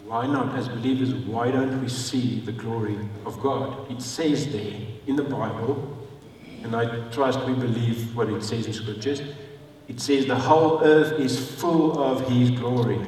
Why 0.05 0.25
not, 0.27 0.55
as 0.55 0.67
believers, 0.67 1.13
why 1.13 1.51
don't 1.51 1.81
we 1.81 1.89
see 1.89 2.39
the 2.39 2.51
glory 2.51 2.97
of 3.25 3.39
God? 3.41 3.91
It 3.91 4.01
says 4.01 4.51
there 4.51 4.81
in 5.07 5.15
the 5.15 5.23
Bible, 5.23 5.97
and 6.63 6.75
I 6.75 7.09
trust 7.09 7.45
we 7.45 7.53
believe 7.53 8.15
what 8.15 8.29
it 8.29 8.43
says 8.43 8.65
in 8.65 8.73
scriptures. 8.73 9.21
It 9.89 9.99
says 9.99 10.25
the 10.25 10.35
whole 10.35 10.81
earth 10.81 11.19
is 11.19 11.37
full 11.59 12.01
of 12.01 12.29
His 12.29 12.51
glory. 12.51 13.05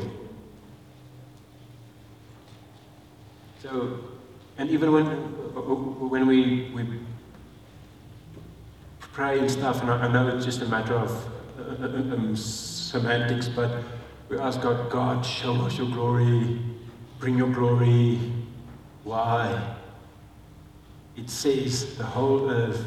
So, 3.61 3.99
and 4.57 4.69
even 4.69 4.91
when 4.91 5.05
when 6.09 6.27
we, 6.27 6.71
we 6.75 6.99
pray 8.99 9.39
and 9.39 9.49
stuff, 9.49 9.81
and 9.81 9.89
I, 9.89 10.11
know 10.11 10.27
it's 10.35 10.43
just 10.43 10.61
a 10.61 10.65
matter 10.65 10.95
of 10.95 11.11
uh, 11.57 11.85
uh 11.85 12.15
um, 12.15 12.35
semantics, 12.35 13.47
but 13.47 13.83
we 14.27 14.37
ask 14.37 14.59
God, 14.61 14.89
God, 14.89 15.25
show 15.25 15.53
us 15.61 15.77
your 15.77 15.87
glory 15.87 16.59
Bring 17.21 17.37
your 17.37 17.51
glory. 17.53 18.19
Why? 19.03 19.75
It 21.15 21.29
says 21.29 21.95
the 21.97 22.03
whole 22.03 22.49
earth 22.49 22.83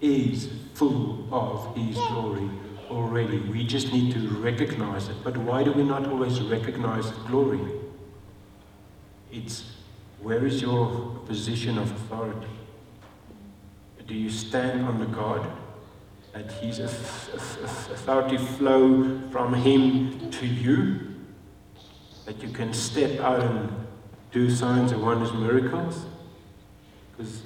is 0.00 0.48
full 0.74 1.26
of 1.32 1.76
His 1.76 1.96
glory. 1.96 2.48
Already. 2.90 3.38
We 3.38 3.64
just 3.64 3.92
need 3.92 4.12
to 4.14 4.28
recognize 4.38 5.08
it. 5.08 5.16
But 5.22 5.36
why 5.36 5.62
do 5.62 5.72
we 5.72 5.84
not 5.84 6.06
always 6.08 6.40
recognize 6.40 7.10
glory? 7.28 7.60
It's 9.32 9.76
where 10.20 10.44
is 10.44 10.60
your 10.60 11.20
position 11.26 11.78
of 11.78 11.90
authority? 11.92 12.48
Do 14.06 14.14
you 14.14 14.28
stand 14.28 14.84
under 14.86 15.06
God? 15.06 15.46
That 16.32 16.50
His 16.52 16.80
authority 16.80 18.38
flow 18.38 19.20
from 19.30 19.54
Him 19.54 20.30
to 20.32 20.46
you? 20.46 21.14
That 22.26 22.42
you 22.42 22.48
can 22.50 22.72
step 22.72 23.20
out 23.20 23.40
and 23.40 23.86
do 24.32 24.50
signs 24.50 24.92
and 24.92 25.02
wonders, 25.02 25.32
miracles? 25.32 26.06
Because 27.16 27.42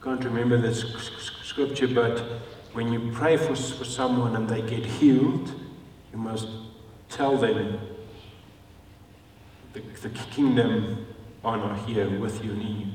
I 0.00 0.04
can't 0.04 0.24
remember 0.24 0.58
the 0.58 0.74
scripture, 0.74 1.88
but 1.88 2.22
when 2.72 2.92
you 2.92 3.10
pray 3.12 3.36
for, 3.36 3.54
for 3.54 3.84
someone 3.84 4.36
and 4.36 4.48
they 4.48 4.62
get 4.62 4.84
healed, 4.84 5.52
you 6.12 6.18
must 6.18 6.48
tell 7.08 7.36
them 7.36 7.80
the, 9.72 9.80
the 10.02 10.10
kingdom 10.10 11.06
are 11.44 11.56
not 11.56 11.86
here 11.86 12.08
with 12.18 12.44
you 12.44 12.52
in 12.52 12.60
you. 12.60 12.86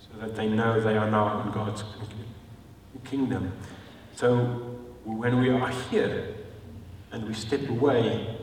So 0.00 0.18
that 0.20 0.34
they 0.34 0.48
know 0.48 0.80
they 0.80 0.96
are 0.96 1.10
now 1.10 1.42
in 1.42 1.50
God's 1.52 1.84
kingdom. 3.04 3.52
So 4.14 4.36
when 5.04 5.40
we 5.40 5.50
are 5.50 5.68
here 5.68 6.34
and 7.12 7.26
we 7.26 7.34
step 7.34 7.68
away, 7.68 8.36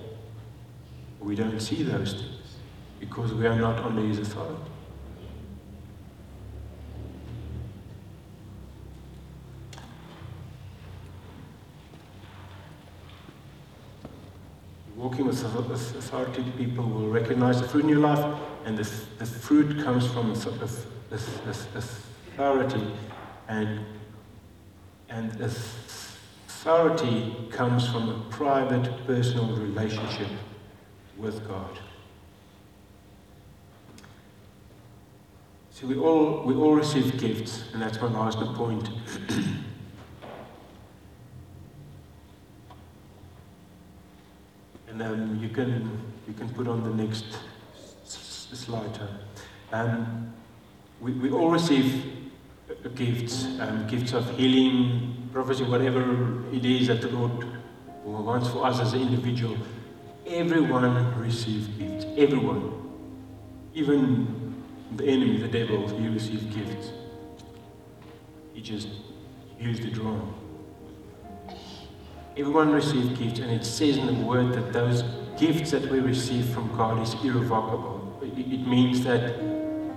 we 1.20 1.36
don't 1.36 1.60
see 1.60 1.84
those 1.84 2.14
things 2.14 2.58
because 3.00 3.34
we 3.34 3.46
are 3.46 3.56
not 3.56 3.84
under 3.84 4.02
His 4.02 4.20
authority. 4.20 4.72
Walking 15.06 15.28
with 15.28 15.45
authority, 15.45 16.43
people 16.58 16.84
will 16.84 17.10
recognize 17.10 17.62
the 17.62 17.68
fruit 17.68 17.84
in 17.84 17.89
your 17.89 17.99
life, 17.99 18.39
and 18.66 18.76
this, 18.76 19.06
the 19.20 19.26
fruit 19.28 19.84
comes 19.84 20.12
from 20.12 20.32
authority, 20.32 20.88
and, 23.47 23.86
and 25.10 25.39
authority 25.39 27.36
comes 27.51 27.88
from 27.88 28.10
a 28.10 28.20
private, 28.32 29.06
personal 29.06 29.56
relationship 29.56 30.30
with 31.18 31.47
God. 31.47 31.78
See, 35.70 35.86
we 35.86 35.97
all, 35.97 36.41
we 36.47 36.56
all 36.56 36.74
receive 36.74 37.20
gifts, 37.20 37.66
and 37.74 37.82
that's 37.84 38.01
my 38.01 38.08
last 38.08 38.39
point. 38.56 38.89
And 44.96 45.04
um, 45.04 45.39
you 45.41 45.50
can 45.50 46.02
you 46.26 46.34
can 46.34 46.48
put 46.54 46.70
on 46.70 46.82
the 46.82 47.04
next 47.04 47.26
slide. 48.06 48.98
Um, 49.74 50.34
we, 51.02 51.12
we 51.12 51.32
all 51.32 51.52
receive 51.52 52.32
gifts, 52.96 53.46
um, 53.60 53.88
gifts 53.88 54.14
of 54.14 54.30
healing, 54.38 55.30
prophecy, 55.34 55.66
whatever 55.66 56.46
it 56.54 56.64
is 56.64 56.88
that 56.88 57.02
the 57.02 57.10
Lord 57.10 57.46
wants 58.06 58.48
for 58.48 58.66
us 58.66 58.80
as 58.80 58.93
an 58.93 59.02
individual. 59.02 59.58
Everyone 60.26 61.20
receives 61.20 61.68
gifts. 61.68 62.06
Everyone. 62.16 62.72
Even 63.74 64.64
the 64.96 65.04
enemy, 65.04 65.39
the 65.39 65.50
devil, 65.50 65.89
he 65.89 66.08
receives 66.08 66.46
gifts. 66.56 66.91
He 68.54 68.62
just 68.62 68.88
used 69.60 69.84
it 69.84 69.98
wrong. 69.98 70.35
Everyone 72.38 72.72
receives 72.72 73.18
gifts, 73.18 73.40
and 73.40 73.50
it 73.50 73.66
says 73.66 73.96
in 73.98 74.08
the 74.08 74.26
word 74.26 74.52
that 74.54 74.74
those 74.74 75.04
gifts 75.38 75.72
that 75.72 75.90
we 75.90 76.00
receive 76.00 76.46
from 76.50 76.68
God 76.76 77.02
is 77.02 77.14
irrevocable. 77.24 78.20
It 78.22 78.68
means 78.68 79.06
that 79.06 79.36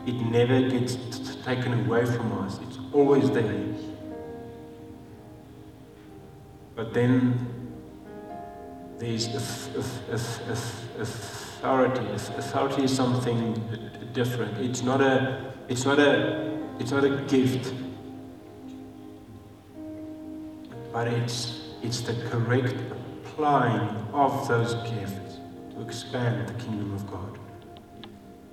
it 0.07 0.15
never 0.31 0.61
gets 0.69 0.97
taken 1.45 1.85
away 1.85 2.07
from 2.07 2.39
us. 2.45 2.61
It's 2.69 2.79
always 2.93 3.29
there. 3.31 3.65
But 6.77 6.95
then 6.95 7.35
there's 8.99 9.27
authority. 10.97 12.07
Authority 12.13 12.85
is 12.85 12.95
something 12.95 13.61
different. 14.13 14.59
It's 14.59 14.83
not 14.83 15.01
a. 15.01 15.53
It's 15.69 15.85
not 15.85 15.99
a. 15.99 16.57
It's 16.79 16.93
not 16.93 17.05
a 17.05 17.17
gift. 17.23 17.73
But 20.93 21.09
it's 21.09 21.58
it's 21.83 22.01
the 22.01 22.15
correct 22.29 22.75
applying 23.25 23.89
of 24.13 24.49
those 24.49 24.75
gifts 24.91 25.39
to 25.75 25.81
expand 25.83 26.49
the 26.49 26.55
kingdom 26.55 26.95
of 26.95 27.07
God. 27.11 27.39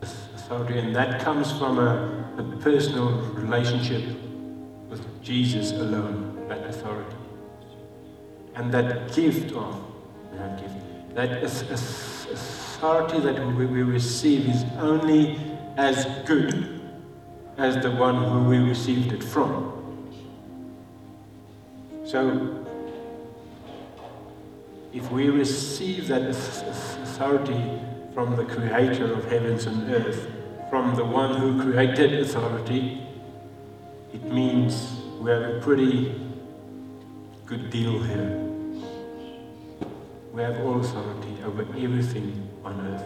Authority, 0.01 0.77
and 0.77 0.95
that 0.95 1.21
comes 1.21 1.51
from 1.53 1.79
a, 1.79 2.33
a 2.37 2.43
personal 2.61 3.09
relationship 3.33 4.03
with 4.89 5.23
Jesus 5.23 5.71
alone, 5.71 6.45
that 6.47 6.63
authority. 6.67 7.15
And 8.53 8.71
that 8.71 9.13
gift 9.15 9.53
of 9.53 9.81
that 10.37 10.61
gift, 10.61 11.15
that 11.15 11.43
authority 11.43 13.19
that 13.21 13.45
we, 13.55 13.65
we 13.65 13.81
receive 13.81 14.47
is 14.47 14.63
only 14.77 15.39
as 15.77 16.05
good 16.25 16.81
as 17.57 17.81
the 17.81 17.91
one 17.91 18.23
who 18.23 18.43
we 18.49 18.57
received 18.57 19.13
it 19.13 19.23
from. 19.23 19.71
So 22.05 22.64
if 24.95 25.11
we 25.11 25.27
receive 25.27 26.07
that 26.07 26.21
authority 26.21 27.81
from 28.13 28.37
the 28.37 28.45
creator 28.45 29.13
of 29.13 29.29
heavens 29.29 29.65
and 29.65 29.91
earth, 29.91 30.31
from 30.69 30.95
the 30.95 31.03
one 31.03 31.35
who 31.35 31.61
created 31.61 32.21
authority, 32.21 33.05
it 34.13 34.23
means 34.23 34.95
we 35.19 35.29
have 35.29 35.41
a 35.41 35.59
pretty 35.59 36.15
good 37.45 37.69
deal 37.69 38.01
here. 38.03 38.39
We 40.31 40.41
have 40.41 40.61
all 40.61 40.79
authority 40.79 41.43
over 41.43 41.63
everything 41.77 42.49
on 42.63 42.79
earth. 42.87 43.03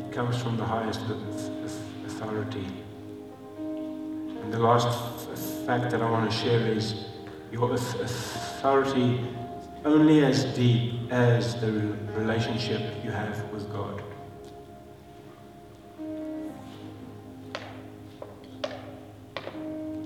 It 0.00 0.12
comes 0.12 0.36
from 0.42 0.56
the 0.56 0.64
highest 0.64 1.00
authority. 2.06 2.66
And 4.48 4.54
the 4.54 4.60
last 4.60 4.88
fact 5.66 5.90
that 5.90 6.00
I 6.00 6.10
want 6.10 6.30
to 6.30 6.34
share 6.34 6.66
is 6.66 7.04
your 7.52 7.74
authority 7.74 9.20
only 9.84 10.24
as 10.24 10.46
deep 10.56 11.12
as 11.12 11.60
the 11.60 11.70
relationship 12.14 12.80
you 13.04 13.10
have 13.10 13.44
with 13.52 13.70
God. 13.70 14.02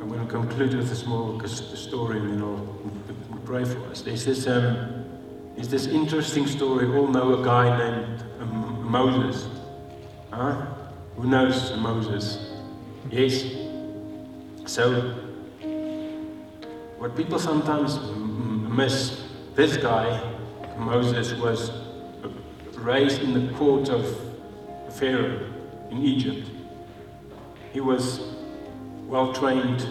I'm 0.00 0.08
going 0.08 0.26
to 0.26 0.26
conclude 0.26 0.74
with 0.74 0.90
a 0.90 0.96
small 0.96 1.40
story 1.46 2.18
and 2.18 2.32
then 2.32 2.42
I'll 2.42 2.66
pray 3.44 3.64
for 3.64 3.78
us. 3.90 4.02
There's 4.02 4.24
this, 4.24 4.48
um, 4.48 5.04
there's 5.54 5.68
this 5.68 5.86
interesting 5.86 6.48
story. 6.48 6.90
We 6.90 6.96
all 6.96 7.06
know 7.06 7.40
a 7.40 7.44
guy 7.44 7.78
named 7.78 8.24
um, 8.40 8.90
Moses. 8.90 9.46
Huh? 10.32 10.66
Who 11.14 11.28
knows 11.28 11.76
Moses? 11.78 12.50
Yes? 13.08 13.61
So, 14.72 15.02
what 16.96 17.14
people 17.14 17.38
sometimes 17.38 17.98
miss, 18.16 19.22
this 19.54 19.76
guy, 19.76 20.18
Moses, 20.78 21.34
was 21.34 21.70
raised 22.76 23.20
in 23.20 23.34
the 23.34 23.52
court 23.52 23.90
of 23.90 24.02
Pharaoh 24.94 25.40
in 25.90 25.98
Egypt. 25.98 26.48
He 27.74 27.82
was 27.82 28.22
well 29.06 29.34
trained, 29.34 29.86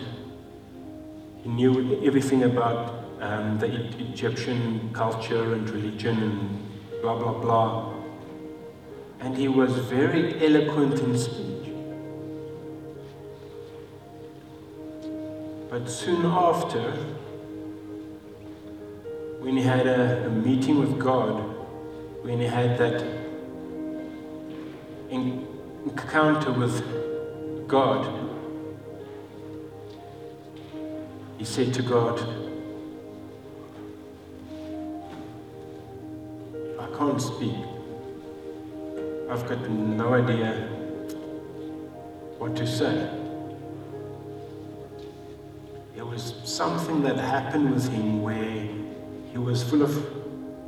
he 1.43 1.49
knew 1.49 2.03
everything 2.03 2.41
about 2.45 3.05
um, 3.19 3.59
the 3.59 3.67
Egyptian 3.99 4.89
culture 4.93 5.53
and 5.53 5.69
religion 5.69 6.23
and 6.23 7.01
blah 7.03 7.19
blah 7.19 7.33
blah. 7.33 7.93
And 9.19 9.37
he 9.37 9.47
was 9.47 9.77
very 9.77 10.43
eloquent 10.43 10.99
in 11.01 11.15
speech. 11.19 11.60
But 15.71 15.89
soon 15.89 16.25
after, 16.25 16.91
when 19.39 19.55
he 19.55 19.63
had 19.63 19.87
a, 19.87 20.25
a 20.25 20.29
meeting 20.29 20.79
with 20.79 20.99
God, 20.99 21.41
when 22.23 22.41
he 22.41 22.45
had 22.45 22.77
that 22.77 23.01
encounter 25.09 26.51
with 26.51 27.69
God, 27.69 28.05
he 31.37 31.45
said 31.45 31.73
to 31.75 31.81
God, 31.81 32.19
I 36.81 36.97
can't 36.97 37.21
speak. 37.21 37.55
I've 39.29 39.47
got 39.47 39.69
no 39.69 40.15
idea 40.15 40.67
what 42.39 42.57
to 42.57 42.67
say. 42.67 43.20
There 46.01 46.09
was 46.09 46.33
something 46.43 47.03
that 47.03 47.19
happened 47.19 47.75
with 47.75 47.87
him 47.87 48.23
where 48.23 48.67
he 49.31 49.37
was 49.37 49.61
full 49.61 49.83
of 49.83 49.93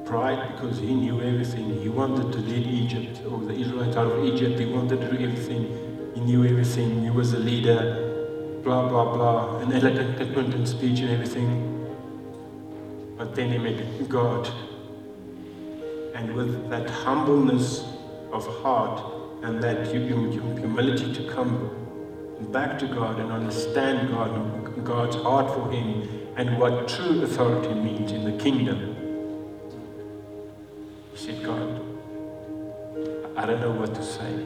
pride 0.05 0.51
because 0.51 0.77
he 0.77 0.93
knew 0.93 1.23
everything. 1.23 1.81
He 1.81 1.89
wanted 1.89 2.31
to 2.33 2.37
lead 2.37 2.67
Egypt 2.67 3.19
or 3.25 3.39
the 3.39 3.53
Israelites 3.53 3.97
out 3.97 4.11
of 4.11 4.23
Egypt. 4.25 4.59
He 4.59 4.67
wanted 4.67 5.01
to 5.01 5.09
do 5.09 5.23
everything. 5.23 6.11
He 6.13 6.21
knew 6.21 6.45
everything. 6.45 7.01
He 7.01 7.09
was 7.09 7.33
a 7.33 7.39
leader. 7.39 8.61
Blah 8.63 8.87
blah 8.89 9.11
blah. 9.11 9.57
An 9.57 9.73
eloquent 9.73 10.53
in 10.53 10.67
speech 10.67 10.99
and 10.99 11.09
everything. 11.09 11.49
But 13.17 13.33
then 13.33 13.53
he 13.53 13.57
met 13.57 14.07
God. 14.07 14.47
And 16.13 16.35
with 16.35 16.69
that 16.69 16.87
humbleness 16.91 17.83
of 18.31 18.45
heart 18.61 19.01
and 19.41 19.63
that 19.63 19.87
humility 19.87 21.11
to 21.11 21.27
come 21.33 21.71
back 22.51 22.77
to 22.77 22.85
God 22.85 23.19
and 23.19 23.31
understand 23.31 24.09
God 24.09 24.29
and 24.29 24.52
God's 24.81 25.15
heart 25.17 25.53
for 25.53 25.69
him 25.71 26.23
and 26.35 26.57
what 26.57 26.87
true 26.87 27.21
authority 27.23 27.73
means 27.73 28.11
in 28.11 28.23
the 28.23 28.43
kingdom. 28.43 28.95
He 31.11 31.17
said, 31.17 31.43
God, 31.43 31.81
I 33.37 33.45
don't 33.45 33.61
know 33.61 33.71
what 33.71 33.93
to 33.95 34.03
say. 34.03 34.45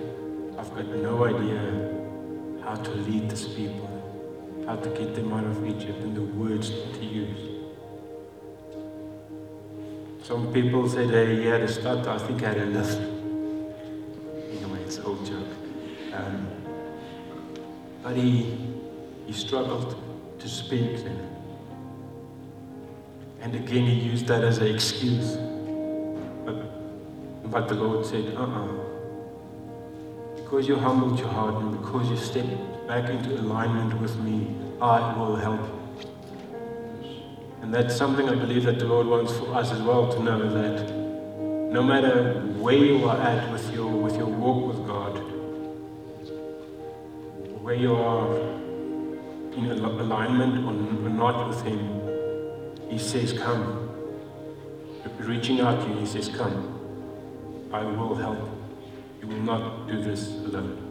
I've 0.58 0.74
got 0.76 0.88
no 0.88 1.26
idea 1.26 2.64
how 2.64 2.76
to 2.76 2.92
lead 2.92 3.30
these 3.30 3.48
people, 3.48 3.90
how 4.66 4.76
to 4.76 4.90
get 4.90 5.16
them 5.16 5.32
out 5.32 5.46
of 5.46 5.66
Egypt 5.66 6.00
and 6.02 6.16
the 6.16 6.22
words 6.22 6.70
to 6.70 7.06
use. 7.06 7.58
Some 10.24 10.52
people 10.52 10.90
said 10.90 11.10
hey, 11.10 11.38
he 11.38 11.46
had 11.46 11.62
a 11.62 11.68
stutter, 11.68 12.10
I 12.10 12.18
think 12.18 12.44
I 12.44 12.50
had 12.50 12.58
a 12.58 12.66
lisp. 12.66 13.00
Anyway, 13.00 14.82
it's 14.82 14.98
an 14.98 15.06
old 15.06 15.26
joke. 15.26 15.48
Um, 16.14 16.48
but 18.04 18.18
he, 18.18 18.58
he 19.26 19.32
struggled 19.32 19.96
to 20.40 20.48
speak 20.48 21.04
then. 21.04 21.38
And 23.42 23.56
again, 23.56 23.86
he 23.86 23.94
used 23.94 24.28
that 24.28 24.44
as 24.44 24.58
an 24.58 24.68
excuse. 24.74 25.38
But, 27.50 27.70
the 27.70 27.76
Lord 27.76 28.06
said, 28.06 28.36
uh 28.36 28.44
uh 28.44 28.68
Because 30.36 30.68
you 30.68 30.76
humbled 30.76 31.18
your 31.18 31.30
heart 31.30 31.56
and 31.56 31.72
because 31.72 32.10
you 32.10 32.18
stepped 32.18 32.88
back 32.88 33.10
into 33.10 33.40
alignment 33.40 34.00
with 34.02 34.16
me, 34.18 34.56
I 34.82 35.14
will 35.18 35.36
help 35.36 35.62
you. 35.62 35.78
And 37.62 37.74
that's 37.74 37.96
something 37.96 38.30
I 38.30 38.36
believe 38.36 38.64
that 38.64 38.80
the 38.80 38.86
Lord 38.86 39.08
wants 39.08 39.38
for 39.38 39.56
us 39.56 39.72
as 39.72 39.82
well 39.82 40.12
to 40.12 40.22
know 40.22 40.40
that 40.40 40.90
no 41.72 41.82
matter 41.82 42.42
where 42.60 42.76
you 42.76 43.06
are 43.06 43.18
at 43.18 43.52
with 43.52 43.74
your, 43.74 43.90
with 43.90 44.16
your 44.18 44.28
walk 44.28 44.68
with 44.68 44.86
God, 44.88 45.18
where 47.62 47.76
you 47.76 47.96
are 47.96 48.67
in 49.58 49.72
alignment 49.72 50.66
or 50.66 51.10
not 51.10 51.50
with 51.50 51.62
Him, 51.64 52.02
He 52.90 52.98
says, 52.98 53.34
Come. 53.34 53.90
Reaching 55.20 55.60
out 55.62 55.82
to 55.82 55.90
you, 55.90 56.00
He 56.00 56.06
says, 56.06 56.30
Come. 56.30 57.70
I 57.74 57.84
will 57.84 58.16
help. 58.16 58.40
You 59.22 59.28
will 59.28 59.42
not 59.42 59.88
do 59.88 60.02
this 60.02 60.30
alone. 60.46 60.88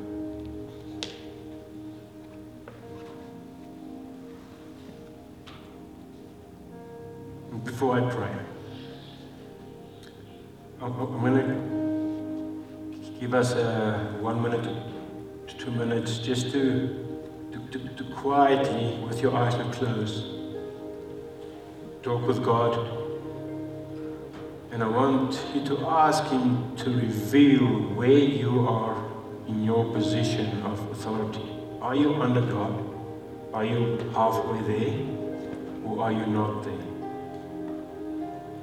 before 7.76 7.98
I 7.98 8.10
pray. 8.10 8.30
I'm, 10.80 10.92
going 10.94 11.34
to 11.34 13.20
give 13.20 13.34
us 13.34 13.52
uh, 13.52 14.16
one 14.20 14.40
minute 14.40 14.64
to 15.46 15.56
two 15.58 15.70
minutes 15.72 16.18
just 16.18 16.52
to, 16.52 17.05
to, 17.78 17.88
to, 17.88 18.04
quietly, 18.14 18.98
with 19.06 19.20
your 19.20 19.34
eyes 19.36 19.54
closed, 19.76 20.24
talk 22.02 22.26
with 22.26 22.42
God. 22.42 22.74
And 24.72 24.82
I 24.82 24.88
want 24.88 25.42
you 25.54 25.64
to 25.66 25.86
ask 25.86 26.24
Him 26.24 26.74
to 26.76 26.90
reveal 26.90 27.66
where 27.94 28.08
you 28.08 28.66
are 28.66 28.96
in 29.48 29.64
your 29.64 29.84
position 29.92 30.62
of 30.62 30.90
authority. 30.90 31.48
Are 31.80 31.94
you 31.94 32.14
under 32.14 32.40
God? 32.40 32.82
Are 33.52 33.64
you 33.64 34.10
halfway 34.14 34.60
there? 34.62 35.06
Or 35.84 36.02
are 36.02 36.12
you 36.12 36.26
not 36.26 36.64
there? 36.64 36.72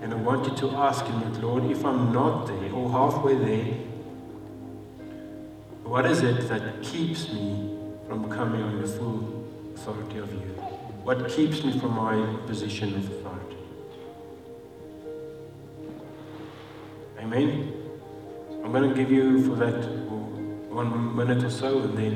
And 0.02 0.14
I 0.14 0.18
want 0.18 0.46
you 0.48 0.56
to 0.58 0.76
ask 0.78 1.06
Him, 1.06 1.20
that, 1.22 1.42
Lord, 1.42 1.66
if 1.66 1.86
I'm 1.86 2.12
not 2.12 2.48
there 2.48 2.72
or 2.74 2.92
halfway 2.92 3.36
there, 3.36 3.74
what 5.84 6.06
is 6.06 6.22
it 6.24 6.48
that 6.50 6.82
keeps 6.82 7.32
me 7.32 7.73
from 8.08 8.30
coming 8.30 8.62
on 8.62 8.82
the 8.82 8.88
full 8.88 9.46
authority 9.76 10.20
of 10.20 10.32
you? 10.32 10.40
What 11.04 11.30
keeps 11.30 11.64
me 11.64 11.78
from 11.80 11.96
my 11.96 12.38
position 12.48 12.96
of 12.96 13.06
authority? 13.12 13.58
Amen. 17.20 17.74
I'm 18.64 18.72
going 18.72 18.90
to 18.90 18.96
give 18.96 19.12
you 19.12 19.44
for 19.46 19.56
that 19.56 19.88
one 20.70 21.16
minute 21.16 21.44
or 21.44 21.50
so, 21.50 21.80
and 21.80 21.98
then 21.98 22.14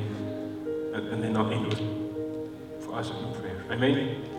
and 0.93 1.23
then 1.23 1.37
I'll 1.37 1.51
end 1.51 1.67
with 1.67 2.83
for 2.83 2.95
us 2.95 3.09
in 3.09 3.33
prayer. 3.39 3.63
Amen. 3.69 4.36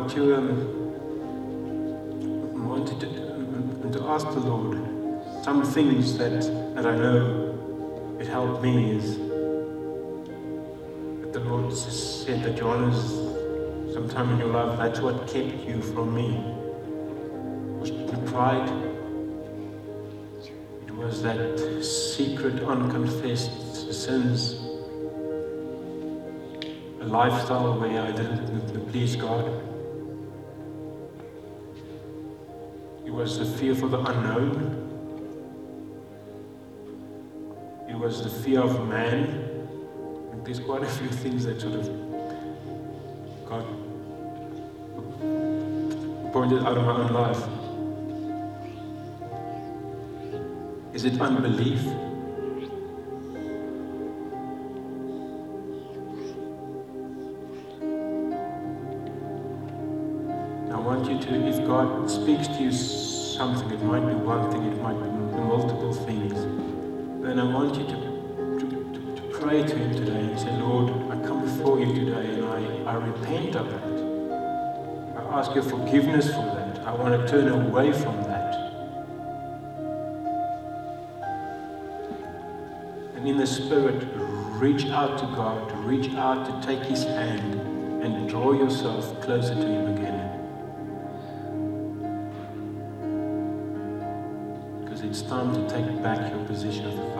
Want 0.00 0.12
to 0.12 0.34
um, 0.34 0.48
want 2.66 2.86
to, 2.88 3.06
um, 3.34 3.92
to 3.92 4.02
ask 4.08 4.26
the 4.28 4.40
Lord 4.40 4.78
some 5.44 5.62
things 5.62 6.16
that, 6.16 6.40
that 6.74 6.86
I 6.86 6.96
know 6.96 8.16
it 8.18 8.26
helped 8.26 8.62
me 8.62 8.92
is 8.96 9.18
that 11.20 11.32
the 11.34 11.40
Lord 11.40 11.70
said 11.74 12.42
that 12.44 12.56
Johannes, 12.56 13.12
sometime 13.92 14.30
in 14.30 14.38
your 14.38 14.48
life, 14.48 14.78
that's 14.78 15.00
what 15.00 15.26
kept 15.28 15.52
you 15.68 15.82
from 15.82 16.14
me. 16.14 16.30
Was 17.78 17.90
the 17.90 18.16
pride. 18.30 18.70
It 20.86 20.94
was 20.94 21.22
that 21.22 21.84
secret, 21.84 22.62
unconfessed 22.62 23.92
sins. 23.92 24.54
A 27.02 27.04
lifestyle 27.04 27.78
where 27.78 28.00
I 28.00 28.12
didn't 28.12 28.90
please 28.90 29.14
God. 29.16 29.69
Was 33.30 33.48
the 33.48 33.58
fear 33.58 33.76
for 33.76 33.86
the 33.86 34.00
unknown. 34.00 34.50
It 37.88 37.96
was 37.96 38.24
the 38.24 38.30
fear 38.42 38.60
of 38.60 38.88
man. 38.88 39.46
there's 40.42 40.58
quite 40.58 40.82
a 40.82 40.88
few 40.88 41.06
things 41.06 41.44
that 41.44 41.60
sort 41.60 41.74
of 41.74 41.86
God 43.48 43.64
pointed 46.32 46.64
out 46.64 46.76
of 46.76 46.84
my 46.84 46.96
own 47.02 47.12
life. 47.12 47.40
Is 50.92 51.04
it 51.04 51.20
unbelief? 51.20 51.86
I 60.72 60.80
want 60.80 61.08
you 61.08 61.20
to, 61.20 61.46
if 61.46 61.64
God 61.64 62.10
speaks 62.10 62.48
to 62.48 62.64
you 62.64 62.72
something, 63.40 63.70
it 63.70 63.82
might 63.82 64.06
be 64.06 64.12
one 64.12 64.50
thing, 64.50 64.64
it 64.64 64.82
might 64.82 65.00
be 65.02 65.08
multiple 65.08 65.94
things, 65.94 66.34
then 67.24 67.40
I 67.40 67.44
want 67.44 67.74
you 67.74 67.84
to, 67.84 67.98
to, 68.60 69.16
to, 69.16 69.38
pray 69.38 69.62
to 69.62 69.76
Him 69.78 69.94
today 69.94 70.20
and 70.20 70.38
say, 70.38 70.54
Lord, 70.58 70.90
I 71.10 71.26
come 71.26 71.40
before 71.46 71.80
you 71.80 71.86
today 71.86 72.34
and 72.34 72.44
I, 72.44 72.92
I 72.92 72.94
repent 72.96 73.56
of 73.56 73.70
that. 73.70 75.22
I 75.22 75.38
ask 75.38 75.54
your 75.54 75.64
forgiveness 75.64 76.26
for 76.26 76.44
that. 76.54 76.80
I 76.86 76.92
want 76.92 77.18
to 77.18 77.26
turn 77.26 77.48
away 77.48 77.94
from 77.94 78.22
that. 78.24 78.52
And 83.16 83.26
in 83.26 83.38
the 83.38 83.46
Spirit, 83.46 84.06
reach 84.60 84.84
out 84.90 85.18
to 85.18 85.24
God, 85.34 85.72
reach 85.86 86.12
out 86.14 86.44
to 86.44 86.66
take 86.66 86.84
His 86.84 87.04
hand 87.04 87.54
and 88.04 88.28
draw 88.28 88.52
yourself 88.52 89.18
closer 89.22 89.54
to 89.54 89.66
Him 89.66 89.96
again. 89.96 90.19
Time 95.40 95.54
to 95.54 95.74
take 95.74 96.02
back 96.02 96.30
your 96.30 96.44
position 96.44 96.86
of 96.86 96.92
authority. 96.98 97.19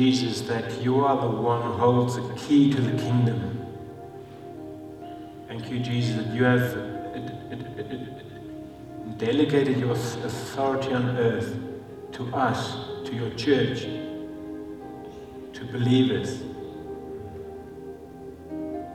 Jesus, 0.00 0.40
that 0.48 0.80
you 0.80 1.04
are 1.04 1.20
the 1.20 1.28
one 1.28 1.60
who 1.60 1.72
holds 1.72 2.16
the 2.16 2.34
key 2.34 2.72
to 2.72 2.80
the 2.80 2.96
kingdom. 3.02 3.66
Thank 5.46 5.70
you, 5.70 5.78
Jesus, 5.78 6.24
that 6.24 6.34
you 6.34 6.42
have 6.44 6.74
uh, 6.74 6.80
uh, 6.80 7.82
uh, 7.82 9.14
delegated 9.18 9.76
your 9.76 9.90
authority 9.92 10.94
on 10.94 11.18
earth 11.18 11.54
to 12.12 12.34
us, 12.34 12.76
to 13.04 13.14
your 13.14 13.28
church, 13.32 13.82
to 15.52 15.64
believers. 15.70 16.40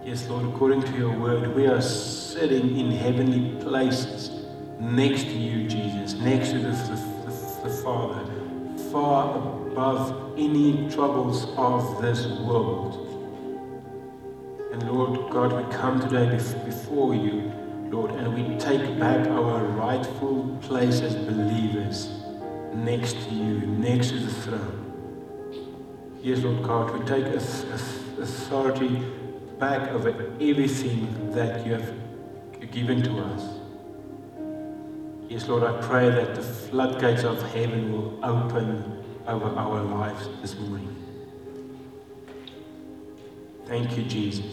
Yes, 0.03 0.27
Lord, 0.27 0.45
according 0.55 0.81
to 0.85 0.97
your 0.97 1.11
word, 1.11 1.55
we 1.55 1.67
are 1.67 1.83
sitting 1.83 2.79
in 2.79 2.89
heavenly 2.89 3.61
places 3.61 4.31
next 4.79 5.25
to 5.25 5.37
you, 5.37 5.67
Jesus, 5.67 6.13
next 6.15 6.49
to 6.49 6.57
the, 6.57 6.71
the, 6.71 6.95
the, 7.27 7.69
the 7.69 7.83
Father, 7.83 8.25
far 8.91 9.37
above 9.67 10.24
any 10.37 10.89
troubles 10.89 11.47
of 11.57 12.01
this 12.01 12.25
world. 12.39 13.01
And 14.71 14.91
Lord 14.91 15.31
God, 15.31 15.53
we 15.53 15.73
come 15.73 16.01
today 16.01 16.29
before 16.65 17.15
you, 17.15 17.51
Lord, 17.89 18.11
and 18.11 18.33
we 18.33 18.57
take 18.57 18.99
back 18.99 19.27
our 19.27 19.63
rightful 19.63 20.57
place 20.61 20.99
as 21.01 21.15
believers 21.15 22.09
next 22.73 23.13
to 23.13 23.29
you, 23.29 23.59
next 23.67 24.09
to 24.09 24.19
the 24.19 24.33
throne. 24.33 24.81
Yes, 26.21 26.39
Lord 26.39 26.63
God, 26.63 26.99
we 26.99 27.05
take 27.05 27.27
authority 27.27 29.01
back 29.59 29.91
over 29.91 30.09
everything 30.41 31.31
that 31.31 31.65
you 31.65 31.73
have 31.73 31.93
given 32.71 33.01
to 33.03 33.19
us. 33.19 33.43
Yes, 35.29 35.47
Lord, 35.47 35.63
I 35.63 35.79
pray 35.81 36.09
that 36.09 36.35
the 36.35 36.41
floodgates 36.41 37.23
of 37.23 37.41
heaven 37.53 37.93
will 37.93 38.19
open 38.23 39.04
over 39.27 39.47
our 39.57 39.81
lives 39.81 40.29
this 40.41 40.57
morning. 40.59 40.95
Thank 43.65 43.97
you, 43.97 44.03
Jesus. 44.03 44.45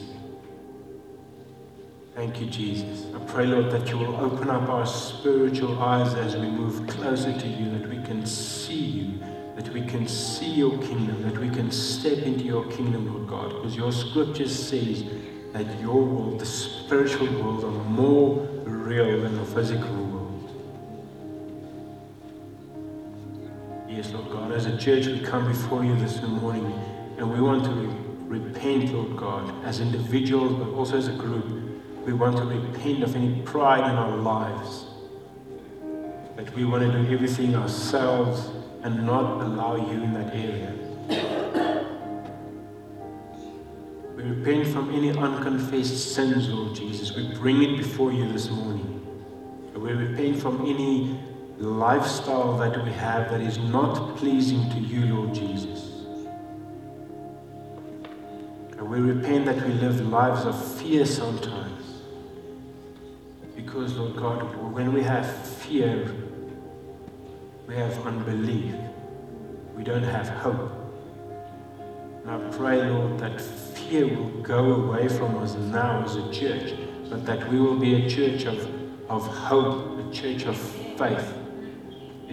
Thank 2.15 2.41
you, 2.41 2.47
Jesus. 2.47 3.07
I 3.15 3.19
pray, 3.25 3.47
Lord, 3.47 3.71
that 3.71 3.89
you 3.89 3.99
will 3.99 4.17
open 4.17 4.51
up 4.51 4.69
our 4.69 4.87
spiritual 4.87 5.79
eyes 5.83 6.15
as 6.15 6.37
we 6.37 6.49
move 6.49 6.87
closer 6.87 7.33
to 7.39 7.49
you, 7.49 7.71
that 7.79 7.89
we 7.89 8.03
can 8.05 8.25
see 8.27 8.75
you, 8.75 9.19
that 9.57 9.69
we 9.71 9.83
can 9.83 10.07
see 10.07 10.51
your 10.51 10.77
kingdom, 10.79 11.23
that 11.23 11.39
we 11.39 11.51
can 11.51 11.71
step 11.71 12.19
into 12.19 12.45
your 12.45 12.65
kingdom, 12.71 13.15
Lord 13.15 13.29
God, 13.29 13.49
because 13.51 13.77
your 13.77 13.93
scripture 13.93 14.49
says 14.49 15.05
that 15.53 15.81
your 15.81 16.03
world, 16.03 16.39
the 16.39 16.47
spiritual 16.47 17.29
world, 17.43 17.65
are 17.65 17.85
more 17.91 18.47
real 18.65 19.23
than 19.23 19.37
the 19.37 19.45
physical 19.45 20.02
Yes, 23.95 24.11
Lord 24.11 24.31
God, 24.31 24.53
as 24.53 24.65
a 24.65 24.79
church, 24.79 25.07
we 25.07 25.21
come 25.21 25.47
before 25.47 25.85
you 25.85 25.95
this 25.97 26.23
morning 26.23 26.65
and 27.19 27.31
we 27.31 27.43
want 27.43 27.63
to 27.65 27.73
repent, 28.27 28.91
Lord 28.91 29.19
God, 29.19 29.65
as 29.67 29.81
individuals, 29.81 30.55
but 30.55 30.71
also 30.75 30.97
as 30.97 31.09
a 31.09 31.13
group. 31.13 31.45
We 32.07 32.15
want 32.15 32.39
to 32.39 32.45
repent 32.45 33.03
of 33.03 33.15
any 33.15 33.43
pride 33.43 33.81
in 33.91 33.97
our 33.97 34.17
lives. 34.17 34.87
That 36.37 36.55
we 36.55 36.65
want 36.65 36.91
to 36.91 37.03
do 37.03 37.13
everything 37.13 37.55
ourselves 37.55 38.49
and 38.83 39.05
not 39.05 39.43
allow 39.43 39.77
you 39.77 40.03
in 40.03 40.15
that 40.15 40.35
area. 40.35 40.73
We 44.17 44.23
repent 44.23 44.69
from 44.69 44.95
any 44.95 45.11
unconfessed 45.11 46.15
sins, 46.15 46.49
Lord 46.49 46.75
Jesus. 46.75 47.15
We 47.15 47.35
bring 47.35 47.63
it 47.63 47.77
before 47.77 48.11
you 48.11 48.33
this 48.33 48.49
morning. 48.49 48.89
We 49.75 49.93
repent 49.93 50.41
from 50.41 50.63
any 50.63 51.21
lifestyle 51.69 52.57
that 52.59 52.85
we 52.85 52.91
have 52.93 53.31
that 53.31 53.41
is 53.41 53.59
not 53.59 54.17
pleasing 54.17 54.69
to 54.71 54.79
you, 54.79 55.15
Lord 55.15 55.35
Jesus. 55.35 55.91
And 58.79 58.89
we 58.89 58.99
repent 58.99 59.47
that 59.47 59.65
we 59.67 59.73
live 59.75 60.01
lives 60.09 60.45
of 60.45 60.61
fear 60.79 61.07
sometimes. 61.07 62.03
Because, 63.55 63.95
Lord 63.95 64.17
God, 64.17 64.43
when 64.73 64.93
we 64.93 65.03
have 65.05 65.27
fear, 65.47 66.13
we 67.69 67.75
have 67.77 68.07
unbelief. 68.07 68.75
We 69.77 69.85
don't 69.85 70.03
have 70.03 70.29
hope. 70.29 70.73
And 72.25 72.31
I 72.31 72.57
pray, 72.57 72.83
Lord, 72.83 73.19
that 73.21 73.41
fear 73.41 74.09
will 74.09 74.43
go 74.43 74.75
away 74.75 75.09
from 75.09 75.37
us 75.39 75.55
now 75.55 76.05
as 76.05 76.17
a 76.17 76.33
church, 76.33 76.75
but 77.09 77.25
that 77.27 77.49
we 77.51 77.61
will 77.61 77.77
be 77.77 78.05
a 78.05 78.11
church 78.11 78.47
of, 78.47 78.59
of 79.09 79.27
hope, 79.27 79.99
a 79.99 80.13
church 80.13 80.45
of 80.45 80.57
faith, 80.57 81.35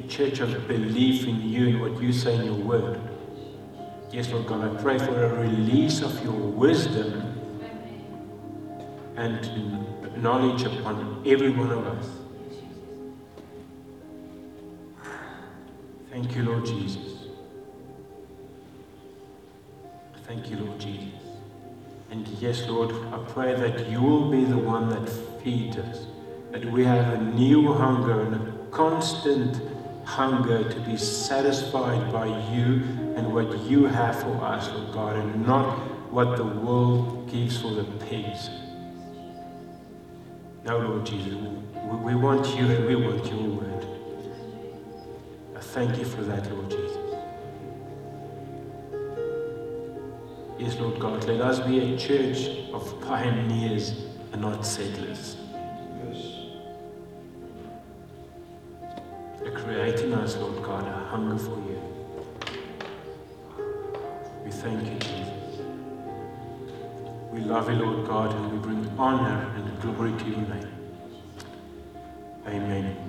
church 0.09 0.39
of 0.39 0.67
belief 0.67 1.27
in 1.27 1.47
you 1.47 1.67
and 1.67 1.81
what 1.81 2.01
you 2.01 2.11
say 2.11 2.35
in 2.35 2.45
your 2.45 2.55
word. 2.55 2.99
Yes, 4.11 4.29
Lord 4.29 4.47
God, 4.47 4.75
I 4.75 4.81
pray 4.81 4.97
for 4.97 5.23
a 5.23 5.41
release 5.41 6.01
of 6.01 6.23
your 6.23 6.33
wisdom 6.33 7.35
and 9.15 10.21
knowledge 10.21 10.63
upon 10.63 11.21
every 11.25 11.51
one 11.51 11.71
of 11.71 11.85
us. 11.85 12.09
Thank 16.09 16.35
you, 16.35 16.43
Lord 16.43 16.65
Jesus. 16.65 17.27
Thank 20.23 20.49
you, 20.49 20.57
Lord 20.57 20.79
Jesus. 20.79 21.13
And 22.09 22.27
yes, 22.39 22.67
Lord, 22.67 22.91
I 23.13 23.19
pray 23.31 23.53
that 23.53 23.87
you 23.89 24.01
will 24.01 24.31
be 24.31 24.43
the 24.43 24.57
one 24.57 24.89
that 24.89 25.07
feeds 25.43 25.77
us, 25.77 26.07
that 26.51 26.65
we 26.65 26.83
have 26.83 27.13
a 27.13 27.23
new 27.23 27.73
hunger 27.73 28.21
and 28.21 28.35
a 28.35 28.53
constant 28.71 29.68
hunger 30.09 30.67
to 30.67 30.79
be 30.79 30.97
satisfied 30.97 32.11
by 32.11 32.25
you 32.51 32.81
and 33.15 33.31
what 33.31 33.55
you 33.65 33.85
have 33.85 34.19
for 34.19 34.43
us, 34.43 34.67
Lord 34.69 34.91
God, 34.91 35.15
and 35.15 35.45
not 35.45 35.77
what 36.11 36.35
the 36.35 36.43
world 36.43 37.29
gives 37.31 37.61
for 37.61 37.71
the 37.75 37.83
pigs. 38.07 38.49
Now, 40.65 40.77
Lord 40.77 41.05
Jesus, 41.05 41.35
we 42.03 42.15
want 42.15 42.47
you 42.57 42.65
and 42.65 42.87
we 42.87 42.95
want 42.95 43.23
your 43.27 43.43
word. 43.43 43.85
I 45.55 45.59
thank 45.59 45.99
you 45.99 46.05
for 46.05 46.23
that, 46.23 46.51
Lord 46.51 46.71
Jesus. 46.71 46.97
Yes, 50.57 50.75
Lord 50.79 50.99
God, 50.99 51.23
let 51.25 51.39
us 51.39 51.59
be 51.59 51.93
a 51.93 51.97
church 51.97 52.71
of 52.73 52.99
pioneers 53.01 54.05
and 54.33 54.41
not 54.41 54.65
settlers. 54.65 55.38
Create 59.53 59.99
in 60.01 60.13
us, 60.13 60.35
Lord 60.37 60.63
God, 60.63 60.85
a 60.87 60.91
hunger 61.09 61.37
for 61.37 61.57
you. 61.69 61.81
We 64.43 64.51
thank 64.51 64.87
you, 64.87 64.99
Jesus. 64.99 65.61
We 67.31 67.41
love 67.41 67.69
you, 67.69 67.75
Lord 67.75 68.07
God, 68.07 68.35
and 68.35 68.51
we 68.51 68.57
bring 68.59 68.89
honor 68.97 69.51
and 69.55 69.81
glory 69.81 70.11
to 70.17 70.25
your 70.25 70.47
name. 70.47 70.73
Amen. 72.47 73.08